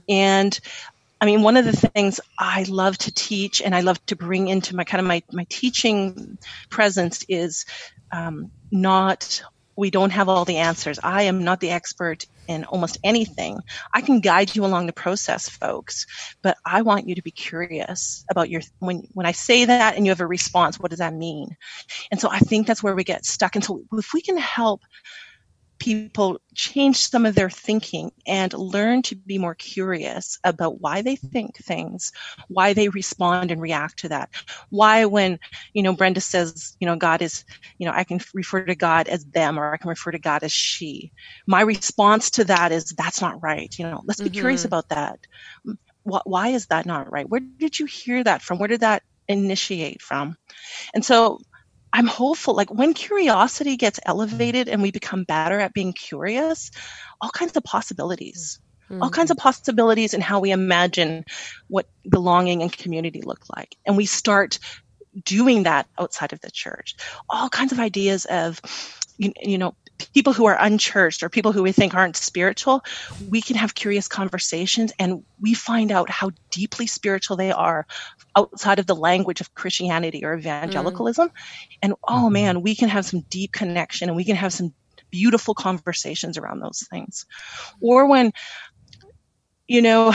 and 0.09 0.59
I 1.21 1.27
mean, 1.27 1.43
one 1.43 1.57
of 1.57 1.65
the 1.65 1.73
things 1.73 2.21
I 2.39 2.65
love 2.69 2.97
to 2.99 3.13
teach 3.13 3.61
and 3.61 3.75
I 3.75 3.81
love 3.81 4.05
to 4.07 4.15
bring 4.15 4.49
into 4.49 4.77
my 4.77 4.85
kind 4.85 5.01
of 5.01 5.07
my, 5.07 5.23
my 5.33 5.47
teaching 5.49 6.39
presence 6.71 7.25
is 7.29 7.65
um, 8.13 8.53
not, 8.71 9.43
we 9.79 9.91
don't 9.91 10.11
have 10.11 10.29
all 10.29 10.45
the 10.45 10.57
answers. 10.57 10.99
I 11.05 11.23
am 11.23 11.45
not 11.45 11.61
the 11.61 11.71
expert 11.71 12.27
in 12.49 12.65
almost 12.65 12.99
anything. 13.05 13.61
I 13.95 14.01
can 14.01 14.19
guide 14.19 14.57
you 14.57 14.65
along 14.65 14.87
the 14.87 14.93
process, 14.93 15.49
folks, 15.49 16.05
but 16.43 16.57
I 16.67 16.83
want 16.83 17.09
you 17.09 17.15
to 17.15 17.23
be 17.23 17.31
curious 17.31 18.25
about 18.29 18.51
your, 18.51 18.61
when, 18.81 19.05
when 19.13 19.25
I 19.25 19.31
say 19.31 19.67
that 19.67 19.95
and 19.95 20.05
you 20.05 20.11
have 20.11 20.21
a 20.21 20.27
response, 20.27 20.81
what 20.81 20.91
does 20.91 20.99
that 20.99 21.15
mean? 21.15 21.57
And 22.11 22.21
so 22.21 22.29
I 22.29 22.41
think 22.41 22.67
that's 22.67 22.83
where 22.83 22.97
we 22.97 23.05
get 23.05 23.25
stuck. 23.25 23.55
And 23.55 23.65
so 23.65 23.85
if 23.93 24.13
we 24.13 24.21
can 24.21 24.37
help 24.37 24.83
people 25.79 26.41
change 26.55 26.97
some 26.97 27.25
of 27.25 27.35
their 27.35 27.51
thinking 27.51 28.11
and 28.27 28.53
learn 28.53 29.03
to 29.03 29.15
be 29.15 29.39
more 29.39 29.55
curious 29.55 30.39
about 30.45 30.81
why 30.81 31.03
they 31.03 31.17
think 31.17 31.57
things, 31.57 32.13
why 32.49 32.73
they 32.73 32.89
respond 32.89 33.51
and 33.51 33.61
react 33.61 33.99
to 34.01 34.09
that. 34.09 34.29
Why, 34.71 35.05
when, 35.05 35.39
you 35.73 35.83
know, 35.83 35.93
Brenda 35.93 36.21
says, 36.21 36.77
you 36.81 36.87
know, 36.87 36.97
God 36.97 37.23
is, 37.23 37.45
you 37.79 37.87
know, 37.87 37.93
I 37.95 38.05
can 38.05 38.21
refer 38.35 38.65
to 38.65 38.75
God 38.75 39.09
as 39.09 39.25
them 39.27 39.59
or 39.59 39.73
I 39.73 39.77
can 39.77 39.89
refer 39.89 40.11
to 40.11 40.19
God 40.19 40.43
as 40.43 40.53
she. 40.53 41.13
My 41.47 41.61
response 41.61 42.31
to 42.33 42.45
that 42.45 42.73
is, 42.73 42.91
that's 42.97 43.21
not 43.21 43.43
right. 43.43 43.73
You 43.79 43.85
know, 43.87 44.03
let's 44.05 44.21
be 44.21 44.27
mm-hmm. 44.27 44.41
curious 44.41 44.65
about 44.65 44.89
that. 44.89 45.21
Wh- 46.05 46.27
Why 46.27 46.49
is 46.49 46.67
that 46.67 46.87
not 46.87 47.11
right? 47.11 47.29
Where 47.29 47.41
did 47.41 47.79
you 47.79 47.87
hear 47.87 48.25
that 48.25 48.43
from? 48.43 48.59
Where 48.59 48.69
did 48.69 48.81
that 48.81 49.03
initiate 49.29 50.03
from? 50.03 50.37
And 50.95 51.05
so 51.05 51.39
I'm 51.93 52.07
hopeful, 52.07 52.55
like 52.55 52.73
when 52.73 52.95
curiosity 52.95 53.77
gets 53.77 53.99
elevated 54.05 54.69
and 54.69 54.83
we 54.83 54.91
become 54.91 55.25
better 55.25 55.59
at 55.59 55.73
being 55.73 55.93
curious, 55.93 56.71
all 57.21 57.31
kinds 57.31 57.57
of 57.57 57.65
possibilities, 57.65 58.61
all 59.01 59.11
kinds 59.11 59.31
of 59.31 59.37
mm-hmm. 59.37 59.43
possibilities 59.43 60.15
in 60.15 60.21
how 60.21 60.41
we 60.41 60.51
imagine 60.51 61.25
what 61.69 61.87
belonging 62.09 62.63
and 62.63 62.73
community 62.73 63.23
look 63.23 63.45
like. 63.55 63.77
And 63.87 63.97
we 63.97 64.07
start 64.07 64.59
doing 65.25 65.65
that 65.65 65.87
outside 65.99 66.33
of 66.33 66.41
the 66.41 66.51
church. 66.51 66.95
All 67.29 67.49
kinds 67.49 67.73
of 67.73 67.81
ideas 67.81 68.25
of, 68.27 68.61
you, 69.17 69.33
you 69.43 69.59
know, 69.59 69.75
people 70.15 70.33
who 70.33 70.47
are 70.47 70.57
unchurched 70.59 71.23
or 71.23 71.29
people 71.29 71.53
who 71.53 71.63
we 71.63 71.73
think 71.73 71.95
aren't 71.95 72.17
spiritual, 72.17 72.83
we 73.29 73.41
can 73.41 73.57
have 73.57 73.75
curious 73.75 74.09
conversations 74.09 74.93
and 74.99 75.25
we 75.41 75.55
find 75.55 75.91
out 75.91 76.11
how 76.11 76.31
deeply 76.51 76.87
spiritual 76.87 77.37
they 77.37 77.51
are 77.51 77.87
outside 78.37 78.79
of 78.79 78.87
the 78.87 78.95
language 78.95 79.41
of 79.41 79.55
Christianity 79.55 80.25
or 80.25 80.37
evangelicalism. 80.37 81.29
Mm. 81.29 81.33
And 81.83 81.95
oh 82.07 82.25
mm-hmm. 82.25 82.33
man, 82.33 82.63
we 82.63 82.75
can 82.75 82.89
have 82.89 83.07
some 83.07 83.21
deep 83.29 83.53
connection 83.53 84.09
and 84.09 84.17
we 84.17 84.25
can 84.25 84.37
have 84.37 84.53
some 84.53 84.73
beautiful 85.11 85.55
conversations 85.55 86.39
around 86.39 86.61
those 86.61 86.87
things. 86.91 87.27
Or 87.81 88.09
when, 88.09 88.33
you 89.67 89.83
know, 89.83 90.15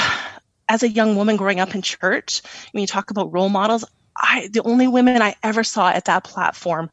as 0.69 0.83
a 0.83 0.89
young 0.89 1.15
woman 1.15 1.35
growing 1.35 1.59
up 1.59 1.75
in 1.75 1.81
church, 1.81 2.41
when 2.71 2.81
you 2.81 2.87
talk 2.87 3.11
about 3.11 3.33
role 3.33 3.49
models, 3.49 3.85
I, 4.15 4.49
the 4.51 4.63
only 4.63 4.87
women 4.87 5.21
I 5.21 5.35
ever 5.43 5.63
saw 5.63 5.89
at 5.89 6.05
that 6.05 6.23
platform 6.23 6.91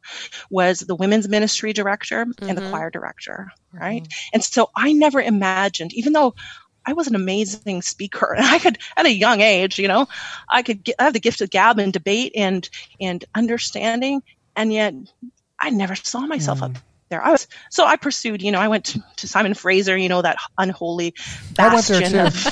was 0.48 0.80
the 0.80 0.94
women's 0.94 1.28
ministry 1.28 1.72
director 1.72 2.22
and 2.22 2.34
the 2.34 2.44
mm-hmm. 2.62 2.70
choir 2.70 2.90
director, 2.90 3.52
mm-hmm. 3.74 3.78
right? 3.78 4.08
And 4.32 4.42
so 4.42 4.70
I 4.74 4.92
never 4.92 5.20
imagined, 5.20 5.92
even 5.92 6.12
though 6.12 6.34
I 6.86 6.94
was 6.94 7.08
an 7.08 7.14
amazing 7.14 7.82
speaker 7.82 8.32
and 8.32 8.44
I 8.46 8.58
could, 8.58 8.78
at 8.96 9.06
a 9.06 9.12
young 9.12 9.40
age, 9.40 9.78
you 9.78 9.88
know, 9.88 10.08
I 10.48 10.62
could 10.62 10.82
get, 10.82 10.96
I 10.98 11.04
have 11.04 11.12
the 11.12 11.20
gift 11.20 11.40
of 11.40 11.50
gab 11.50 11.78
and 11.78 11.92
debate 11.92 12.32
and, 12.34 12.68
and 13.00 13.24
understanding. 13.34 14.22
And 14.56 14.72
yet 14.72 14.94
I 15.58 15.70
never 15.70 15.94
saw 15.94 16.20
myself 16.20 16.62
up 16.62 16.72
mm. 16.72 16.82
there. 17.10 17.22
I 17.22 17.30
was, 17.32 17.46
so 17.70 17.84
I 17.84 17.96
pursued, 17.96 18.42
you 18.42 18.50
know, 18.50 18.60
I 18.60 18.68
went 18.68 18.86
to, 18.86 19.04
to 19.16 19.28
Simon 19.28 19.54
Fraser, 19.54 19.96
you 19.96 20.08
know, 20.08 20.22
that 20.22 20.38
unholy 20.58 21.14
I 21.58 21.74
went 21.74 21.88
bastion 21.88 22.18
of, 22.18 22.46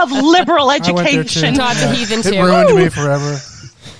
of 0.00 0.12
liberal 0.12 0.70
I 0.70 0.78
went 0.78 0.84
there 0.84 0.94
too. 0.94 1.18
education. 1.18 1.54
Todd's 1.54 1.82
a 1.82 1.92
heathen 1.92 2.20
It 2.20 2.32
too. 2.32 2.42
ruined 2.42 2.76
me 2.76 2.88
forever. 2.88 3.38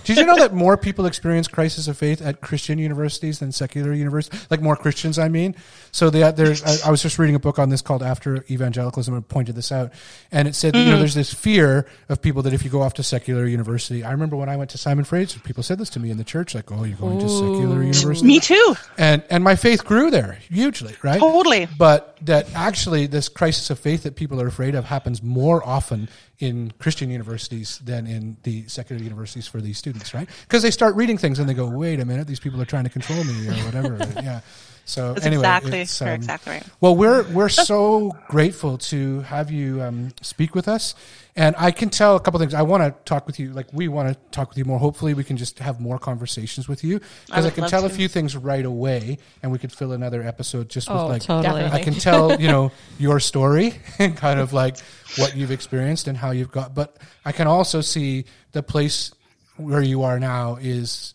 Did 0.08 0.16
you 0.20 0.26
know 0.26 0.36
that 0.36 0.54
more 0.54 0.78
people 0.78 1.04
experience 1.04 1.48
crisis 1.48 1.86
of 1.86 1.98
faith 1.98 2.22
at 2.22 2.40
Christian 2.40 2.78
universities 2.78 3.40
than 3.40 3.52
secular 3.52 3.92
universities? 3.92 4.46
Like 4.50 4.62
more 4.62 4.74
Christians, 4.74 5.18
I 5.18 5.28
mean. 5.28 5.54
So 5.92 6.08
the, 6.08 6.24
uh, 6.24 6.30
there's, 6.30 6.64
I, 6.64 6.88
I 6.88 6.90
was 6.90 7.02
just 7.02 7.18
reading 7.18 7.34
a 7.34 7.38
book 7.38 7.58
on 7.58 7.68
this 7.68 7.82
called 7.82 8.02
After 8.02 8.42
Evangelicalism 8.50 9.12
and 9.12 9.28
pointed 9.28 9.54
this 9.54 9.70
out, 9.70 9.92
and 10.32 10.48
it 10.48 10.54
said 10.54 10.72
that, 10.72 10.78
you 10.78 10.86
know 10.86 10.96
mm. 10.96 11.00
there's 11.00 11.14
this 11.14 11.32
fear 11.32 11.86
of 12.08 12.22
people 12.22 12.42
that 12.42 12.54
if 12.54 12.64
you 12.64 12.70
go 12.70 12.80
off 12.80 12.94
to 12.94 13.02
secular 13.02 13.46
university. 13.46 14.02
I 14.02 14.12
remember 14.12 14.36
when 14.36 14.48
I 14.48 14.56
went 14.56 14.70
to 14.70 14.78
Simon 14.78 15.04
Fraser, 15.04 15.40
people 15.40 15.62
said 15.62 15.78
this 15.78 15.90
to 15.90 16.00
me 16.00 16.10
in 16.10 16.16
the 16.16 16.24
church, 16.24 16.54
like, 16.54 16.72
"Oh, 16.72 16.84
you're 16.84 16.96
going 16.96 17.18
to 17.18 17.28
secular 17.28 17.82
university." 17.82 18.26
Me 18.26 18.40
too. 18.40 18.74
and 18.96 19.22
and 19.28 19.44
my 19.44 19.56
faith 19.56 19.84
grew 19.84 20.10
there 20.10 20.38
hugely, 20.48 20.94
right? 21.02 21.20
Totally. 21.20 21.68
But 21.76 22.17
that 22.22 22.46
actually 22.54 23.06
this 23.06 23.28
crisis 23.28 23.70
of 23.70 23.78
faith 23.78 24.02
that 24.02 24.16
people 24.16 24.40
are 24.40 24.46
afraid 24.46 24.74
of 24.74 24.84
happens 24.86 25.22
more 25.22 25.66
often 25.66 26.08
in 26.38 26.72
Christian 26.78 27.10
universities 27.10 27.78
than 27.78 28.06
in 28.06 28.36
the 28.42 28.66
secular 28.68 29.02
universities 29.02 29.46
for 29.46 29.60
these 29.60 29.78
students, 29.78 30.14
right? 30.14 30.28
Because 30.42 30.62
they 30.62 30.70
start 30.70 30.94
reading 30.94 31.18
things 31.18 31.38
and 31.38 31.48
they 31.48 31.54
go, 31.54 31.68
"Wait 31.68 32.00
a 32.00 32.04
minute, 32.04 32.26
these 32.26 32.40
people 32.40 32.60
are 32.60 32.66
trying 32.66 32.84
to 32.84 32.90
control 32.90 33.22
me 33.24 33.48
or 33.48 33.52
whatever." 33.64 33.98
yeah. 34.22 34.40
So 34.88 35.12
That's 35.12 35.26
anyway, 35.26 35.42
exactly, 35.42 35.80
it's, 35.82 36.00
um, 36.00 36.08
exactly 36.08 36.52
right. 36.54 36.66
Well, 36.80 36.96
we're 36.96 37.22
we're 37.30 37.50
so 37.50 38.16
grateful 38.28 38.78
to 38.78 39.20
have 39.20 39.50
you 39.50 39.82
um, 39.82 40.14
speak 40.22 40.54
with 40.54 40.66
us, 40.66 40.94
and 41.36 41.54
I 41.58 41.72
can 41.72 41.90
tell 41.90 42.16
a 42.16 42.20
couple 42.20 42.40
things. 42.40 42.54
I 42.54 42.62
want 42.62 42.82
to 42.82 42.98
talk 43.04 43.26
with 43.26 43.38
you, 43.38 43.52
like 43.52 43.66
we 43.70 43.88
want 43.88 44.08
to 44.08 44.14
talk 44.30 44.48
with 44.48 44.56
you 44.56 44.64
more. 44.64 44.78
Hopefully, 44.78 45.12
we 45.12 45.24
can 45.24 45.36
just 45.36 45.58
have 45.58 45.78
more 45.78 45.98
conversations 45.98 46.68
with 46.68 46.82
you 46.84 47.00
because 47.26 47.44
I, 47.44 47.48
would 47.48 47.54
can 47.54 47.62
love 47.62 47.70
tell 47.70 47.84
a 47.84 47.90
few 47.90 48.08
things 48.08 48.34
right 48.34 48.64
away, 48.64 49.18
and 49.42 49.52
we 49.52 49.58
could 49.58 49.72
fill 49.72 49.92
another 49.92 50.22
episode 50.22 50.70
just 50.70 50.88
with 50.88 50.96
Oh, 50.96 51.06
like 51.06 51.22
totally. 51.22 51.64
I 51.64 51.82
can 51.82 51.92
tell 51.92 52.40
you 52.40 52.48
know 52.48 52.72
your 52.98 53.20
story 53.20 53.74
and 53.98 54.16
kind 54.16 54.40
of 54.40 54.54
like 54.54 54.78
what 55.18 55.36
you've 55.36 55.50
experienced 55.50 56.08
and 56.08 56.16
how 56.16 56.30
you've 56.30 56.50
got. 56.50 56.74
But 56.74 56.96
I 57.26 57.32
can 57.32 57.46
also 57.46 57.82
see 57.82 58.24
the 58.52 58.62
place 58.62 59.12
where 59.58 59.82
you 59.82 60.04
are 60.04 60.18
now 60.18 60.56
is 60.56 61.12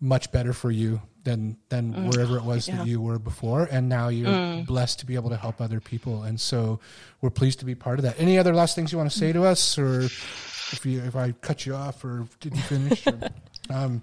much 0.00 0.32
better 0.32 0.54
for 0.54 0.70
you 0.70 1.02
than 1.24 1.56
than 1.68 1.92
Mm. 1.94 2.08
wherever 2.10 2.36
it 2.36 2.44
was 2.44 2.66
that 2.66 2.86
you 2.86 3.00
were 3.00 3.18
before 3.18 3.68
and 3.70 3.88
now 3.88 4.08
you're 4.08 4.62
blessed 4.64 5.00
to 5.00 5.06
be 5.06 5.14
able 5.16 5.30
to 5.30 5.36
help 5.36 5.60
other 5.60 5.80
people 5.80 6.22
and 6.22 6.40
so 6.40 6.80
we're 7.20 7.30
pleased 7.30 7.58
to 7.58 7.64
be 7.66 7.74
part 7.74 7.98
of 7.98 8.04
that 8.04 8.14
any 8.18 8.38
other 8.38 8.54
last 8.54 8.74
things 8.74 8.90
you 8.92 8.98
want 8.98 9.10
to 9.10 9.18
say 9.18 9.32
to 9.32 9.44
us 9.44 9.76
or 9.78 10.00
if 10.02 10.86
you 10.86 11.00
if 11.02 11.16
i 11.16 11.32
cut 11.42 11.66
you 11.66 11.74
off 11.74 12.02
or 12.04 12.26
did 12.40 12.54
you 12.56 12.62
finish 12.62 13.06
or, 13.06 13.18
um, 13.70 14.00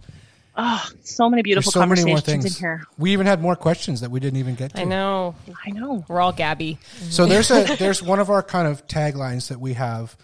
Oh, 0.60 0.84
so 1.04 1.30
many 1.30 1.44
beautiful 1.44 1.70
there's 1.72 1.74
so 1.84 1.86
many 1.88 2.04
more 2.04 2.16
conversations 2.18 2.56
in 2.58 2.60
here. 2.60 2.84
we 2.98 3.14
even 3.14 3.28
had 3.28 3.42
more 3.42 3.56
questions 3.56 4.02
that 4.02 4.10
we 4.10 4.20
didn't 4.20 4.40
even 4.40 4.56
get 4.56 4.74
to 4.74 4.82
I 4.82 4.86
know. 4.86 5.36
I 5.66 5.70
know. 5.70 6.04
We're 6.08 6.20
all 6.20 6.32
Gabby. 6.32 6.80
So 7.12 7.28
there's 7.28 7.52
a 7.52 7.76
there's 7.78 8.02
one 8.14 8.20
of 8.20 8.32
our 8.32 8.42
kind 8.42 8.68
of 8.68 8.88
taglines 8.88 9.50
that 9.50 9.60
we 9.60 9.74
have 9.74 10.18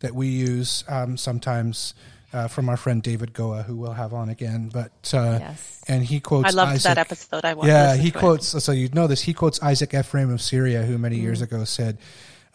that 0.00 0.14
we 0.14 0.28
use 0.28 0.84
um, 0.88 1.16
sometimes 1.16 1.94
uh, 2.32 2.48
from 2.48 2.68
our 2.68 2.76
friend 2.76 3.02
David 3.02 3.32
Goa, 3.32 3.62
who 3.62 3.76
we'll 3.76 3.92
have 3.92 4.12
on 4.12 4.28
again. 4.28 4.70
But 4.72 4.92
uh, 5.14 5.38
Yes. 5.40 5.82
and 5.88 6.04
he 6.04 6.20
quotes. 6.20 6.48
I 6.48 6.50
loved 6.56 6.72
Isaac, 6.72 6.94
that 6.94 6.98
episode. 6.98 7.44
I 7.44 7.54
watched. 7.54 7.68
Yeah, 7.68 7.96
he 7.96 8.10
to 8.10 8.16
it. 8.16 8.20
quotes. 8.20 8.64
So 8.64 8.72
you 8.72 8.88
know 8.90 9.06
this. 9.06 9.22
He 9.22 9.32
quotes 9.34 9.62
Isaac 9.62 9.94
Ephraim 9.94 10.30
of 10.30 10.40
Syria, 10.42 10.82
who 10.82 10.98
many 10.98 11.16
years 11.16 11.40
ago 11.40 11.64
said, 11.64 11.98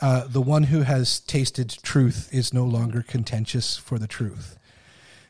uh, 0.02 0.28
"The 0.28 0.42
one 0.42 0.64
who 0.64 0.82
has 0.82 1.20
tasted 1.20 1.70
truth 1.84 2.30
is 2.32 2.54
no 2.54 2.66
longer 2.66 3.02
contentious 3.02 3.78
for 3.78 3.98
the 4.00 4.08
truth." 4.08 4.58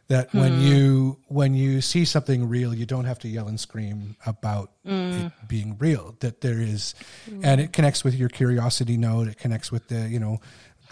That 0.10 0.34
when 0.34 0.60
you 0.62 1.18
when 1.28 1.54
you 1.56 1.80
see 1.80 2.04
something 2.04 2.50
real, 2.50 2.74
you 2.74 2.86
don't 2.86 3.06
have 3.06 3.20
to 3.20 3.30
yell 3.30 3.48
and 3.48 3.58
scream 3.58 4.18
about 4.26 4.70
it 4.84 5.32
being 5.48 5.78
real. 5.80 6.16
That 6.20 6.42
there 6.42 6.60
is, 6.60 6.94
and 7.42 7.62
it 7.62 7.72
connects 7.72 8.04
with 8.04 8.14
your 8.14 8.28
curiosity 8.28 8.98
note. 8.98 9.30
It 9.30 9.38
connects 9.38 9.72
with 9.72 9.88
the 9.88 10.10
you 10.10 10.20
know 10.20 10.42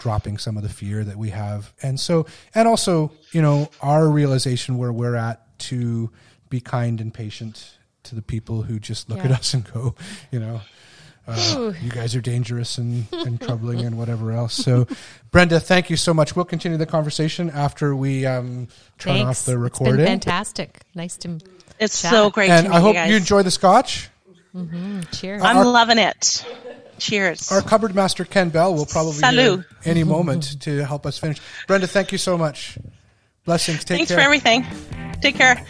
dropping 0.02 0.36
some 0.38 0.56
of 0.56 0.62
the 0.62 0.68
fear 0.68 1.04
that 1.04 1.16
we 1.16 1.30
have, 1.30 1.72
and 1.82 1.98
so 2.00 2.26
and 2.54 2.66
also 2.68 3.12
you 3.32 3.40
know 3.40 3.70
our 3.80 4.08
realization 4.08 4.76
where 4.78 4.92
we're 4.92 5.16
at 5.16 5.58
to 5.60 6.10
be 6.48 6.60
kind 6.60 7.00
and 7.00 7.14
patient 7.14 7.78
to 8.02 8.14
the 8.14 8.22
people 8.22 8.62
who 8.62 8.78
just 8.80 9.08
look 9.08 9.24
at 9.24 9.30
us 9.30 9.54
and 9.54 9.72
go, 9.72 9.94
you 10.32 10.40
know, 10.40 10.60
uh, 11.28 11.72
you 11.80 11.88
guys 11.88 12.16
are 12.16 12.20
dangerous 12.20 12.78
and, 12.78 13.06
and 13.12 13.40
troubling 13.40 13.80
and 13.86 13.96
whatever 13.96 14.32
else. 14.32 14.52
So, 14.54 14.88
Brenda, 15.30 15.60
thank 15.60 15.88
you 15.88 15.96
so 15.96 16.12
much. 16.12 16.34
We'll 16.34 16.44
continue 16.44 16.76
the 16.76 16.84
conversation 16.84 17.48
after 17.48 17.94
we 17.94 18.26
um, 18.26 18.66
turn 18.98 19.14
Thanks. 19.14 19.40
off 19.40 19.46
the 19.46 19.52
It's 19.52 19.60
recording. 19.60 19.96
been 19.98 20.06
fantastic. 20.06 20.80
Nice 20.96 21.16
to 21.18 21.38
It's 21.78 22.02
chat. 22.02 22.10
so 22.10 22.28
great 22.30 22.50
and 22.50 22.64
to 22.66 22.70
meet 22.70 22.76
I 22.76 22.80
hope 22.80 22.88
you 22.88 23.00
guys. 23.00 23.10
you 23.10 23.16
enjoy 23.16 23.42
the 23.44 23.52
scotch. 23.52 24.08
cheers. 25.12 25.42
I'm 25.42 25.58
our- 25.58 25.64
loving 25.64 25.98
it. 25.98 26.44
Cheers. 27.02 27.50
Our 27.50 27.62
cupboard 27.62 27.94
master 27.94 28.24
Ken 28.24 28.50
Bell 28.50 28.74
will 28.74 28.86
probably 28.86 29.20
be 29.20 29.64
any 29.84 30.04
moment 30.04 30.60
to 30.62 30.84
help 30.84 31.04
us 31.04 31.18
finish. 31.18 31.38
Brenda, 31.66 31.86
thank 31.86 32.12
you 32.12 32.18
so 32.18 32.38
much. 32.38 32.78
Blessings. 33.44 33.84
Take 33.84 33.98
Thanks 33.98 34.10
care. 34.10 34.18
for 34.18 34.24
everything. 34.24 34.64
Take 35.20 35.34
care. 35.34 35.66